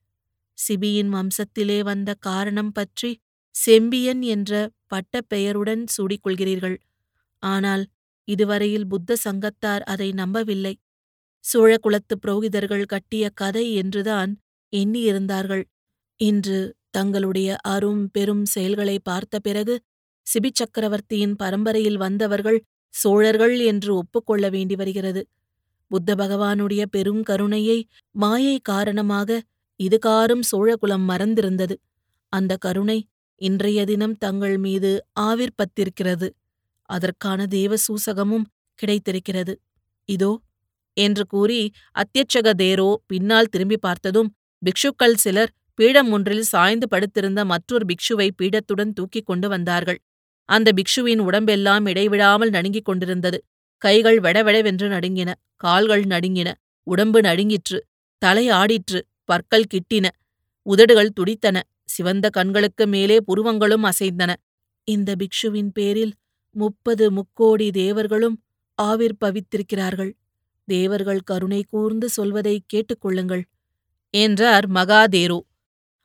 சிபியின் 0.58 1.12
வம்சத்திலே 1.14 1.80
வந்த 1.84 2.10
காரணம் 2.20 2.72
பற்றி 2.72 3.12
செம்பியன் 3.56 4.22
என்ற 4.34 4.54
பட்டப்பெயருடன் 4.94 5.84
சூடிக்கொள்கிறீர்கள் 5.96 6.78
ஆனால் 7.44 7.84
இதுவரையில் 8.28 8.88
புத்த 8.88 9.18
சங்கத்தார் 9.18 9.84
அதை 9.84 10.10
நம்பவில்லை. 10.14 10.74
சோழகுலத்து 11.46 12.16
புரோகிதர்கள் 12.24 12.86
கட்டிய 12.86 13.26
கதை 13.34 13.66
என்றுதான் 13.74 14.32
எண்ணியிருந்தார்கள். 14.74 15.64
இன்று 16.20 16.60
தங்களுடைய 16.92 17.50
அரும் 17.66 18.04
பெரும் 18.12 18.46
செயல்களை 18.46 18.98
பார்த்த 19.00 19.36
பிறகு 19.40 19.76
சிபி 20.30 20.50
சக்கரவர்த்தியின் 20.54 21.36
பரம்பரையில் 21.36 21.98
வந்தவர்கள் 21.98 22.60
சோழர்கள் 22.94 23.56
என்று 23.72 23.92
ஒப்புக்கொள்ள 23.96 24.46
வேண்டி 24.50 24.76
வருகிறது. 24.76 25.22
புத்த 25.92 26.10
பகவானுடைய 26.16 26.82
பெருங்கருணையை 26.96 27.78
மாயை 28.16 28.58
காரணமாக 28.64 29.40
இதுகாரும் 29.80 30.44
சோழகுலம் 30.52 31.06
மறந்திருந்தது. 31.12 31.76
அந்த 32.34 32.54
கருணை 32.58 33.00
இன்றைய 33.42 33.80
தினம் 33.86 34.16
தங்கள் 34.18 34.58
மீது 34.58 34.92
ஆவிர்ப்பத்திருக்கிறது. 35.20 36.28
அதற்கான 36.90 37.40
தேவ 37.48 37.74
சூசகமும் 37.88 38.46
கிடைத்திருக்கிறது. 38.80 39.54
இதோ 40.10 40.32
என்று 40.98 41.24
கூறி 41.28 41.62
அத்தியட்சக 41.96 42.48
தேரோ 42.56 42.90
பின்னால் 43.08 43.52
திரும்பி 43.52 43.78
பார்த்ததும் 43.78 44.30
பிக்ஷுக்கள் 44.62 45.18
சிலர் 45.18 45.52
பீடம் 45.80 46.10
ஒன்றில் 46.12 46.46
சாய்ந்து 46.54 46.88
படுத்திருந்த 46.90 47.42
மற்றொரு 47.46 47.86
பிக்ஷுவை 47.86 48.28
பீடத்துடன் 48.40 48.94
தூக்கிக் 48.94 49.28
கொண்டு 49.30 49.48
வந்தார்கள். 49.50 50.00
அந்த 50.50 50.70
பிக்ஷுவின் 50.72 51.22
உடம்பெல்லாம் 51.22 51.86
இடைவிடாமல் 51.86 52.50
நடுங்கிக் 52.50 52.86
கொண்டிருந்தது. 52.86 53.40
கைகள் 53.82 54.20
வெடவெடவென்று 54.20 54.88
நடுங்கின 54.88 55.30
கால்கள் 55.56 56.04
நடுங்கின 56.04 56.50
உடம்பு 56.88 57.20
நடுங்கிற்று 57.22 57.78
தலை 58.22 58.46
ஆடிற்று 58.52 59.00
பற்கள் 59.26 59.70
கிட்டின 59.74 60.08
உதடுகள் 60.66 61.16
துடித்தன 61.20 61.58
சிவந்த 61.86 62.26
கண்களுக்கு 62.30 62.86
மேலே 62.88 63.18
புருவங்களும் 63.28 63.86
அசைந்தன. 63.92 64.32
இந்த 64.88 65.10
பிக்ஷுவின் 65.16 65.72
பேரில் 65.74 66.14
முப்பது 66.56 67.06
முக்கோடி 67.12 67.68
தேவர்களும் 67.72 68.38
ஆவிர்பவித்திருக்கிறார்கள் 68.78 70.12
தேவர்கள் 70.68 71.22
கருணை 71.24 71.62
கூர்ந்து 71.70 72.08
சொல்வதை 72.10 72.56
கேட்டுக்கொள்ளுங்கள் 72.74 73.44
என்றார் 74.14 74.68
மகாதேரு. 74.72 75.40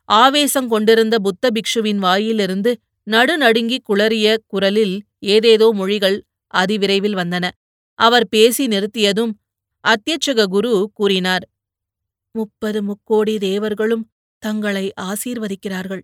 ஆவேசம் 0.09 0.69
கொண்டிருந்த 0.69 1.17
புத்த 1.19 1.51
பிக்ஷுவின் 1.55 1.97
வாயிலிருந்து 1.97 2.73
நடுநடுங்கி 3.07 3.79
குளறிய 3.83 4.27
குரலில் 4.47 4.97
ஏதேதோ 5.27 5.69
மொழிகள் 5.73 6.19
அதிவிரைவில் 6.55 7.17
வந்தன. 7.17 7.45
அவர் 7.99 8.27
பேசி 8.29 8.65
நிறுத்தியதும் 8.67 9.33
அத்தியட்சக 9.85 10.47
குரு 10.47 10.73
கூறினார் 10.93 11.45
முப்பது 12.35 12.79
முக்கோடி 12.83 13.35
தேவர்களும் 13.39 14.05
தங்களை 14.43 14.87
ஆசீர்வதிக்கிறார்கள். 15.01 16.03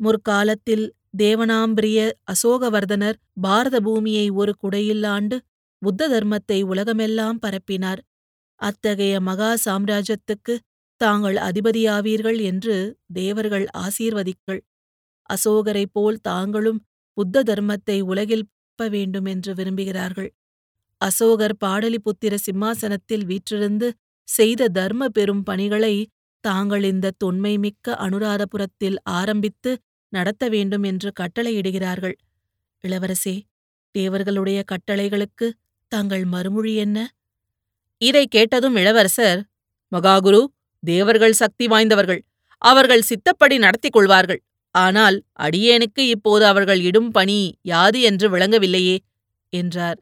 முற்காலத்தில் 0.00 0.86
தேவனாம்பிரிய 1.18 2.00
அசோகவர்தனர் 2.32 3.16
பாரத 3.40 3.76
பூமியை 3.80 4.26
ஒரு 4.30 4.52
குடையில் 4.62 5.04
ஆண்டு 5.06 5.36
புத்த 5.82 6.08
தர்மத்தை 6.08 6.58
உலகமெல்லாம் 6.62 7.38
பரப்பினார். 7.46 8.00
அத்தகைய 8.60 9.14
மகா 9.20 9.50
சாம்ராஜ்யத்துக்கு 9.64 10.54
தாங்கள் 11.00 11.38
அதிபதியாவீர்கள் 11.48 12.38
என்று 12.42 12.76
தேவர்கள் 13.12 13.66
ஆசீர்வதிக்கள். 13.78 14.60
அசோகரைப் 15.30 15.92
போல் 15.92 16.18
தாங்களும் 16.20 16.80
புத்த 17.16 17.42
தர்மத்தை 17.42 17.98
உலகில் 18.02 18.46
பரப்ப 18.48 18.96
வேண்டும் 18.96 19.24
என்று 19.24 19.52
விரும்புகிறார்கள். 19.54 20.28
அசோகர் 21.00 21.54
பாடலிபுத்திர 21.64 22.34
சிம்மாசனத்தில் 22.36 23.24
வீற்றிருந்து 23.24 23.88
செய்த 24.28 24.68
தர்ம 24.68 25.08
பெரும் 25.08 25.42
பணிகளை 25.42 25.94
தாங்கள் 26.44 26.82
இந்த 26.82 27.14
தொன்மை 27.18 27.58
மிக்க 27.58 27.96
அனுராதபுரத்தில் 28.00 28.98
ஆரம்பித்து 29.10 29.70
நடத்த 30.12 30.44
வேண்டும் 30.48 30.82
என்று 30.82 31.10
கட்டளையிடுகிறார்கள். 31.20 32.16
இளவரசே 32.84 33.34
தேவர்களுடைய 33.94 34.60
கட்டளைகளுக்கு 34.72 35.46
தங்கள் 35.92 36.24
மறுமொழி 36.24 36.74
என்ன? 36.74 36.98
இதை 38.00 38.24
கேட்டதும் 38.26 38.76
இளவரசர் 38.76 39.40
மகாகுரு 39.92 40.42
தேவர்கள் 40.82 41.32
சக்தி 41.32 41.66
வாய்ந்தவர்கள். 41.66 42.20
அவர்கள் 42.62 43.08
சித்தப்படி 43.08 43.56
நடத்திக் 43.58 43.92
கொள்வார்கள். 43.92 44.40
ஆனால் 44.74 45.16
அடியேனுக்கு 45.40 46.02
இப்போது 46.06 46.44
அவர்கள் 46.46 46.80
இடும் 46.80 47.10
பணி 47.10 47.38
யாது 47.62 48.00
என்று 48.00 48.26
விளங்கவில்லையே 48.30 48.96
என்றார். 49.52 49.98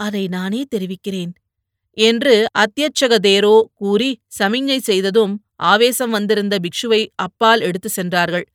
அதை 0.00 0.22
நானே 0.28 0.60
தெரிவிக்கிறேன் 0.64 1.32
என்று 1.96 2.34
அத்தியட்சக 2.62 3.14
தேரோ 3.18 3.56
கூறி 3.74 4.10
சமிஞ்ஞை 4.38 4.78
செய்ததும் 4.80 5.34
ஆவேசம் 5.64 6.10
வந்திருந்த 6.10 6.54
பிக்ஷுவை 6.64 7.02
அப்பால் 7.16 7.60
எடுத்து 7.60 7.88
சென்றார்கள். 7.88 8.46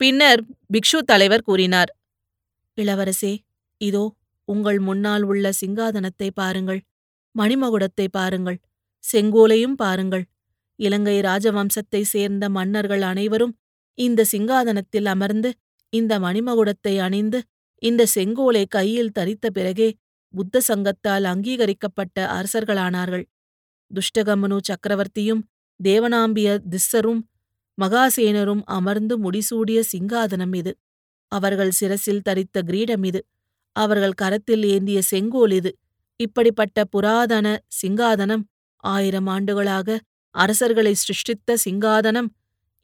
பின்னர் 0.00 0.42
பிக்ஷு 0.74 0.98
தலைவர் 1.02 1.46
கூறினார் 1.48 1.90
இளவரசே 2.78 3.32
இதோ 3.80 4.04
உங்கள் 4.48 4.78
முன்னால் 4.78 5.22
உள்ள 5.22 5.46
சிங்காதனத்தை 5.60 6.28
பாருங்கள் 6.34 6.80
மணிமகுடத்தை 7.34 8.06
பாருங்கள் 8.10 8.58
செங்கோலையும் 9.04 9.76
பாருங்கள். 9.76 10.24
இலங்கை 10.78 11.16
ராஜவம்சத்தை 11.20 12.00
சேர்ந்த 12.12 12.44
மன்னர்கள் 12.48 13.02
அனைவரும் 13.02 13.54
இந்த 13.98 14.24
சிங்காதனத்தில் 14.32 15.06
அமர்ந்து 15.06 15.50
இந்த 15.92 16.18
மணிமகுடத்தை 16.18 16.94
அணிந்து 16.98 17.38
இந்த 17.82 18.06
செங்கோலை 18.14 18.64
கையில் 18.68 19.14
தரித்த 19.18 19.46
பிறகே 19.50 19.88
புத்த 20.34 20.60
சங்கத்தால் 20.60 21.24
அங்கீகரிக்கப்பட்ட 21.24 22.16
அரசர்களானார்கள். 22.36 23.24
துஷ்டகமனு 23.90 24.58
சக்கரவர்த்தியும் 24.68 25.42
தேவனாம்பிய 25.80 26.48
திஸ்ஸரும் 26.70 27.20
மகாசேனரும் 27.78 28.62
அமர்ந்து 28.68 29.14
முடிசூடிய 29.18 29.80
சிங்காதனம் 29.92 30.54
இது. 30.54 30.72
அவர்கள் 31.32 31.70
சிரசில் 31.70 32.24
தரித்த 32.28 32.62
கிரீடம் 32.62 33.04
இது. 33.04 33.20
அவர்கள் 33.76 34.12
கரத்தில் 34.12 34.64
ஏந்திய 34.64 35.00
செங்கோல் 35.02 35.50
இது. 35.50 35.70
இப்படிப்பட்ட 36.20 36.84
புராதன 36.84 37.46
சிங்காதனம் 37.82 38.44
ஆயிரம் 38.84 39.26
ஆண்டுகளாக 39.26 39.98
அரசர்களை 40.34 40.94
சிருஷ்டித்த 40.94 41.56
சிங்காதனம். 41.64 42.30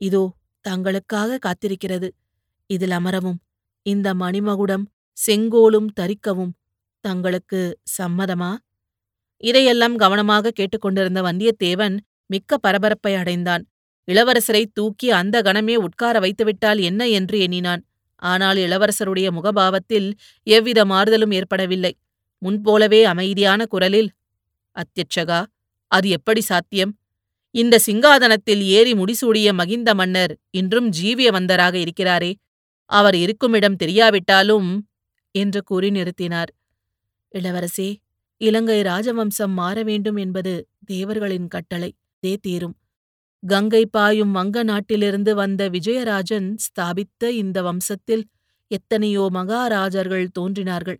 இதோ 0.00 0.24
தங்களுக்காக 0.68 1.38
காத்திருக்கிறது. 1.46 2.08
இதில் 2.70 2.90
அமரவும் 2.90 3.38
இந்த 3.86 4.08
மணிமகுடம் 4.14 4.84
செங்கோலும் 5.16 5.88
தரிக்கவும் 6.00 6.52
தங்களுக்கு 7.04 7.60
சம்மதமா? 7.98 8.52
இதையெல்லாம் 9.42 9.96
கவனமாக 9.96 10.52
கேட்டுக்கொண்டிருந்த 10.52 11.20
வந்தியத்தேவன் 11.22 11.96
மிக்க 12.26 12.58
பரபரப்பை 12.58 13.14
அடைந்தான். 13.14 13.64
இளவரசரை 14.08 14.62
தூக்கி 14.72 15.08
அந்த 15.10 15.36
கணமே 15.42 15.76
உட்கார 15.76 16.18
வைத்துவிட்டால் 16.20 16.80
என்ன 16.80 17.02
என்று 17.08 17.36
எண்ணினான். 17.38 17.82
ஆனால் 18.22 18.56
இளவரசருடைய 18.56 19.28
முகபாவத்தில் 19.30 20.08
எவ்வித 20.46 20.80
மாறுதலும் 20.84 21.32
ஏற்படவில்லை. 21.32 21.92
முன்போலவே 22.42 23.00
அமைதியான 23.04 23.60
குரலில் 23.66 24.10
அத்தியட்சகா 24.76 25.40
அது 25.90 26.08
எப்படி 26.08 26.40
சாத்தியம்? 26.40 26.92
இந்த 27.55 27.74
சிங்காதனத்தில் 27.78 28.62
ஏறி 28.68 28.92
முடிசூடிய 28.92 29.49
மகிந்த 29.55 29.90
மன்னர் 29.94 30.32
இன்றும் 30.51 30.88
ஜீவியவந்தராக 30.90 31.74
இருக்கிறாரே. 31.74 32.32
அவர் 32.90 33.14
இருக்குமிடம் 33.14 33.76
தெரியாவிட்டாலும் 33.76 34.68
என்று 35.34 35.62
கூறி 35.62 35.90
நிறுத்தினார். 35.90 36.51
இளவரசே 37.34 37.88
இலங்கை 38.40 38.82
ராஜவம்சம் 38.82 39.55
மாற 39.55 39.76
வேண்டும் 39.82 40.16
என்பது 40.16 40.53
தேவர்களின் 40.86 41.49
கட்டளை. 41.49 41.90
தே 42.22 42.32
தீரும். 42.40 42.76
கங்கை 43.42 43.82
பாயும் 43.86 44.32
வங்க 44.32 44.62
நாட்டிலிருந்து 44.62 45.34
வந்த 45.34 45.62
விஜயராஜன் 45.68 46.49
ஸ்தாபித்த 46.57 47.30
இந்த 47.32 47.59
வம்சத்தில் 47.62 48.24
எத்தனையோ 48.70 49.24
மகாராஜர்கள் 49.32 50.26
தோன்றினார்கள். 50.28 50.99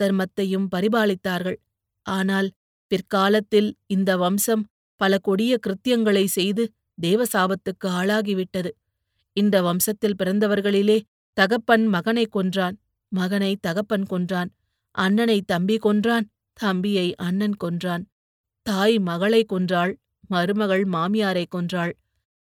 தர்மத்தையும் 0.00 0.66
பரிபாலித்தார்கள். 0.74 1.58
ஆனால் 2.06 2.48
பிற்காலத்தில் 2.90 3.70
இந்த 3.86 4.10
வம்சம் 4.16 4.62
பல 5.00 5.12
கொடிய 5.18 5.52
கிருத்தியங்களை 5.66 6.24
செய்து 6.28 6.64
தேவசாபத்துக்கு 6.98 7.86
ஆளாகிவிட்டது. 8.00 8.70
இந்த 9.36 9.56
வம்சத்தில் 9.62 10.18
பிறந்தவர்களிலே 10.20 10.98
தகப்பன் 11.36 11.84
மகனை 11.86 12.24
கொன்றான் 12.28 12.76
மகனை 13.12 13.52
தகப்பன் 13.60 14.06
கொன்றான் 14.06 14.50
அண்ணனை 14.94 15.38
தம்பி 15.42 15.76
கொன்றான் 15.78 16.26
தம்பியை 16.58 17.08
அண்ணன் 17.18 17.56
கொன்றான் 17.56 18.04
தாய் 18.66 18.96
மகளை 19.00 19.42
கொன்றாள் 19.44 19.92
மருமகள் 20.30 20.84
மாமியாரை 20.94 21.44
கொன்றாள். 21.46 21.92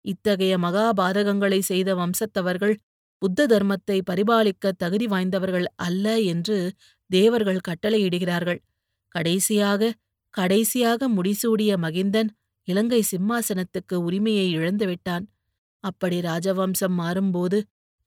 இத்தகைய 0.06 0.54
மகாபாதகங்களை 0.58 1.60
செய்த 1.62 1.90
வம்சத்தவர்கள் 1.96 2.76
புத்த 3.22 3.46
தர்மத்தை 3.46 3.98
பரிபாலிக்க 4.10 4.72
தகுதி 4.78 5.08
வாய்ந்தவர்கள் 5.08 5.68
அல்ல 5.86 6.06
என்று 6.34 6.58
தேவர்கள் 7.10 7.66
கட்டளையிடுகிறார்கள். 7.68 8.60
கடைசியாக 9.16 9.92
கடைசியாக 10.34 11.08
முடிசூடிய 11.10 11.72
மகிந்தன் 11.78 12.30
இலங்கை 12.72 13.02
சிம்மாசனத்துக்கு 13.12 13.96
உரிமையை 14.08 14.48
இழந்துவிட்டான் 14.58 15.26
அப்படி 15.84 16.18
ராஜவம்சம் 16.22 16.96
மாறும்போது 17.02 17.58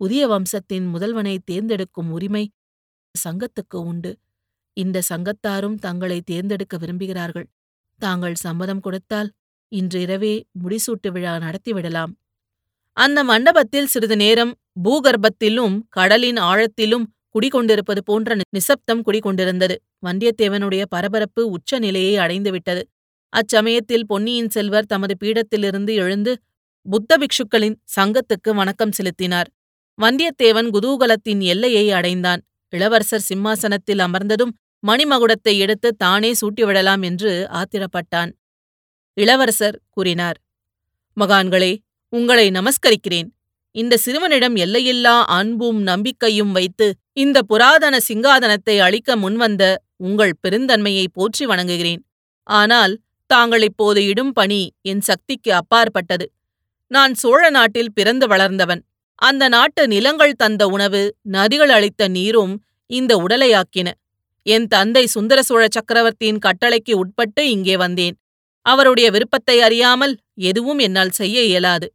புதிய 0.01 0.23
வம்சத்தின் 0.29 0.87
முதல்வனை 0.95 1.35
தேர்ந்தெடுக்கும் 1.45 2.11
உரிமை 2.11 2.45
சங்கத்துக்கு 3.15 3.79
உண்டு. 3.91 4.13
இந்த 4.77 4.99
சங்கத்தாரும் 5.11 5.77
தங்களை 5.77 6.19
தேர்ந்தெடுக்க 6.31 6.77
விரும்புகிறார்கள். 6.77 7.47
தாங்கள் 8.01 8.37
சம்மதம் 8.45 8.85
கொடுத்தால் 8.87 9.31
இன்றிரவே 9.73 10.35
முடிசூட்டு 10.63 11.09
விழா 11.15 11.33
நடத்திவிடலாம் 11.45 12.13
அந்த 12.97 13.21
மண்டபத்தில் 13.25 13.91
சிறிது 13.93 14.17
நேரம் 14.17 14.53
பூகர்ப்பத்திலும் 14.85 15.77
கடலின் 15.97 16.39
ஆழத்திலும் 16.51 17.07
குடிகொண்டிருப்பது 17.35 18.01
போன்ற 18.09 18.35
நிசப்தம் 18.57 19.03
குடிகொண்டிருந்தது. 19.07 19.77
வந்தியத்தேவனுடைய 20.07 20.83
பரபரப்பு 20.95 21.43
உச்ச 21.57 21.79
நிலையை 21.79 22.15
அடைந்துவிட்டது. 22.25 22.83
அச்சமயத்தில் 23.35 24.07
பொன்னியின் 24.07 24.51
செல்வர் 24.51 24.87
தமது 24.87 25.15
பீடத்திலிருந்து 25.21 25.93
எழுந்து 25.95 26.33
புத்த 26.87 27.17
பிக்ஷுக்களின் 27.19 27.77
சங்கத்துக்கு 27.97 28.51
வணக்கம் 28.51 28.93
செலுத்தினார். 28.93 29.49
வந்தியத்தேவன் 29.99 30.69
குதூகலத்தின் 30.75 31.41
எல்லையை 31.53 31.87
அடைந்தான். 31.91 32.41
இளவரசர் 32.73 33.27
சிம்மாசனத்தில் 33.29 33.99
அமர்ந்ததும் 33.99 34.53
மணிமகுடத்தை 34.83 35.55
எடுத்து 35.59 35.91
தானே 35.97 36.31
சூட்டிவிடலாம் 36.41 37.03
என்று 37.03 37.33
ஆத்திரப்பட்டான். 37.61 38.31
இளவரசர் 39.17 39.79
கூறினார் 39.91 40.39
மகான்களே 41.17 41.73
உங்களை 42.13 42.47
நமஸ்கரிக்கிறேன். 42.51 43.29
இந்த 43.75 43.95
சிறுவனிடம் 43.97 44.57
எல்லையில்லா 44.57 45.17
அன்பும் 45.39 45.81
நம்பிக்கையும் 45.83 46.53
வைத்து 46.53 46.87
இந்த 47.13 47.39
புராதன 47.43 47.95
சிங்காதனத்தை 48.09 48.77
அளிக்க 48.79 49.17
முன்வந்த 49.17 49.65
உங்கள் 49.97 50.35
பெருந்தன்மையை 50.43 51.07
போற்றி 51.13 51.45
வணங்குகிறேன். 51.47 52.03
ஆனால் 52.47 52.95
தாங்கள் 53.31 53.63
இப்போது 53.63 54.01
இடும் 54.05 54.33
பணி 54.33 54.61
என் 54.83 55.01
சக்திக்கு 55.01 55.51
அப்பாற்பட்டது. 55.55 56.27
நான் 56.91 57.15
சோழ 57.15 57.43
நாட்டில் 57.51 57.93
பிறந்து 57.93 58.27
வளர்ந்தவன். 58.27 58.83
அந்த 59.19 59.45
நாட்டு 59.49 59.83
நிலங்கள் 59.89 60.33
தந்த 60.33 60.63
உணவு 60.67 61.03
நதிகள் 61.33 61.69
அளித்த 61.69 62.09
நீரும் 62.09 62.55
இந்த 62.91 63.13
உடலையாக்கின. 63.17 63.89
என் 64.47 64.67
தந்தை 64.67 65.07
சுந்தர 65.07 65.43
சோழ 65.43 65.63
சக்கரவர்த்தியின் 65.71 66.41
கட்டளைக்கு 66.47 66.93
உட்பட்டு 66.93 67.51
இங்கே 67.51 67.77
வந்தேன். 67.77 68.17
அவருடைய 68.67 69.11
விருப்பத்தை 69.11 69.57
அறியாமல் 69.61 70.15
எதுவும் 70.35 70.79
என்னால் 70.79 71.11
செய்ய 71.11 71.43
இயலாது. 71.43 71.89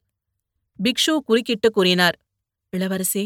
பிக்ஷு 0.79 1.13
குறுக்கிட்டு 1.25 1.69
கூறினார் 1.69 2.17
இளவரசே 2.73 3.25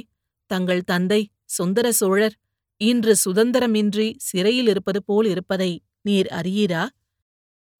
தங்கள் 0.52 0.82
தந்தை 0.82 1.22
சுந்தர 1.46 1.88
சோழர் 1.92 2.36
இன்று 2.82 3.14
சுதந்திரமின்றி 3.26 4.08
சிறையில் 4.18 4.68
இருப்பது 4.68 5.00
போல் 5.04 5.26
இருப்பதை 5.26 5.72
நீர் 6.02 6.30
அறியீரா? 6.32 6.84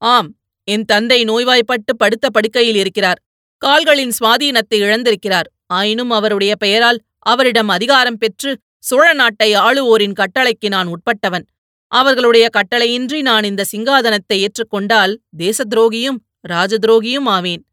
ஆம் 0.04 0.30
என் 0.68 0.86
தந்தை 0.86 1.18
நோய்வாய்ப்பட்டு 1.24 1.92
படுத்த 1.98 2.26
படுக்கையில் 2.30 2.76
இருக்கிறார். 2.76 3.20
கால்களின் 3.62 4.14
சுவாதீனத்தை 4.20 4.78
இழந்திருக்கிறார். 4.86 5.48
ஆயினும் 5.66 6.10
அவருடைய 6.10 6.54
பெயரால் 6.56 7.00
அவரிடம் 7.26 7.68
அதிகாரம் 7.68 8.18
பெற்று 8.18 8.52
சோழ 8.80 9.14
நாட்டை 9.14 9.50
ஆளுவோரின் 9.56 10.18
கட்டளைக்கு 10.22 10.68
நான் 10.70 10.88
உட்பட்டவன். 10.88 11.46
அவர்களுடைய 11.92 12.46
கட்டளையின்றி 12.58 13.20
நான் 13.22 13.44
இந்த 13.44 13.64
சிங்காதனத்தை 13.72 14.38
ஏற்றுக்கொண்டால் 14.46 15.14
தேச 15.38 15.64
துரோகியும் 15.64 16.20
ராஜ 16.42 16.78
துரோகியும் 16.78 17.28
ஆவேன். 17.28 17.64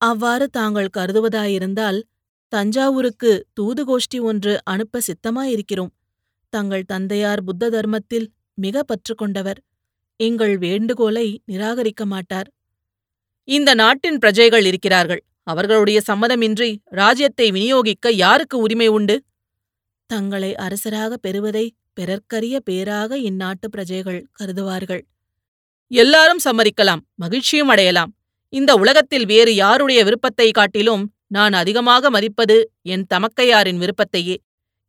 அவ்வாறு 0.00 0.46
தாங்கள் 0.48 0.94
கருதுவதாயிருந்தால் 0.96 1.98
தஞ்சாவூருக்கு 2.52 3.32
தூது 3.52 3.82
கோஷ்டி 3.84 4.18
ஒன்று 4.20 4.52
அனுப்ப 4.64 5.00
சித்தமாயிருக்கிறோம். 5.08 5.92
தங்கள் 6.52 6.84
தந்தையார் 6.84 7.42
புத்த 7.44 7.70
தர்மத்தில் 7.70 8.28
மிக 8.54 8.82
பற்று 8.82 9.14
கொண்டவர் 9.14 9.60
எங்கள் 10.20 10.54
வேண்டுகோளை 10.58 11.26
நிராகரிக்க 11.50 12.02
மாட்டார். 12.04 12.48
இந்த 13.48 13.70
நாட்டின் 13.74 14.18
பிரஜைகள் 14.18 14.64
இருக்கிறார்கள். 14.64 15.22
அவர்களுடைய 15.42 15.98
சம்மதமின்றி 16.06 16.70
ராஜ்யத்தை 17.00 17.46
விநியோகிக்க 17.50 18.08
யாருக்கு 18.24 18.56
உரிமை 18.58 18.88
உண்டு? 18.88 19.16
தங்களை 20.10 20.50
அரசராக 20.56 21.12
பெறுவதை 21.16 21.64
பிறர்க்கரிய 21.94 22.56
பேராக 22.68 23.16
இந்நாட்டு 23.28 23.66
பிரஜைகள் 23.68 24.20
கருதுவார்கள். 24.32 25.02
எல்லாரும் 25.90 26.42
சம்மதிக்கலாம் 26.44 27.02
மகிழ்ச்சியும் 27.14 27.72
அடையலாம். 27.74 28.12
இந்த 28.52 28.70
உலகத்தில் 28.74 29.26
வேறு 29.26 29.52
யாருடைய 29.54 30.00
விருப்பத்தை 30.04 30.48
காட்டிலும் 30.50 31.04
நான் 31.36 31.52
அதிகமாக 31.52 32.10
மதிப்பது 32.10 32.56
என் 32.92 33.04
தமக்கையாரின் 33.14 33.80
விருப்பத்தையே. 33.82 34.36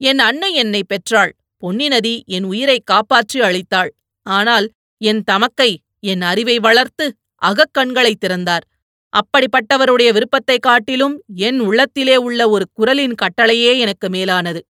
என் 0.01 0.21
அன்னை 0.27 0.51
என்னை 0.53 0.81
பெற்றாள். 0.83 1.31
பொன்னி 1.63 1.87
நதி 1.87 2.15
என் 2.35 2.45
உயிரை 2.51 2.77
காப்பாற்றி 2.91 3.39
அளித்தாள் 3.47 3.91
ஆனால் 4.25 4.67
என் 5.01 5.23
தமக்கை 5.23 5.81
என் 5.99 6.21
அறிவை 6.21 6.59
வளர்த்து 6.59 7.15
அகக்கண்களை 7.45 8.13
திறந்தார். 8.13 8.67
அப்படிப்பட்டவருடைய 9.09 10.13
விருப்பத்தைக் 10.13 10.61
காட்டிலும் 10.61 11.23
என் 11.35 11.59
உள்ளத்திலே 11.59 12.15
உள்ள 12.17 12.49
ஒரு 12.49 12.69
குரலின் 12.73 13.15
கட்டளையே 13.15 13.79
எனக்கு 13.79 14.09
மேலானது. 14.09 14.65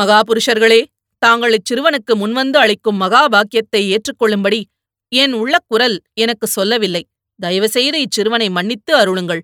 மகாபுருஷர்களே 0.00 0.84
தாங்கள் 1.18 1.56
இச்சிறுவனுக்கு 1.56 2.14
முன்வந்து 2.14 2.56
அளிக்கும் 2.56 3.00
மகாபாக்கியத்தை 3.00 3.96
ஏற்றுக்கொள்ளும்படி 3.96 4.62
என் 5.08 5.32
உள்ள 5.32 5.58
குரல் 5.66 6.02
எனக்கு 6.14 6.46
சொல்லவில்லை. 6.46 7.08
தயவுசெய்து 7.38 7.98
இச்சிறுவனை 7.98 8.50
மன்னித்து 8.50 8.94
அருளுங்கள். 8.96 9.40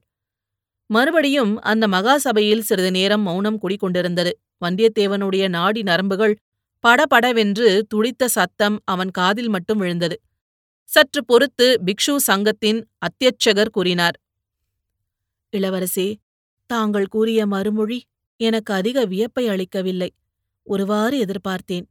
மறுபடியும் 0.87 1.61
அந்த 1.61 1.89
மகா 1.89 2.19
சபையில் 2.19 2.63
சிறிது 2.63 2.91
நேரம் 2.91 3.23
மௌனம் 3.23 3.59
குடிகொண்டிருந்தது. 3.63 4.31
வந்தியத்தேவனுடைய 4.65 5.49
நாடி 5.49 5.83
நரம்புகள் 5.83 6.35
படபடவென்று 6.85 7.69
துடித்த 7.89 8.29
சத்தம் 8.29 8.77
அவன் 8.85 9.11
காதில் 9.11 9.49
மட்டும் 9.49 9.79
விழுந்தது. 9.79 10.17
சற்று 10.89 11.21
பொறுத்து 11.25 11.67
பிக்ஷு 11.87 12.15
சங்கத்தின் 12.29 12.81
அத்தியட்சகர் 13.07 13.71
கூறினார் 13.71 14.17
இளவரசே 15.53 16.09
தாங்கள் 16.71 17.07
கூறிய 17.07 17.41
மறுமொழி 17.47 17.99
எனக்கு 18.41 18.71
அதிக 18.75 19.05
வியப்பை 19.05 19.45
அளிக்கவில்லை. 19.49 20.11
ஒருவாறு 20.67 21.17
எதிர்பார்த்தேன். 21.25 21.87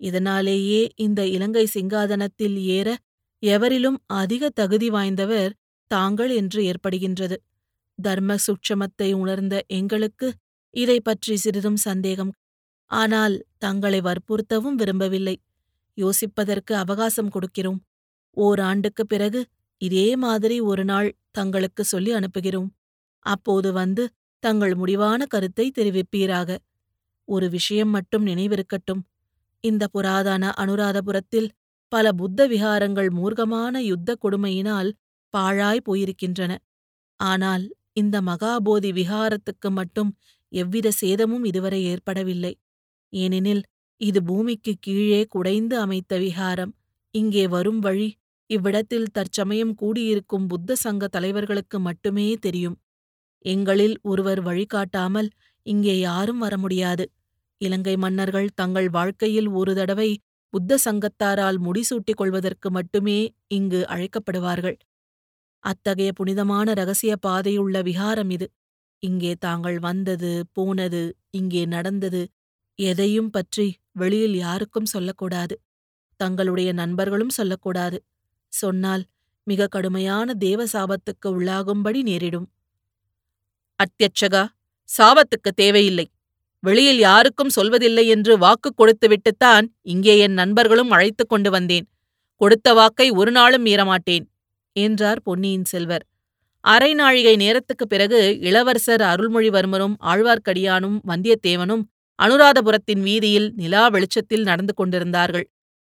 இதனாலேயே 0.00 0.82
இந்த 0.96 1.20
இலங்கை 1.26 1.64
சிங்காதனத்தில் 1.74 2.56
ஏற 2.76 2.88
எவரிலும் 3.42 3.98
அதிக 4.14 4.50
தகுதி 4.50 4.88
வாய்ந்தவர் 4.90 5.52
தாங்கள் 5.90 6.32
என்று 6.32 6.60
ஏற்படுகின்றது. 6.62 7.36
தர்ம 7.98 8.36
சுட்சமத்தை 8.46 9.08
உணர்ந்த 9.12 9.54
எங்களுக்கு 9.70 10.28
இதை 10.76 10.98
பற்றி 11.00 11.34
சிறிதும் 11.36 11.80
சந்தேகம் 11.82 12.32
ஆனால் 12.86 13.44
தங்களை 13.58 14.00
வற்புறுத்தவும் 14.00 14.74
விரும்பவில்லை. 14.74 15.40
யோசிப்பதற்கு 15.96 16.72
அவகாசம் 16.72 17.30
கொடுக்கிறோம். 17.30 17.78
ஓராண்டுக்குப் 18.30 19.08
பிறகு 19.08 19.46
இதே 19.78 20.16
மாதிரி 20.16 20.60
ஒரு 20.60 20.84
நாள் 20.84 21.16
தங்களுக்கு 21.30 21.84
சொல்லி 21.84 22.14
அனுப்புகிறோம். 22.14 22.68
அப்போது 23.18 23.72
வந்து 23.72 24.10
தங்கள் 24.38 24.74
முடிவான 24.74 25.26
கருத்தை 25.26 25.72
தெரிவிப்பீராக. 25.78 26.58
ஒரு 27.24 27.50
விஷயம் 27.50 27.88
மட்டும் 27.88 28.26
நினைவிருக்கட்டும். 28.26 29.02
இந்த 29.60 29.88
புராதன 29.88 30.54
அனுராதபுரத்தில் 30.56 31.48
பல 31.88 32.12
புத்த 32.12 32.48
விகாரங்கள் 32.48 33.10
மூர்க்கமான 33.10 33.76
யுத்த 33.78 34.16
கொடுமையினால் 34.22 34.92
பாழாய் 35.36 35.80
போயிருக்கின்றன. 35.88 36.56
ஆனால் 37.16 37.76
இந்த 37.92 38.20
மகாபோதி 38.20 38.90
விகாரத்துக்கு 38.92 39.70
மட்டும் 39.70 40.16
எவ்வித 40.48 40.90
சேதமும் 40.90 41.44
இதுவரை 41.44 41.84
ஏற்படவில்லை. 41.84 42.58
ஏனெனில் 43.12 43.62
இது 44.00 44.20
பூமிக்கு 44.22 44.72
கீழே 44.80 45.22
குடைந்து 45.28 45.74
அமைத்த 45.78 46.12
விகாரம் 46.18 46.72
இங்கே 47.14 47.44
வரும் 47.46 47.80
வழி 47.80 48.08
இவ்விடத்தில் 48.50 49.08
தற்சமயம் 49.12 49.74
கூடியிருக்கும் 49.74 50.46
புத்த 50.46 50.76
சங்க 50.76 51.08
தலைவர்களுக்கு 51.08 51.78
மட்டுமே 51.78 52.26
தெரியும். 52.36 52.76
எங்களில் 53.44 53.96
ஒருவர் 54.02 54.40
வழிகாட்டாமல் 54.40 55.28
இங்கே 55.66 55.94
யாரும் 56.00 56.38
வர 56.38 56.54
முடியாது. 56.58 57.04
இலங்கை 57.60 57.94
மன்னர்கள் 57.96 58.48
தங்கள் 58.54 58.88
வாழ்க்கையில் 58.88 59.48
ஒரு 59.52 59.72
தடவை 59.74 60.10
புத்த 60.52 60.78
சங்கத்தாரால் 60.84 61.58
முடிசூட்டிக் 61.58 62.20
கொள்வதற்கு 62.20 62.68
மட்டுமே 62.70 63.18
இங்கு 63.48 63.80
அழைக்கப்படுவார்கள். 63.86 64.76
அத்தகைய 65.64 66.10
புனிதமான 66.12 66.68
ரகசிய 66.72 67.12
பாதையுள்ள 67.26 67.76
விகாரம் 67.82 68.30
இது. 68.30 68.46
இங்கே 69.02 69.32
தாங்கள் 69.46 69.78
வந்தது 69.78 70.32
போனது 70.52 71.02
இங்கே 71.30 71.62
நடந்தது 71.66 72.22
எதையும் 72.82 73.30
பற்றி 73.30 73.66
வெளியில் 73.92 74.36
யாருக்கும் 74.36 74.84
சொல்லக்கூடாது. 74.84 75.60
தங்களுடைய 76.16 76.72
நண்பர்களும் 76.72 77.28
சொல்லக்கூடாது. 77.28 78.04
சொன்னால் 78.48 79.04
மிக 79.44 79.66
கடுமையான 79.66 80.34
தேவ 80.34 80.64
சாபத்துக்கு 80.64 81.26
உள்ளாகும்படி 81.26 82.02
நேரிடும். 82.02 82.48
அத்தியட்சகா 83.76 84.48
சாபத்துக்கு 84.98 85.50
தேவையில்லை. 85.54 86.10
வெளியில் 86.60 86.98
யாருக்கும் 86.98 87.50
சொல்வதில்லை 87.56 88.06
என்று 88.06 88.38
வாக்கு 88.38 88.72
கொடுத்துவிட்டுத்தான் 88.74 89.66
இங்கே 89.82 90.18
என் 90.18 90.32
நண்பர்களும் 90.32 90.90
அழைத்துக் 90.90 91.28
கொண்டு 91.28 91.50
வந்தேன். 91.50 91.86
கொடுத்த 92.36 92.74
வாக்கை 92.74 93.10
ஒரு 93.10 93.30
நாளும் 93.30 93.66
மீறமாட்டேன் 93.66 94.26
என்றார் 94.72 95.22
பொன்னியின் 95.22 95.64
செல்வர். 95.64 96.06
அரை 96.60 96.94
நாழிகை 96.94 97.36
நேரத்துக்குப் 97.36 97.88
பிறகு 97.88 98.38
இளவரசர் 98.40 99.00
அருள்மொழிவர்மரும் 99.00 99.94
ஆழ்வார்க்கடியானும் 100.00 100.98
வந்தியத்தேவனும் 101.06 101.82
அனுராதபுரத்தின் 102.24 103.02
வீதியில் 103.02 103.48
நிலா 103.56 103.88
வெளிச்சத்தில் 103.88 104.42
நடந்து 104.42 104.74
கொண்டிருந்தார்கள். 104.74 105.46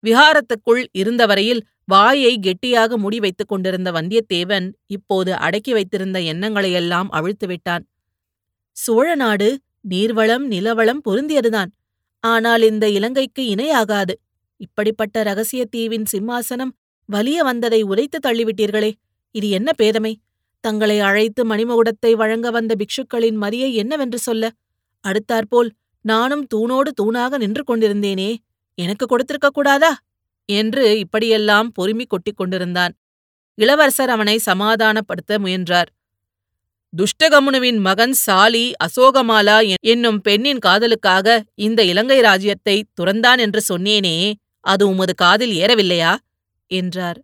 விஹாரத்துக்குள் 0.03 0.81
இருந்தவரையில் 0.91 1.61
வாயை 1.83 2.33
கெட்டியாக 2.39 2.97
மூடி 2.97 3.19
வைத்துக் 3.19 3.47
கொண்டிருந்த 3.47 3.91
வந்தியத்தேவன் 3.91 4.67
இப்போது 4.87 5.31
அடக்கி 5.35 5.71
வைத்திருந்த 5.73 6.19
எண்ணங்களையெல்லாம் 6.19 7.09
அவிழ்த்துவிட்டான். 7.11 7.83
சோழ 8.77 9.15
நாடு 9.15 9.49
நீர்வளம் 9.89 10.45
நிலவளம் 10.51 11.01
பொருந்தியதுதான். 11.09 11.71
ஆனால் 12.23 12.61
இந்த 12.61 12.85
இலங்கைக்கு 12.89 13.43
இணையாகாது. 13.55 14.13
இப்படிப்பட்ட 14.59 15.23
ரகசிய 15.23 15.65
தீவின் 15.65 16.07
சிம்மாசனம் 16.11 16.73
வலிய 17.09 17.39
வந்ததை 17.43 17.81
உரைத்து 17.81 18.17
தள்ளிவிட்டீர்களே. 18.27 18.91
இது 19.31 19.49
என்ன 19.49 19.69
பேதமை? 19.77 20.13
தங்களை 20.63 20.99
அழைத்து 20.99 21.41
மணிமகுடத்தை 21.45 22.11
வழங்க 22.11 22.47
வந்த 22.51 22.75
பிக்ஷுக்களின் 22.75 23.37
மரியை 23.41 23.73
என்னவென்று 23.73 24.19
சொல்ல? 24.19 24.51
அடுத்தாற்போல் 25.05 25.69
நானும் 26.07 26.43
தூணோடு 26.55 26.89
தூணாக 27.01 27.37
நின்று 27.37 27.63
கொண்டிருந்தேனே 27.63 28.31
எனக்கு 28.77 29.05
கொடுத்திருக்க 29.05 29.49
கூடாதா? 29.49 29.91
என்று 30.49 30.83
இப்படியெல்லாம் 30.99 31.69
பொறுமி 31.77 32.05
கொட்டிக் 32.07 32.37
கொண்டிருந்தான். 32.37 32.93
இளவரசர் 33.57 34.09
அவனை 34.09 34.35
சமாதானப்படுத்த 34.45 35.39
முயன்றார். 35.39 35.89
துஷ்டகமுனுவின் 36.93 37.79
மகன் 37.79 38.15
சாலி 38.25 38.65
அசோகமாலா 38.85 39.57
என்னும் 39.81 40.19
பெண்ணின் 40.21 40.61
காதலுக்காக 40.65 41.27
இந்த 41.59 41.83
இலங்கை 41.83 42.19
ராஜ்யத்தை 42.21 42.77
துறந்தான் 43.01 43.39
என்று 43.39 43.61
சொன்னேனே 43.69 44.17
அது 44.65 44.83
உமது 44.87 45.13
காதில் 45.15 45.53
ஏறவில்லையா? 45.57 46.13
என்றார். 46.71 47.19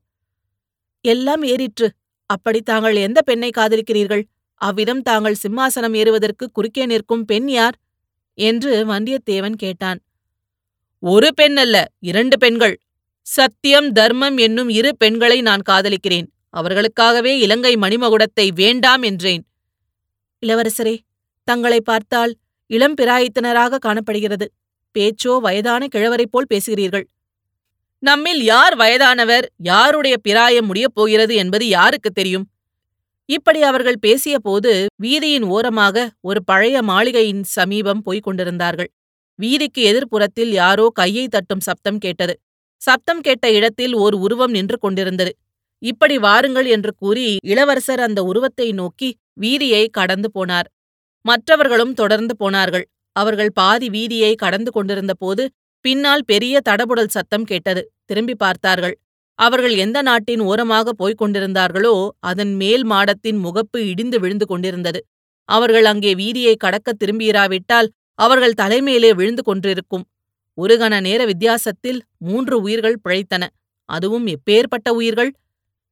எல்லாம் 1.05 1.43
ஏறிற்று. 1.43 1.87
அப்படி 2.29 2.59
தாங்கள் 2.61 2.95
எந்த 2.95 3.19
பெண்ணை 3.21 3.49
காதலிக்கிறீர்கள்? 3.57 4.23
அவ்விதம் 4.61 5.01
தாங்கள் 5.01 5.41
சிம்மாசனம் 5.43 5.95
ஏறுவதற்கு 5.95 6.45
குறுக்கே 6.51 6.85
நிற்கும் 6.85 7.25
பெண் 7.25 7.49
யார்? 7.49 7.75
என்று 8.33 8.85
வந்தியத்தேவன் 8.85 9.55
கேட்டான். 9.55 9.99
ஒரு 10.99 11.33
பெண் 11.33 11.57
அல்ல 11.57 11.87
இரண்டு 11.99 12.37
பெண்கள். 12.37 12.79
சத்தியம் 13.21 13.91
தர்மம் 13.91 14.37
என்னும் 14.37 14.69
இரு 14.69 14.97
பெண்களை 14.97 15.41
நான் 15.41 15.61
காதலிக்கிறேன். 15.69 16.27
அவர்களுக்காகவே 16.57 17.39
இலங்கை 17.39 17.75
மணிமகுடத்தை 17.75 18.53
வேண்டாம் 18.53 19.01
என்றேன். 19.01 19.45
இளவரசரே 20.45 20.97
தங்களை 21.43 21.81
பார்த்தால் 21.81 22.33
இளம் 22.67 22.93
பிராயத்தினராக 23.01 23.77
காணப்படுகிறது. 23.77 24.51
பேச்சோ 24.95 25.39
வயதான 25.39 25.87
கிழவரைப் 25.95 26.31
போல் 26.31 26.51
பேசுகிறீர்கள். 26.53 27.05
நம்மில் 27.99 28.43
யார் 28.43 28.75
வயதானவர் 28.75 29.51
யாருடைய 29.57 30.17
பிராயம் 30.17 30.65
முடியப் 30.65 30.95
போகிறது 30.95 31.35
என்பது 31.35 31.67
யாருக்கு 31.67 32.09
தெரியும்? 32.11 32.45
இப்படி 33.29 33.59
அவர்கள் 33.61 33.97
பேசியபோது 34.05 34.71
வீதியின் 35.03 35.45
ஓரமாக 35.45 35.97
ஒரு 36.21 36.39
பழைய 36.43 36.77
மாளிகையின் 36.81 37.43
சமீபம் 37.43 38.01
போய்க் 38.01 38.23
கொண்டிருந்தார்கள். 38.23 38.89
வீதிக்கு 39.39 39.81
எதிர்ப்புறத்தில் 39.91 40.51
யாரோ 40.53 40.85
கையை 40.93 41.25
தட்டும் 41.27 41.59
சப்தம் 41.59 41.97
கேட்டது. 41.97 42.33
சப்தம் 42.81 43.21
கேட்ட 43.21 43.45
இடத்தில் 43.51 43.93
ஓர் 43.93 44.15
உருவம் 44.15 44.51
நின்று 44.51 44.77
கொண்டிருந்தது. 44.77 45.31
இப்படி 45.81 46.17
வாருங்கள் 46.17 46.65
என்று 46.65 46.91
கூறி 46.95 47.25
இளவரசர் 47.43 47.99
அந்த 47.99 48.19
உருவத்தை 48.23 48.67
நோக்கி 48.71 49.09
வீதியை 49.41 49.83
கடந்து 49.91 50.29
போனார். 50.35 50.67
மற்றவர்களும் 51.25 51.93
தொடர்ந்து 51.93 52.33
போனார்கள். 52.37 52.85
அவர்கள் 53.15 53.51
பாதி 53.53 53.87
வீதியை 53.89 54.33
கடந்து 54.35 54.71
கொண்டிருந்த 54.71 55.13
போது 55.13 55.43
பின்னால் 55.85 56.23
பெரிய 56.25 56.55
தடபுடல் 56.69 57.13
சத்தம் 57.15 57.43
கேட்டது. 57.43 57.81
திரும்பி 58.05 58.35
பார்த்தார்கள். 58.35 58.95
அவர்கள் 59.39 59.75
எந்த 59.75 59.97
நாட்டின் 60.01 60.41
ஓரமாக 60.41 60.93
போய்க் 60.93 61.21
கொண்டிருந்தார்களோ 61.21 61.93
அதன் 62.29 62.53
மேல் 62.55 62.83
மாடத்தின் 62.85 63.39
முகப்பு 63.45 63.79
இடிந்து 63.91 64.17
விழுந்து 64.19 64.45
கொண்டிருந்தது. 64.45 64.99
அவர்கள் 65.49 65.87
அங்கே 65.91 66.11
வீதியை 66.15 66.55
கடக்க 66.55 66.89
திரும்பியிராவிட்டால் 66.93 67.87
அவர்கள் 68.19 68.59
தலைமேலே 68.61 69.11
விழுந்து 69.13 69.43
கொண்டிருக்கும். 69.43 70.05
ஒரு 70.57 70.75
கண 70.77 70.93
நேர 71.01 71.21
வித்தியாசத்தில் 71.25 71.99
மூன்று 72.17 72.55
உயிர்கள் 72.61 73.01
பிழைத்தன. 73.03 73.43
அதுவும் 73.89 74.27
எப்பேற்பட்ட 74.27 74.89
உயிர்கள்? 74.99 75.31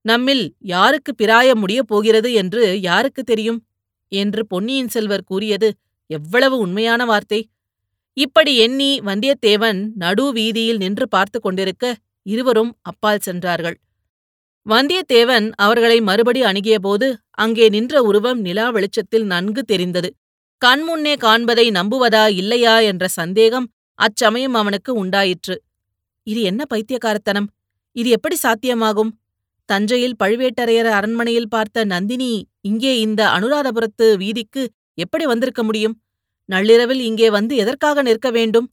நம்மில் 0.05 0.43
யாருக்கு 0.73 1.11
பிராயம் 1.15 1.61
முடியப் 1.63 1.89
போகிறது 1.89 2.29
என்று 2.33 2.61
யாருக்கு 2.89 3.21
தெரியும்? 3.23 3.59
என்று 4.11 4.41
பொன்னியின் 4.45 4.93
செல்வர் 4.95 5.27
கூறியது 5.31 5.67
எவ்வளவு 6.09 6.55
உண்மையான 6.57 7.01
வார்த்தை! 7.05 7.39
இப்படி 8.17 8.53
எண்ணி 8.57 8.89
வந்தியத்தேவன் 9.05 9.79
நடு 9.95 10.25
வீதியில் 10.37 10.81
நின்று 10.83 11.05
பார்த்து 11.07 11.37
கொண்டிருக்க 11.39 11.85
இருவரும் 12.25 12.71
அப்பால் 12.81 13.19
சென்றார்கள். 13.19 13.77
வந்தியத்தேவன் 14.65 15.51
அவர்களை 15.55 15.99
மறுபடி 15.99 16.41
அணுகியபோது 16.43 17.07
அங்கே 17.31 17.69
நின்ற 17.69 18.03
உருவம் 18.03 18.39
நிலா 18.39 18.69
வெளிச்சத்தில் 18.69 19.25
நன்கு 19.25 19.61
தெரிந்தது. 19.63 20.09
கண்முன்னே 20.61 21.13
காண்பதை 21.15 21.65
நம்புவதா 21.71 22.25
இல்லையா 22.29 22.79
என்ற 22.79 23.07
சந்தேகம் 23.07 23.71
அச்சமயம் 23.95 24.53
அவனுக்கு 24.53 24.93
உண்டாயிற்று. 24.93 25.55
இது 26.23 26.41
என்ன 26.41 26.65
பைத்தியக்காரத்தனம்? 26.65 27.47
இது 27.91 28.09
எப்படி 28.09 28.35
சாத்தியமாகும்? 28.43 29.11
தஞ்சையில் 29.65 30.19
பழுவேட்டரையர் 30.23 30.85
அரண்மனையில் 30.85 31.49
பார்த்த 31.49 31.85
நந்தினி 31.85 32.47
இங்கே 32.61 32.99
இந்த 32.99 33.21
அனுராதபுரத்து 33.27 34.17
வீதிக்கு 34.17 34.63
எப்படி 34.93 35.25
வந்திருக்க 35.25 35.63
முடியும்? 35.63 35.95
நள்ளிரவில் 36.45 36.99
இங்கே 36.99 37.29
வந்து 37.29 37.55
எதற்காக 37.55 38.01
நிற்க 38.01 38.29
வேண்டும்? 38.31 38.67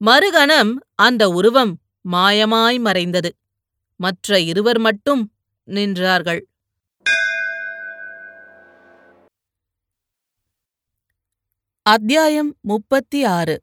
மறுகணம் 0.00 0.72
அந்த 0.94 1.30
உருவம் 1.30 1.72
மாயமாய் 2.04 2.78
மறைந்தது. 2.78 3.36
மற்ற 3.96 4.40
இருவர் 4.40 4.78
மட்டும் 4.78 5.32
நின்றார்கள். 5.66 6.40
அத்தியாயம் 11.82 12.56
முப்பத்தி 12.60 13.24
ஆறு 13.24 13.62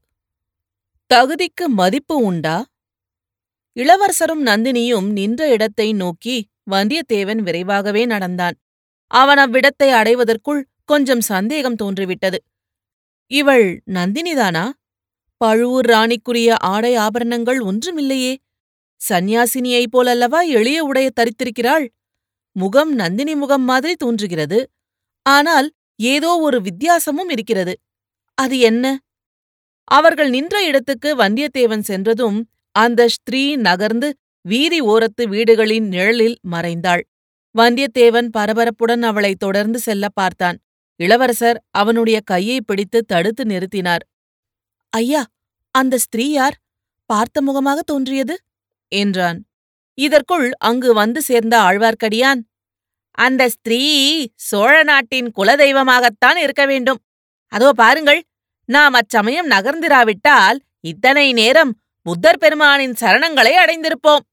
தகுதிக்கு 1.13 1.65
மதிப்பு 1.65 2.17
உண்டா? 2.17 2.65
இளவரசரும் 3.73 4.45
நந்தினியும் 4.45 5.11
நின்ற 5.11 5.49
இடத்தை 5.49 5.93
நோக்கி 5.93 6.49
வந்தியத்தேவன் 6.71 7.41
விரைவாகவே 7.41 8.05
நடந்தான். 8.05 8.57
அவன் 9.07 9.37
அவ்விடத்தை 9.37 9.89
அடைவதற்குள் 9.91 10.67
கொஞ்சம் 10.85 11.21
சந்தேகம் 11.21 11.75
தோன்றிவிட்டது. 11.75 12.43
இவள் 13.27 13.81
நந்தினிதானா? 13.85 14.71
பழுவூர் 15.41 15.87
ராணிக்குரிய 15.87 16.49
ஆடை 16.59 16.95
ஆபரணங்கள் 16.95 17.59
ஒன்றுமில்லையே. 17.59 18.33
சந்நியாசினியைப் 19.01 19.93
போலல்லவா 19.93 20.39
எளிய 20.49 20.79
உடைய 20.83 21.09
தரித்திருக்கிறாள். 21.19 21.85
முகம் 22.55 22.91
நந்தினி 22.93 23.35
முகம் 23.35 23.63
மாதிரி 23.63 23.93
தோன்றுகிறது. 23.95 24.59
ஆனால் 25.25 25.67
ஏதோ 25.99 26.31
ஒரு 26.37 26.57
வித்தியாசமும் 26.61 27.29
இருக்கிறது. 27.29 27.73
அது 28.37 28.59
என்ன? 28.59 28.85
அவர்கள் 29.91 30.29
நின்ற 30.29 30.55
இடத்துக்கு 30.63 31.09
வந்தியத்தேவன் 31.15 31.83
சென்றதும் 31.83 32.39
அந்த 32.75 33.07
ஸ்திரீ 33.07 33.43
நகர்ந்து 33.55 34.09
வீதி 34.45 34.79
ஓரத்து 34.81 35.23
வீடுகளின் 35.27 35.87
நிழலில் 35.87 36.37
மறைந்தாள். 36.51 37.03
வந்தியத்தேவன் 37.55 38.29
பரபரப்புடன் 38.37 39.03
அவளை 39.03 39.33
தொடர்ந்து 39.35 39.79
செல்ல 39.79 40.05
பார்த்தான். 40.13 40.57
இளவரசர் 40.99 41.59
அவனுடைய 41.71 42.17
கையை 42.23 42.57
பிடித்து 42.61 42.99
தடுத்து 43.05 43.43
நிறுத்தினார். 43.43 44.03
ஐயா 44.93 45.21
அந்த 45.75 45.95
ஸ்திரீ 45.97 46.25
யார்? 46.31 46.55
பார்த்த 47.09 47.41
முகமாக 47.41 47.79
தோன்றியது? 47.81 48.35
என்றான். 48.91 49.39
இதற்குள் 49.97 50.47
அங்கு 50.59 50.89
வந்து 50.93 51.19
சேர்ந்த 51.21 51.55
ஆழ்வார்க்கடியான் 51.59 52.41
அந்த 53.17 53.43
ஸ்திரீ 53.49 53.81
சோழ 54.49 54.73
நாட்டின் 54.83 55.29
குலதெய்வமாகத்தான் 55.37 56.37
இருக்க 56.45 56.63
வேண்டும். 56.65 56.99
அதோ 57.51 57.69
பாருங்கள் 57.73 58.21
நாம் 58.69 58.93
அச்சமயம் 58.93 59.47
நகர்ந்திராவிட்டால் 59.47 60.57
இத்தனை 60.83 61.27
நேரம் 61.33 61.71
புத்தர் 62.05 62.41
பெருமானின் 62.43 62.95
சரணங்களை 63.01 63.53
அடைந்திருப்போம் 63.63 64.23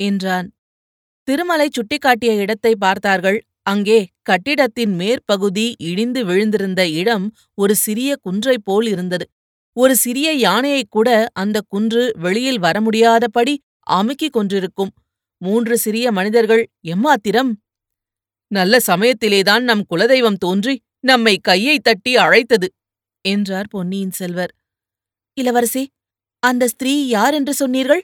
என்றான். 0.00 0.48
திருமலை 1.28 1.68
சுட்டிக்காட்டிய 1.68 2.32
இடத்தை 2.36 2.72
பார்த்தார்கள். 2.76 3.38
அங்கே 3.62 3.98
கட்டிடத்தின் 4.22 4.94
மேற்பகுதி 4.96 5.66
இடிந்து 5.90 6.20
விழுந்திருந்த 6.24 6.82
இடம் 7.00 7.26
ஒரு 7.54 7.74
சிறிய 7.74 8.10
குன்றைப் 8.26 8.64
போல் 8.64 8.86
இருந்தது. 8.86 9.26
ஒரு 9.76 9.96
சிறிய 9.96 10.32
யானையைக் 10.32 10.90
கூட 10.90 11.28
அந்த 11.32 11.60
குன்று 11.68 12.12
வெளியில் 12.18 12.58
வர 12.58 12.80
முடியாதபடி 12.80 13.62
அமுக்கிக் 13.90 14.30
கொண்டிருக்கும். 14.30 14.90
மூன்று 15.38 15.78
சிறிய 15.78 16.12
மனிதர்கள் 16.12 16.68
எம்மாத்திரம்? 16.86 17.50
நல்ல 18.46 18.78
சமயத்திலேதான் 18.86 19.60
நம் 19.60 19.84
குலதெய்வம் 19.90 20.34
தோன்றி 20.34 20.80
நம்மை 21.00 21.38
கையை 21.38 21.78
தட்டி 21.78 22.16
அழைத்தது 22.16 22.72
என்றார் 23.20 23.66
பொன்னியின் 23.68 24.10
செல்வர். 24.10 24.52
இளவரசி 25.34 25.90
அந்த 26.38 26.68
ஸ்திரீ 26.68 27.06
யார் 27.06 27.34
என்று 27.34 27.54
சொன்னீர்கள்? 27.54 28.02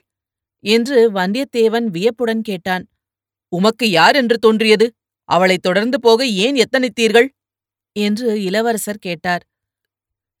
என்று 0.63 1.11
வந்தியத்தேவன் 1.11 1.85
வியப்புடன் 1.85 2.41
கேட்டான். 2.41 2.87
உமக்கு 3.55 3.89
யார் 3.89 4.15
என்று 4.15 4.37
தோன்றியது? 4.37 4.93
அவளைத் 5.29 5.61
தொடர்ந்து 5.61 5.99
போக 5.99 6.25
ஏன் 6.25 6.55
எத்தனித்தீர்கள் 6.55 7.27
என்று 7.91 8.43
இளவரசர் 8.43 8.97
கேட்டார். 8.97 9.43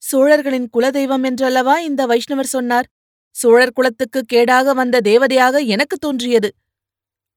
சோழர்களின் 0.01 0.69
குலதெய்வம் 0.77 1.23
என்றல்லவா 1.23 1.79
இந்த 1.79 2.05
வைஷ்ணவர் 2.05 2.53
சொன்னார்? 2.55 2.87
சோழர் 3.31 3.73
குலத்துக்கு 3.73 4.21
கேடாக 4.33 4.73
வந்த 4.73 5.01
தேவதையாக 5.03 5.65
எனக்கு 5.65 5.97
தோன்றியது. 5.97 6.49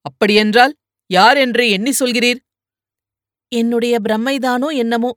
அப்படியென்றால் 0.00 0.74
யார் 1.10 1.36
என்று 1.36 1.70
எண்ணி 1.70 1.92
சொல்கிறீர்? 2.00 2.40
என்னுடைய 3.48 3.98
பிரம்மைதானோ 4.08 4.68
என்னமோ 4.74 5.10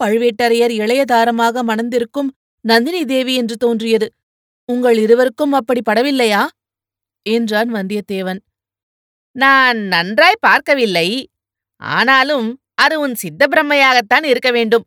பழுவேட்டரையர் 0.00 0.72
இளையதாரமாக 0.74 1.62
மணந்திருக்கும் 1.62 2.30
நந்தினி 2.60 3.04
தேவி 3.04 3.34
என்று 3.34 3.56
தோன்றியது. 3.56 4.06
உங்கள் 4.68 4.98
இருவருக்கும் 4.98 5.52
அப்படி 5.52 5.80
படவில்லையா? 5.90 6.42
என்றான் 7.26 7.70
வந்தியத்தேவன். 7.74 8.40
நான் 9.36 9.78
நன்றாய் 9.78 10.36
பார்க்கவில்லை. 10.40 11.08
ஆனாலும் 11.82 12.48
அது 12.74 13.00
உன் 13.00 13.14
சித்த 13.14 13.46
பிரம்மையாகத்தான் 13.50 14.24
இருக்க 14.24 14.50
வேண்டும். 14.50 14.84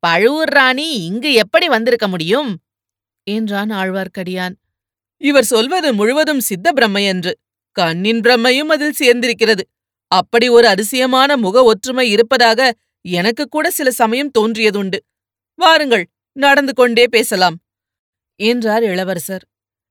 பழுவூர் 0.00 0.48
ராணி 0.48 0.88
இங்கு 1.04 1.32
எப்படி 1.32 1.68
வந்திருக்க 1.68 2.08
முடியும்? 2.08 2.58
என்றான் 3.22 3.70
ஆழ்வார்க்கடியான். 3.70 4.54
இவர் 5.16 5.44
சொல்வது 5.44 5.94
முழுவதும் 5.94 6.40
சித்த 6.40 6.72
பிரம்மையன்று. 6.72 7.32
கண்ணின் 7.72 8.20
பிரம்மையும் 8.20 8.70
அதில் 8.74 8.98
சேர்ந்திருக்கிறது. 8.98 9.60
அப்படி 10.06 10.48
ஒரு 10.48 10.66
அதிசயமான 10.66 11.36
முக 11.36 11.62
ஒற்றுமை 11.62 12.10
இருப்பதாக 12.10 12.74
எனக்கு 13.00 13.48
கூட 13.48 13.70
சில 13.70 13.90
சமயம் 13.90 14.30
தோன்றியதுண்டு. 14.38 14.98
வாருங்கள் 15.54 16.08
நடந்து 16.32 16.74
கொண்டே 16.74 17.04
பேசலாம் 17.08 17.56
என்றார் 18.40 18.82
இளவரசர். 18.82 19.44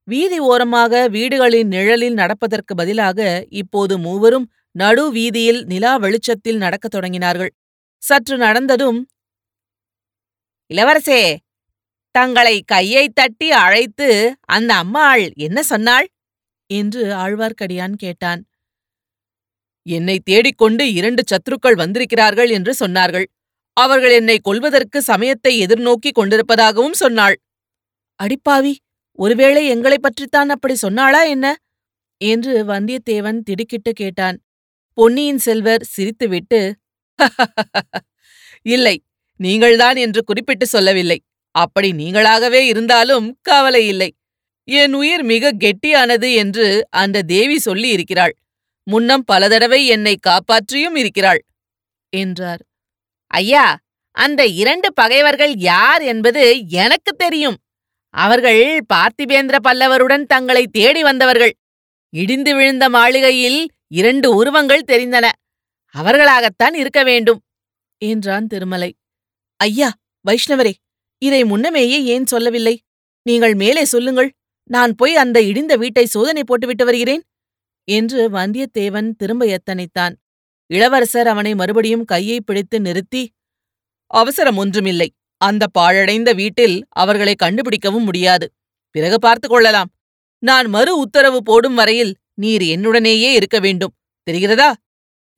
வீதி 0.04 0.38
ஓரமாக 0.38 1.08
வீடுகளின் 1.08 1.66
நிழலில் 1.66 2.14
நடப்பதற்கு 2.14 2.74
பதிலாக 2.74 3.46
இப்போது 3.48 3.98
மூவரும் 3.98 4.52
நடு 4.70 5.10
வீதியில் 5.10 5.64
நிலா 5.64 5.96
வெளிச்சத்தில் 5.96 6.56
நடக்கத் 6.56 6.94
தொடங்கினார்கள். 6.94 7.52
சற்று 8.02 8.36
நடந்ததும் 8.36 9.08
இளவரசே 10.74 11.36
தங்களை 12.10 12.62
கையை 12.62 13.08
தட்டி 13.08 13.50
அழைத்து 13.50 14.36
அந்த 14.40 14.74
அம்மாள் 14.74 15.32
என்ன 15.36 15.62
சொன்னாள்? 15.62 16.08
என்று 16.66 17.14
ஆழ்வார்க்கடியான் 17.14 17.92
கேட்டான். 17.92 18.46
என்னை 19.86 20.20
தேடிக்கொண்டு 20.20 20.92
இரண்டு 20.92 21.22
சத்துருக்கள் 21.22 21.74
வந்திருக்கிறார்கள் 21.74 22.50
என்று 22.50 22.72
சொன்னார்கள். 22.78 23.26
அவர்கள் 23.72 24.10
என்னை 24.10 24.38
கொல்வதற்கு 24.38 25.02
சமயத்தை 25.02 25.66
எதிர்நோக்கிக் 25.66 26.18
கொண்டிருப்பதாகவும் 26.18 26.92
சொன்னாள். 26.92 27.40
அடிப்பாவி 28.20 28.72
ஒருவேளை 29.18 29.66
எங்களைப் 29.66 30.02
பற்றித்தான் 30.02 30.48
அப்படி 30.48 30.74
சொன்னாளா 30.82 31.26
என்ன? 31.26 31.56
என்று 32.16 32.64
வந்தியத்தேவன் 32.64 33.40
திடுக்கிட்டு 33.40 33.92
கேட்டான். 33.92 34.38
பொன்னியின் 34.94 35.38
செல்வர் 35.38 35.84
சிரித்துவிட்டு 35.96 36.72
இல்லை 38.62 38.96
நீங்கள்தான் 39.40 39.96
என்று 39.96 40.20
குறிப்பிட்டு 40.24 40.66
சொல்லவில்லை. 40.66 41.18
அப்படி 41.54 41.88
நீங்களாகவே 41.92 42.60
இருந்தாலும் 42.72 43.26
கவலை 43.42 43.82
இல்லை. 43.86 44.10
என் 44.68 44.92
உயிர் 44.92 45.22
மிக 45.22 45.52
கெட்டியானது 45.52 46.28
என்று 46.34 46.66
அந்த 46.90 47.22
தேவி 47.22 47.58
சொல்லி 47.58 47.88
இருக்கிறாள் 47.88 48.34
முன்னம் 48.86 49.24
பல 49.24 49.48
தடவை 49.48 49.80
என்னை 49.86 50.14
காப்பாற்றியும் 50.26 50.96
இருக்கிறாள் 50.96 51.40
என்றார். 52.12 52.62
ஐயா 53.30 53.64
அந்த 54.16 54.46
இரண்டு 54.46 54.88
பகைவர்கள் 54.92 55.52
யார் 55.56 56.02
என்பது 56.02 56.42
எனக்கு 56.68 57.12
தெரியும். 57.12 57.58
அவர்கள் 58.14 58.62
பார்த்திபேந்திர 58.94 59.56
பல்லவருடன் 59.68 60.24
தங்களை 60.24 60.64
தேடி 60.66 61.02
வந்தவர்கள். 61.02 61.52
இடிந்து 62.12 62.52
விழுந்த 62.54 62.84
மாளிகையில் 62.88 63.60
இரண்டு 63.90 64.28
உருவங்கள் 64.34 64.88
தெரிந்தன. 64.88 65.26
அவர்களாகத்தான் 65.94 66.74
இருக்க 66.74 67.00
வேண்டும் 67.02 67.40
என்றான் 68.02 68.46
திருமலை. 68.46 68.90
ஐயா 69.60 69.88
வைஷ்ணவரே 70.24 70.72
இதை 71.22 71.40
முன்னமேயே 71.44 71.98
ஏன் 72.04 72.26
சொல்லவில்லை? 72.26 72.74
நீங்கள் 73.26 73.54
மேலே 73.54 73.82
சொல்லுங்கள் 73.84 74.30
நான் 74.70 74.92
போய் 74.94 75.14
அந்த 75.16 75.38
இடிந்த 75.40 75.72
வீட்டை 75.76 76.04
சோதனை 76.06 76.42
போட்டுவிட்டு 76.44 76.84
வருகிறேன்? 76.84 77.22
என்று 77.88 78.20
வந்தியத்தேவன் 78.30 79.08
திரும்ப 79.16 79.44
எத்தனைத்தான். 79.56 80.14
இளவரசர் 80.70 81.26
அவனை 81.26 81.52
மறுபடியும் 81.54 82.04
கையை 82.04 82.38
பிடித்து 82.40 82.76
நிறுத்தி 82.80 83.22
அவசரம் 84.10 84.56
ஒன்றுமில்லை 84.56 85.08
அந்த 85.40 85.64
பாழடைந்த 85.78 86.30
வீட்டில் 86.32 86.76
அவர்களை 87.02 87.34
கண்டுபிடிக்கவும் 87.42 88.06
முடியாது. 88.08 88.46
பிறகு 88.94 89.18
பார்த்து 89.18 89.48
கொள்ளலாம். 89.48 89.90
நான் 90.42 90.66
மறு 90.66 90.92
உத்தரவு 90.98 91.42
போடும் 91.42 91.74
வரையில் 91.74 92.12
நீர் 92.34 92.64
என்னுடனேயே 92.74 93.30
இருக்க 93.38 93.58
வேண்டும். 93.60 93.94
தெரிகிறதா? 94.26 94.70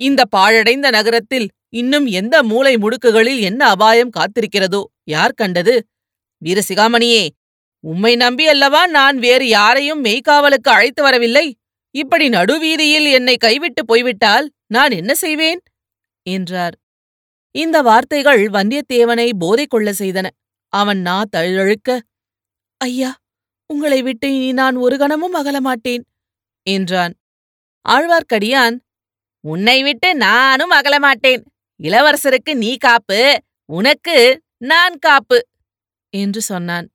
இந்த 0.01 0.21
பாழடைந்த 0.37 0.87
நகரத்தில் 0.91 1.49
இன்னும் 1.73 2.07
எந்த 2.07 2.43
மூலை 2.43 2.77
முடுக்குகளில் 2.77 3.41
என்ன 3.41 3.67
அபாயம் 3.67 4.11
காத்திருக்கிறதோ? 4.17 4.81
யார் 5.05 5.33
கண்டது? 5.33 5.75
வீரசிகாமணியே 6.43 7.29
உம்மை 7.85 8.17
நம்பி 8.17 8.45
அல்லவா 8.47 8.87
நான் 8.87 9.17
வேறு 9.19 9.49
யாரையும் 9.49 10.05
மெய்காவலுக்கு 10.05 10.71
அழைத்து 10.75 11.03
வரவில்லை? 11.03 11.47
இப்படி 11.95 12.29
நடுவீதியில் 12.29 13.09
என்னை 13.11 13.37
கைவிட்டு 13.37 13.83
போய்விட்டால் 13.87 14.47
நான் 14.67 14.91
என்ன 14.91 15.15
செய்வேன்? 15.15 15.61
என்றார். 16.27 16.77
இந்த 17.55 17.83
வார்த்தைகள் 17.83 18.43
வந்தியத்தேவனை 18.49 19.31
போதை 19.39 19.67
கொள்ள 19.67 19.89
செய்தன. 19.99 20.27
அவன் 20.73 20.99
நா 20.99 21.17
தழுழுக்க 21.31 22.01
ஐயா 22.81 23.11
உங்களை 23.71 24.03
விட்டு 24.03 24.29
இனி 24.35 24.53
நான் 24.53 24.77
ஒரு 24.77 24.97
கணமும் 24.97 25.35
அகலமாட்டேன் 25.35 26.05
என்றான். 26.67 27.15
ஆழ்வார்க்கடியான் 27.89 28.77
உன்னை 29.45 29.83
விட்டு 29.83 30.09
நானும் 30.17 30.71
அகலமாட்டேன் 30.71 31.43
இளவரசருக்கு 31.83 32.55
நீ 32.55 32.77
காப்பு 32.77 33.43
உனக்கு 33.65 34.41
நான் 34.57 34.99
காப்பு 34.99 35.39
என்று 36.09 36.41
சொன்னான். 36.41 36.87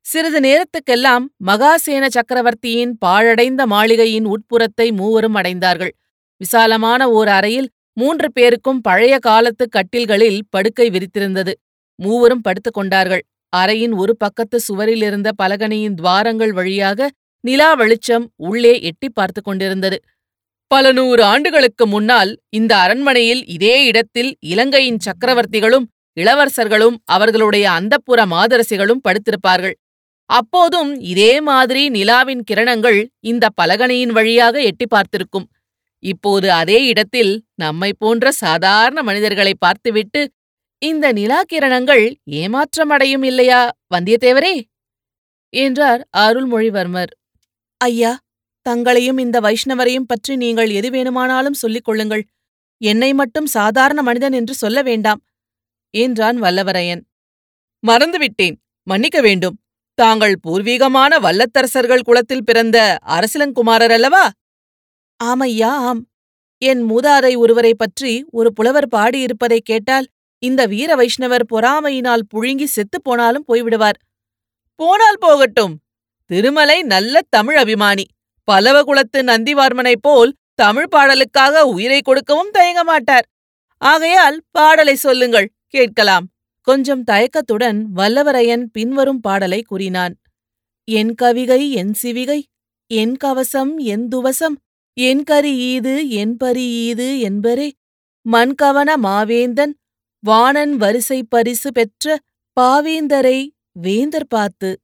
சிறிது 0.00 0.40
நேரத்துக்கெல்லாம் 0.40 1.24
மகாசேன 1.46 2.06
சக்கரவர்த்தியின் 2.06 2.98
பாழடைந்த 3.04 3.66
மாளிகையின் 3.66 4.26
உட்புறத்தை 4.26 4.92
மூவரும் 4.92 5.34
அடைந்தார்கள். 5.34 5.92
விசாலமான 6.36 7.10
ஓர் 7.10 7.28
அறையில் 7.28 7.68
மூன்று 7.92 8.32
பேருக்கும் 8.32 8.80
பழைய 8.80 9.18
காலத்து 9.18 9.68
கட்டில்களில் 9.68 10.40
படுக்கை 10.50 10.90
விரித்திருந்தது. 10.90 11.52
மூவரும் 11.94 12.40
படுத்துக் 12.40 12.74
கொண்டார்கள். 12.74 13.24
அறையின் 13.56 13.94
ஒரு 13.94 14.16
பக்கத்து 14.16 14.60
சுவரில் 14.60 15.02
இருந்த 15.02 15.32
பலகனியின் 15.42 15.94
துவாரங்கள் 15.94 16.52
வழியாக 16.52 17.10
நிலா 17.40 17.74
வெளிச்சம் 17.74 18.32
உள்ளே 18.36 18.80
எட்டி 18.80 19.08
பார்த்து 19.08 19.42
கொண்டிருந்தது. 19.42 19.98
பல 20.70 20.92
நூறு 20.92 21.22
ஆண்டுகளுக்கு 21.22 21.86
முன்னால் 21.86 22.40
இந்த 22.48 22.76
அரண்மனையில் 22.76 23.46
இதே 23.46 23.84
இடத்தில் 23.84 24.36
இலங்கையின் 24.40 25.02
சக்கரவர்த்திகளும் 25.06 25.86
இளவரசர்களும் 26.16 26.96
அவர்களுடைய 27.04 27.70
அந்தப்புற 27.70 28.20
மாதரசிகளும் 28.26 29.02
படுத்திருப்பார்கள். 29.08 29.76
அப்போதும் 30.30 31.00
இதே 31.00 31.40
மாதிரி 31.40 31.88
நிலாவின் 31.88 32.42
கிரணங்கள் 32.50 33.06
இந்த 33.20 33.48
பலகனையின் 33.62 34.10
வழியாக 34.10 34.62
எட்டி 34.62 34.86
பார்த்திருக்கும். 34.86 35.46
இப்போது 35.98 36.52
அதே 36.52 36.86
இடத்தில் 36.86 37.44
நம்மை 37.54 37.92
போன்ற 37.98 38.32
சாதாரண 38.32 39.02
மனிதர்களை 39.02 39.54
பார்த்துவிட்டு 39.58 40.22
இந்த 40.82 41.12
நிலா 41.12 41.40
கிரணங்கள் 41.52 42.04
ஏமாற்றமடையும் 42.30 43.24
இல்லையா 43.24 43.60
வந்தியத்தேவரே? 43.94 44.54
என்றார் 45.52 46.02
அருள்மொழிவர்மர். 46.16 47.12
ஐயா 47.80 48.12
தங்களையும் 48.66 49.18
இந்த 49.18 49.40
வைஷ்ணவரையும் 49.40 50.06
பற்றி 50.06 50.36
நீங்கள் 50.36 50.70
எது 50.70 50.90
வேணுமானாலும் 50.90 51.52
சொல்லிக் 51.52 51.84
கொள்ளுங்கள். 51.84 52.24
என்னை 52.80 53.12
மட்டும் 53.12 53.46
சாதாரண 53.46 54.02
மனிதன் 54.02 54.32
என்று 54.32 54.54
சொல்ல 54.54 54.82
வேண்டாம் 54.82 55.20
என்றான் 55.94 56.42
வல்லவரையன். 56.42 57.02
மறந்துவிட்டேன். 57.86 58.56
மன்னிக்க 58.82 59.20
வேண்டும். 59.20 59.60
தாங்கள் 59.94 60.34
பூர்வீகமான 60.40 61.18
வல்லத்தரசர்கள் 61.18 62.02
குலத்தில் 62.02 62.44
பிறந்த 62.44 62.98
அரசிலங்குமாரர் 63.06 63.92
அல்லவா? 63.92 64.30
ஆமையா 65.24 65.70
ஆம். 65.88 66.02
என் 66.58 66.82
மூதாதை 66.90 67.36
ஒருவரை 67.36 67.74
பற்றி 67.74 68.24
ஒரு 68.30 68.52
புலவர் 68.52 68.88
பாடியிருப்பதைக் 68.88 69.68
கேட்டால் 69.70 70.06
இந்த 70.42 70.66
வீர 70.66 70.90
வைஷ்ணவர் 70.96 71.46
பொறாமையினால் 71.52 72.26
புழுங்கி 72.34 72.64
செத்துப் 72.64 73.04
போனாலும் 73.04 73.44
போய்விடுவார். 73.48 73.98
போனால் 74.74 75.18
போகட்டும். 75.18 75.74
திருமலை 76.30 76.82
நல்ல 76.82 77.20
தமிழ் 77.28 77.56
அபிமானி. 77.56 78.04
பல்லவ 78.46 78.82
குலத்து 78.82 79.22
நந்திவார்மனைப் 79.22 80.00
போல் 80.00 80.36
தமிழ் 80.54 80.88
பாடலுக்காக 80.90 81.60
உயிரை 81.60 82.00
கொடுக்கவும் 82.00 82.50
தயங்க 82.50 82.84
மாட்டார் 82.84 83.26
ஆகையால் 83.78 84.42
பாடலை 84.50 84.94
சொல்லுங்கள் 84.94 85.52
கேட்கலாம். 85.66 86.28
கொஞ்சம் 86.60 87.04
தயக்கத்துடன் 87.04 87.86
வல்லவரையன் 87.96 88.64
பின்வரும் 88.72 89.20
பாடலை 89.20 89.62
கூறினான். 89.62 90.14
என் 90.84 91.14
கவிகை 91.22 91.70
என் 91.70 91.94
சிவிகை 92.02 92.42
என் 92.86 93.16
கவசம் 93.16 93.78
என் 93.78 94.08
துவசம் 94.08 94.56
என் 94.94 95.22
கரி 95.22 95.78
ஈது 95.78 96.08
என் 96.08 96.36
பரி 96.36 96.92
ஈது 96.92 97.20
என்பரே. 97.20 97.72
மண்கவன 98.32 98.96
மாவேந்தன் 99.02 99.72
வாணன் 100.26 100.76
வரிசை 100.76 101.24
பரிசு 101.24 101.72
பெற்ற 101.72 102.18
பாவேந்தரை 102.60 103.48
வேந்தர் 103.72 104.26
பார்த்து. 104.28 104.80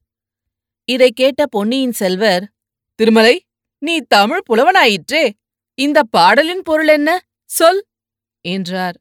இதைக் 0.85 1.17
கேட்ட 1.17 1.47
பொன்னியின் 1.47 1.93
செல்வர் 1.93 2.51
திருமலை 2.95 3.45
நீ 3.83 3.95
தமிழ் 4.09 4.43
புலவனாயிற்றே. 4.49 5.25
இந்த 5.79 5.99
பாடலின் 6.03 6.63
பொருள் 6.63 6.89
என்ன? 6.89 7.11
சொல் 7.51 7.81
என்றார். 8.45 8.97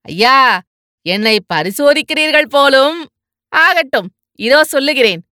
ஐயா 0.00 0.60
என்னை 1.06 1.36
பரிசோதிக்கிறீர்கள் 1.54 2.48
போலும். 2.48 2.98
ஆகட்டும் 3.52 4.08
இதோ 4.38 4.64
சொல்லுகிறேன். 4.64 5.22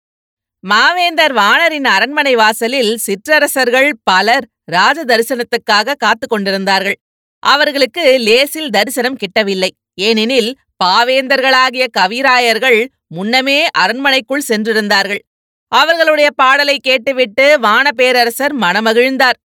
மாவேந்தர் 0.64 1.34
வாணரின் 1.40 1.88
அரண்மனை 1.94 2.34
வாசலில் 2.34 2.92
சிற்றரசர்கள் 2.96 3.90
பலர் 4.04 4.46
ராஜ 4.64 5.04
தரிசனத்துக்காக 5.04 5.94
காத்து 5.94 6.26
கொண்டிருந்தார்கள். 6.26 6.98
அவர்களுக்கு 7.42 8.04
லேசில் 8.18 8.70
தரிசனம் 8.70 9.20
கிட்டவில்லை. 9.22 9.70
ஏனெனில் 9.94 10.50
பாவேந்தர்களாகிய 10.84 11.86
கவிராயர்கள் 11.98 12.80
முன்னமே 13.06 13.58
அரண்மனைக்குள் 13.82 14.48
சென்றிருந்தார்கள். 14.48 15.22
அவர்களுடைய 15.72 16.28
பாடலை 16.40 16.76
கேட்டுவிட்டு 16.78 17.46
வானபேரரசர் 17.62 18.54
மனமகிழ்ந்தார். 18.64 19.38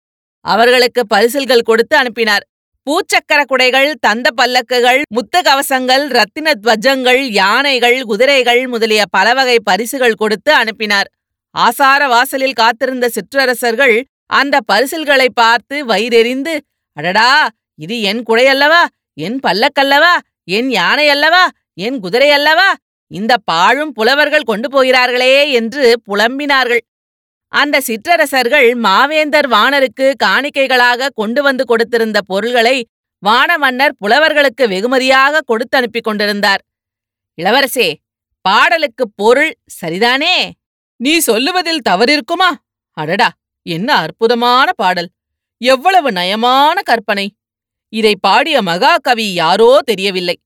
அவர்களுக்கு 0.45 1.01
பரிசில்கள் 1.07 1.67
கொடுத்து 1.69 1.95
அனுப்பினார். 1.97 2.43
பூச்சக்கர 2.87 3.41
குடைகள் 3.45 3.89
தந்த 3.99 4.27
பல்லக்குகள் 4.39 4.99
முத்து 5.15 5.39
கவசங்கள் 5.41 6.03
ரத்தின 6.17 6.47
துவஜங்கள் 6.63 7.21
யானைகள் 7.41 7.97
குதிரைகள் 8.01 8.61
முதலிய 8.67 9.03
பலவகை 9.09 9.57
பரிசுகள் 9.63 10.19
கொடுத்து 10.21 10.51
அனுப்பினார். 10.53 11.07
ஆசார 11.55 12.07
வாசலில் 12.07 12.59
காத்திருந்த 12.61 13.05
சிற்றரசர்கள் 13.09 13.95
அந்த 14.25 14.55
பரிசில்களை 14.71 15.27
பார்த்து 15.33 15.75
வயிறெறிந்து 15.87 16.53
அடடா 16.97 17.29
இது 17.75 17.95
என் 18.01 18.21
குடையல்லவா? 18.29 18.81
என் 19.13 19.39
பல்லக்கல்லவா? 19.47 20.13
என் 20.57 20.69
யானை 20.69 21.07
அல்லவா 21.09 21.43
என் 21.85 21.97
குதிரை 21.99 22.29
அல்லவா 22.29 22.67
இந்த 23.07 23.37
பாழும் 23.37 23.91
புலவர்கள் 23.91 24.41
கொண்டு 24.41 24.69
போகிறார்களே 24.69 25.51
என்று 25.51 26.01
புலம்பினார்கள். 26.07 26.83
அந்த 27.47 27.81
சிற்றரசர்கள் 27.81 28.71
மாவேந்தர் 28.73 29.47
வாணருக்கு 29.47 30.13
காணிக்கைகளாக 30.23 31.09
கொண்டு 31.13 31.43
வந்து 31.43 31.63
கொடுத்திருந்த 31.63 32.17
பொருள்களை 32.25 32.87
வானமன்னர் 33.25 33.93
புலவர்களுக்கு 34.05 34.67
வெகுமதியாக 34.67 35.41
கொடுத்து 35.41 35.77
அனுப்பிக் 35.77 36.03
கொண்டிருந்தார். 36.03 36.61
இளவரசே 37.41 37.93
பாடலுக்கு 38.41 39.09
பொருள் 39.15 39.53
சரிதானே? 39.85 40.51
நீ 40.95 41.19
சொல்லுவதில் 41.19 41.81
தவறிருக்குமா? 41.89 42.49
அடடா 42.91 43.31
என்ன 43.61 43.95
அற்புதமான 43.95 44.71
பாடல். 44.73 45.09
எவ்வளவு 45.57 46.11
நயமான 46.11 46.81
கற்பனை. 46.81 47.35
இதை 47.89 48.15
பாடிய 48.19 48.61
மகாகவி 48.61 49.33
யாரோ 49.33 49.79
தெரியவில்லை. 49.83 50.39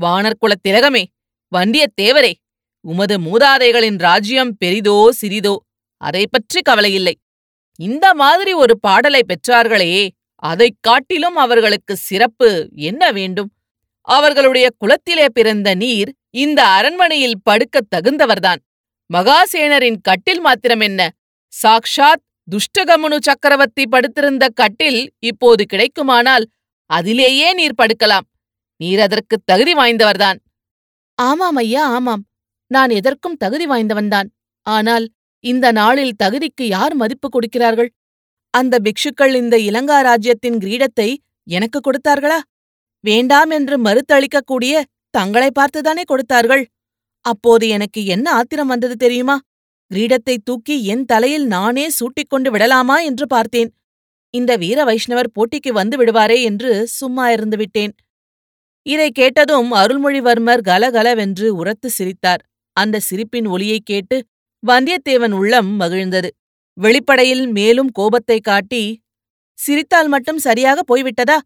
வானர்குலத் 0.00 0.64
திலகமே 0.68 1.04
வந்தியத்தேவரே 1.56 2.32
உமது 2.80 3.20
மூதாதைகளின் 3.20 3.98
ராஜ்யம் 3.98 4.56
பெரிதோ 4.64 5.08
சிறிதோ 5.20 5.56
அதை 5.96 6.26
பற்றி 6.30 6.60
கவலையில்லை. 6.68 7.12
இந்த 7.78 8.14
மாதிரி 8.14 8.52
ஒரு 8.52 8.78
பாடலை 8.78 9.22
பெற்றார்களே 9.24 10.08
அதைக் 10.34 10.76
காட்டிலும் 10.80 11.36
அவர்களுக்கு 11.36 11.96
சிறப்பு 11.96 12.68
என்ன 12.74 13.12
வேண்டும்? 13.12 13.52
அவர்களுடைய 14.00 14.68
குலத்திலே 14.78 15.26
பிறந்த 15.32 15.74
நீர் 15.74 16.14
இந்த 16.30 16.66
அரண்மனையில் 16.66 17.40
படுக்கத் 17.42 17.94
தகுந்தவர்தான். 17.96 18.56
மகாசேனரின் 19.14 19.96
கட்டில் 20.02 20.40
மாத்திரம் 20.40 20.80
என்ன? 20.80 21.10
சாக்ஷாத் 21.62 22.24
துஷ்டகமுனு 22.50 23.16
சக்கரவர்த்தி 23.20 23.86
படுத்திருந்த 23.86 24.48
கட்டில் 24.48 25.12
இப்போது 25.18 25.64
கிடைக்குமானால் 25.72 26.44
அதிலேயே 26.86 27.54
நீர் 27.54 27.74
படுக்கலாம். 27.82 28.26
நீர் 28.76 29.00
அதற்கு 29.00 29.38
தகுதி 29.44 29.74
வாய்ந்தவர்தான். 29.74 30.36
ஆமாம் 31.18 31.56
ஐயா 31.56 31.82
ஆமாம். 31.88 32.22
நான் 32.70 32.90
எதற்கும் 32.90 33.36
தகுதி 33.36 33.66
வாய்ந்தவன்தான் 33.66 34.28
ஆனால் 34.66 35.06
இந்த 35.44 35.66
நாளில் 35.72 36.18
தகுதிக்கு 36.22 36.64
யார் 36.66 36.94
மதிப்பு 36.94 37.28
கொடுக்கிறார்கள்? 37.28 37.90
அந்த 38.54 38.74
பிக்ஷுக்கள் 38.78 39.34
இந்த 39.34 39.56
இலங்கா 39.58 39.98
ராஜ்யத்தின் 40.00 40.58
கிரீடத்தை 40.58 41.08
எனக்கு 41.46 41.78
கொடுத்தார்களா? 41.80 42.38
வேண்டாம் 43.04 43.50
என்று 43.50 43.76
மறுத்தளிக்கக்கூடிய 43.78 44.74
தங்களை 45.14 45.50
பார்த்துதானே 45.58 46.02
கொடுத்தார்கள்? 46.02 46.64
அப்போது 47.24 47.68
எனக்கு 47.68 48.00
என்ன 48.04 48.26
ஆத்திரம் 48.32 48.66
வந்தது 48.66 48.96
தெரியுமா? 48.96 49.36
கிரீடத்தை 49.90 50.36
தூக்கி 50.44 50.76
என் 50.84 51.04
தலையில் 51.04 51.46
நானே 51.46 51.86
சூட்டிக்கொண்டு 51.98 52.48
விடலாமா 52.50 52.96
என்று 53.00 53.26
பார்த்தேன். 53.26 53.70
இந்த 54.34 54.52
வீர 54.56 54.78
வைஷ்ணவர் 54.84 55.34
போட்டிக்கு 55.36 55.70
வந்து 55.72 55.96
விடுவாரே 55.96 56.38
என்று 56.42 56.70
சும்மா 56.98 57.26
இருந்து 57.30 57.56
விட்டேன். 57.56 57.92
இதை 58.86 59.08
கேட்டதும் 59.10 59.70
அருள்மொழிவர்மர் 59.72 60.60
கலகலவென்று 60.60 61.46
உரத்து 61.54 61.88
சிரித்தார். 61.90 62.42
அந்த 62.76 63.00
சிரிப்பின் 63.00 63.46
ஒலியைக் 63.46 63.86
கேட்டு 63.86 64.16
வந்தியத்தேவன் 64.62 65.32
உள்ளம் 65.32 65.70
மகிழ்ந்தது. 65.80 66.28
வெளிப்படையில் 66.76 67.46
மேலும் 67.48 67.90
கோபத்தை 67.90 68.38
காட்டி 68.40 68.82
சிரித்தால் 69.58 70.08
மட்டும் 70.08 70.38
சரியாக 70.38 70.78
போய்விட்டதா? 70.84 71.36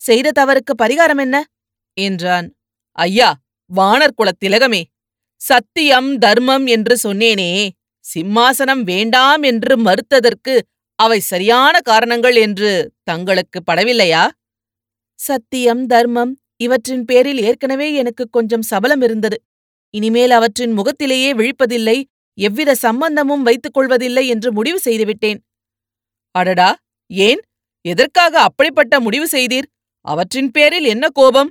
செய்த 0.00 0.28
தவறுக்கு 0.38 0.72
பரிகாரம் 0.82 1.20
என்ன? 1.20 1.36
என்றான். 1.96 2.48
ஐயா 2.98 3.30
வானர் 3.70 4.16
குலத் 4.18 4.40
திலகமே 4.44 4.82
சத்தியம் 5.40 6.18
தர்மம் 6.18 6.66
என்று 6.66 6.94
சொன்னேனே 7.02 7.50
சிம்மாசனம் 8.04 8.82
வேண்டாம் 8.82 9.42
என்று 9.42 9.72
மறுத்ததற்கு 9.78 10.54
அவை 10.98 11.18
சரியான 11.22 11.74
காரணங்கள் 11.80 12.36
என்று 12.36 12.70
தங்களுக்கு 13.02 13.58
படவில்லையா? 13.70 14.24
சத்தியம் 15.18 15.84
தர்மம் 15.86 16.32
இவற்றின் 16.60 17.04
பேரில் 17.04 17.40
ஏற்கனவே 17.42 17.94
எனக்கு 17.94 18.28
கொஞ்சம் 18.30 18.62
சபலம் 18.62 19.00
இருந்தது. 19.00 19.36
இனிமேல் 19.94 20.30
அவற்றின் 20.30 20.72
முகத்திலேயே 20.72 21.30
விழிப்பதில்லை 21.32 21.98
எவ்வித 22.38 22.74
சம்பந்தமும் 22.74 23.42
வைத்துக் 23.42 23.74
கொள்வதில்லை 23.74 24.24
என்று 24.28 24.52
முடிவு 24.52 24.78
செய்துவிட்டேன். 24.78 25.40
அடடா! 26.34 26.68
ஏன்? 27.10 27.40
எதற்காக 27.84 28.34
அப்படிப்பட்ட 28.40 29.00
முடிவு 29.00 29.26
செய்தீர்? 29.32 29.68
அவற்றின் 30.04 30.50
பேரில் 30.50 30.84
என்ன 30.84 31.08
கோபம்? 31.08 31.50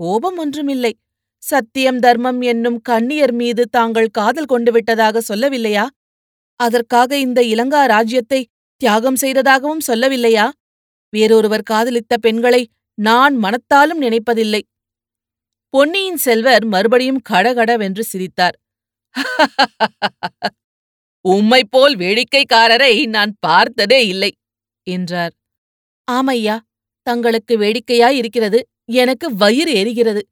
கோபம் 0.00 0.38
ஒன்றுமில்லை. 0.38 0.92
சத்தியம் 1.42 1.98
தர்மம் 1.98 2.40
என்னும் 2.42 2.78
கண்ணியர் 2.88 3.32
மீது 3.32 3.62
தாங்கள் 3.70 4.08
காதல் 4.10 4.44
கொண்டு 4.44 4.72
விட்டதாக 4.72 5.22
சொல்லவில்லையா? 5.28 5.84
அதற்காக 6.60 7.18
இந்த 7.18 7.40
இலங்கா 7.44 7.82
ராஜ்யத்தை 7.86 8.40
தியாகம் 8.80 9.16
செய்ததாகவும் 9.16 9.86
சொல்லவில்லையா? 9.86 10.46
வேறொருவர் 11.12 11.68
காதலித்த 11.70 12.14
பெண்களை 12.18 12.62
நான் 12.98 13.34
மனத்தாலும் 13.36 14.02
நினைப்பதில்லை. 14.02 14.62
பொன்னியின் 15.74 16.16
செல்வர் 16.16 16.64
மறுபடியும் 16.64 17.22
கடகடவென்று 17.30 18.04
சிரித்தார். 18.04 18.56
உம்மை 21.24 21.62
போல் 21.70 21.96
வேடிக்கைக்காரரை 21.96 23.06
நான் 23.06 23.32
பார்த்ததே 23.40 24.06
இல்லை 24.06 24.30
என்றார். 24.86 25.34
ஆமையா 26.12 26.56
தங்களுக்கு 27.06 27.58
வேடிக்கையாய் 27.58 28.16
இருக்கிறது 28.16 28.58
எனக்கு 28.84 29.26
வயிறு 29.34 29.72
எரிகிறது. 29.72 30.22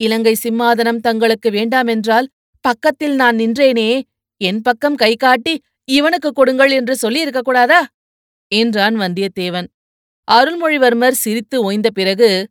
இலங்கை 0.00 0.34
சிம்மாதனம் 0.42 1.00
தங்களுக்கு 1.00 1.50
வேண்டாமென்றால் 1.50 2.28
பக்கத்தில் 2.64 3.14
நான் 3.14 3.36
நின்றேனே 3.36 3.90
என் 4.40 4.60
பக்கம் 4.60 4.94
கை 4.94 5.12
காட்டி 5.16 5.54
இவனுக்கு 5.88 6.32
கொடுங்கள் 6.32 6.70
என்று 6.70 6.96
சொல்லியிருக்க 6.96 7.40
கூடாதா 7.40 7.80
என்றான் 8.52 8.96
வந்தியத்தேவன். 8.98 9.68
அருள்மொழிவர்மர் 10.32 11.20
சிரித்து 11.22 11.62
ஓய்ந்த 11.62 11.90
பிறகு 11.90 12.48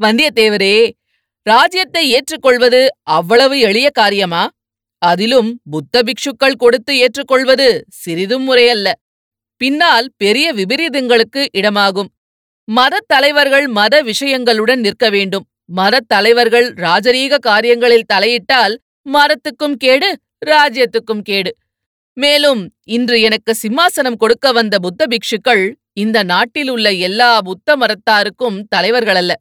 வந்தியத்தேவரே 0.00 0.90
ராஜ்யத்தை 1.46 2.10
ஏற்றுக்கொள்வது 2.10 2.88
அவ்வளவு 3.02 3.58
எளிய 3.58 3.90
காரியமா? 3.90 4.50
அதிலும் 4.98 5.60
புத்த 5.70 6.02
பிக்ஷுக்கள் 6.02 6.56
கொடுத்து 6.56 6.98
ஏற்றுக்கொள்வது 6.98 7.84
சிறிதும் 7.88 8.42
முறையல்ல. 8.42 8.92
பின்னால் 9.56 10.12
பெரிய 10.16 10.54
விபரீதங்களுக்கு 10.54 11.46
இடமாகும். 11.56 12.10
மதத் 12.68 13.06
தலைவர்கள் 13.06 13.66
மத 13.66 14.02
விஷயங்களுடன் 14.02 14.80
நிற்க 14.80 15.10
வேண்டும். 15.10 15.46
மதத் 15.76 16.08
தலைவர்கள் 16.08 16.72
ராஜரீக 16.72 17.38
காரியங்களில் 17.38 18.08
தலையிட்டால் 18.12 18.74
மதத்துக்கும் 19.12 19.76
கேடு 19.76 20.18
ராஜ்யத்துக்கும் 20.46 21.22
கேடு. 21.22 21.52
மேலும் 22.16 22.60
இன்று 22.86 23.16
எனக்கு 23.20 23.52
சிம்மாசனம் 23.62 24.16
கொடுக்க 24.16 24.52
வந்த 24.52 24.78
புத்த 24.78 25.06
பிக்ஷுக்கள் 25.06 25.64
இந்த 25.92 26.22
நாட்டில் 26.22 26.70
உள்ள 26.70 26.92
எல்லா 26.92 27.30
புத்த 27.40 27.76
மரத்தாருக்கும் 27.76 28.58
தலைவர்கள் 28.68 29.16
அல்ல 29.16 29.32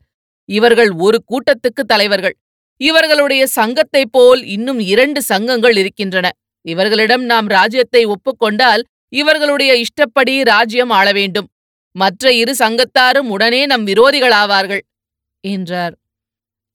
இவர்கள் 0.50 0.92
ஒரு 0.98 1.18
கூட்டத்துக்கு 1.32 1.84
தலைவர்கள். 1.84 2.36
இவர்களுடைய 2.82 3.44
சங்கத்தைப் 3.48 4.12
போல் 4.12 4.42
இன்னும் 4.46 4.80
இரண்டு 4.80 5.22
சங்கங்கள் 5.22 5.78
இருக்கின்றன. 5.78 6.28
இவர்களிடம் 6.66 7.24
நாம் 7.26 7.48
ராஜ்யத்தை 7.48 8.06
ஒப்புக்கொண்டால் 8.06 8.84
இவர்களுடைய 9.14 9.72
இஷ்டப்படி 9.76 10.44
ராஜ்யம் 10.44 10.90
ஆள 10.90 11.08
வேண்டும். 11.12 11.48
மற்ற 11.96 12.32
இரு 12.34 12.54
சங்கத்தாரும் 12.60 13.30
உடனே 13.30 13.66
நம் 13.66 13.86
விரோதிகளாவார்கள் 13.88 14.84
என்றார். 15.44 15.94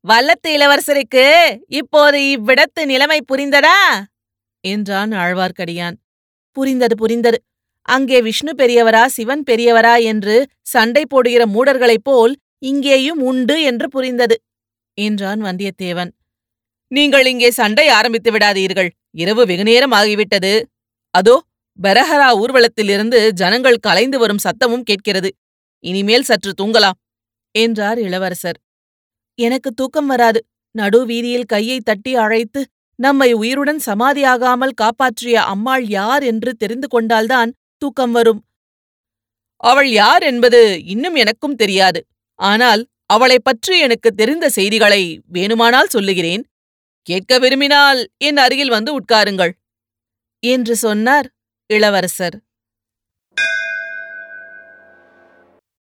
வல்லத்து 0.05 0.49
இளவரசருக்கு 0.57 1.25
இப்போது 1.69 2.19
இவ்விடத்து 2.35 2.83
நிலைமை 2.87 3.21
புரிந்ததா? 3.33 3.79
என்றான் 4.65 5.13
ஆழ்வார்க்கடியான். 5.25 5.97
புரிந்தது 6.57 6.95
புரிந்தது. 6.97 7.39
அங்கே 7.89 8.19
விஷ்ணு 8.21 8.53
பெரியவரா 8.57 9.03
சிவன் 9.07 9.43
பெரியவரா 9.51 9.95
என்று 10.03 10.37
சண்டை 10.73 11.03
போடுகிற 11.09 11.43
மூடர்களைப் 11.47 12.07
போல் 12.09 12.35
இங்கேயும் 12.59 13.21
உண்டு 13.21 13.57
என்று 13.63 13.87
புரிந்தது 13.89 14.37
என்றான் 14.99 15.41
வந்தியத்தேவன். 15.43 16.11
நீங்கள் 16.93 17.27
இங்கே 17.27 17.51
சண்டை 17.51 17.87
ஆரம்பித்து 17.89 18.31
விடாதீர்கள். 18.33 18.91
இரவு 19.13 19.43
வெகுநேரம் 19.47 19.93
ஆகிவிட்டது. 19.93 20.53
அதோ 21.15 21.35
பெரஹரா 21.79 22.29
ஊர்வலத்திலிருந்து 22.43 23.19
ஜனங்கள் 23.33 23.85
கலைந்து 23.87 24.19
வரும் 24.19 24.45
சத்தமும் 24.47 24.83
கேட்கிறது. 24.83 25.31
இனிமேல் 25.85 26.23
சற்று 26.23 26.53
தூங்கலாம் 26.61 26.99
என்றார் 27.55 27.99
இளவரசர். 27.99 28.59
எனக்கு 29.39 29.71
தூக்கம் 29.73 30.07
வராது. 30.07 30.41
நடு 30.75 31.01
வீதியில் 31.07 31.47
கையை 31.47 31.79
தட்டி 31.81 32.13
அழைத்து 32.15 32.61
நம்மை 33.01 33.33
உயிருடன் 33.33 33.81
சமாதியாகாமல் 33.87 34.73
காப்பாற்றிய 34.75 35.43
அம்மாள் 35.43 35.87
யார் 35.87 36.23
என்று 36.23 36.55
தெரிந்து 36.55 36.89
கொண்டால்தான் 36.89 37.55
தூக்கம் 37.79 38.13
வரும். 38.13 38.45
அவள் 39.57 39.91
யார் 39.91 40.23
என்பது 40.23 40.85
இன்னும் 40.85 41.15
எனக்கும் 41.15 41.55
தெரியாது. 41.55 42.07
ஆனால் 42.35 42.87
அவளைப் 43.07 43.45
பற்றி 43.45 43.79
எனக்கு 43.79 44.15
தெரிந்த 44.15 44.49
செய்திகளை 44.49 45.23
வேணுமானால் 45.33 45.89
சொல்லுகிறேன். 45.89 46.45
கேட்க 47.03 47.39
விரும்பினால் 47.39 48.09
என் 48.17 48.37
அருகில் 48.37 48.69
வந்து 48.69 49.01
உட்காருங்கள். 49.01 49.51
என்று 50.43 50.77
சொன்னார் 50.77 51.31
இளவரசர். 51.67 52.48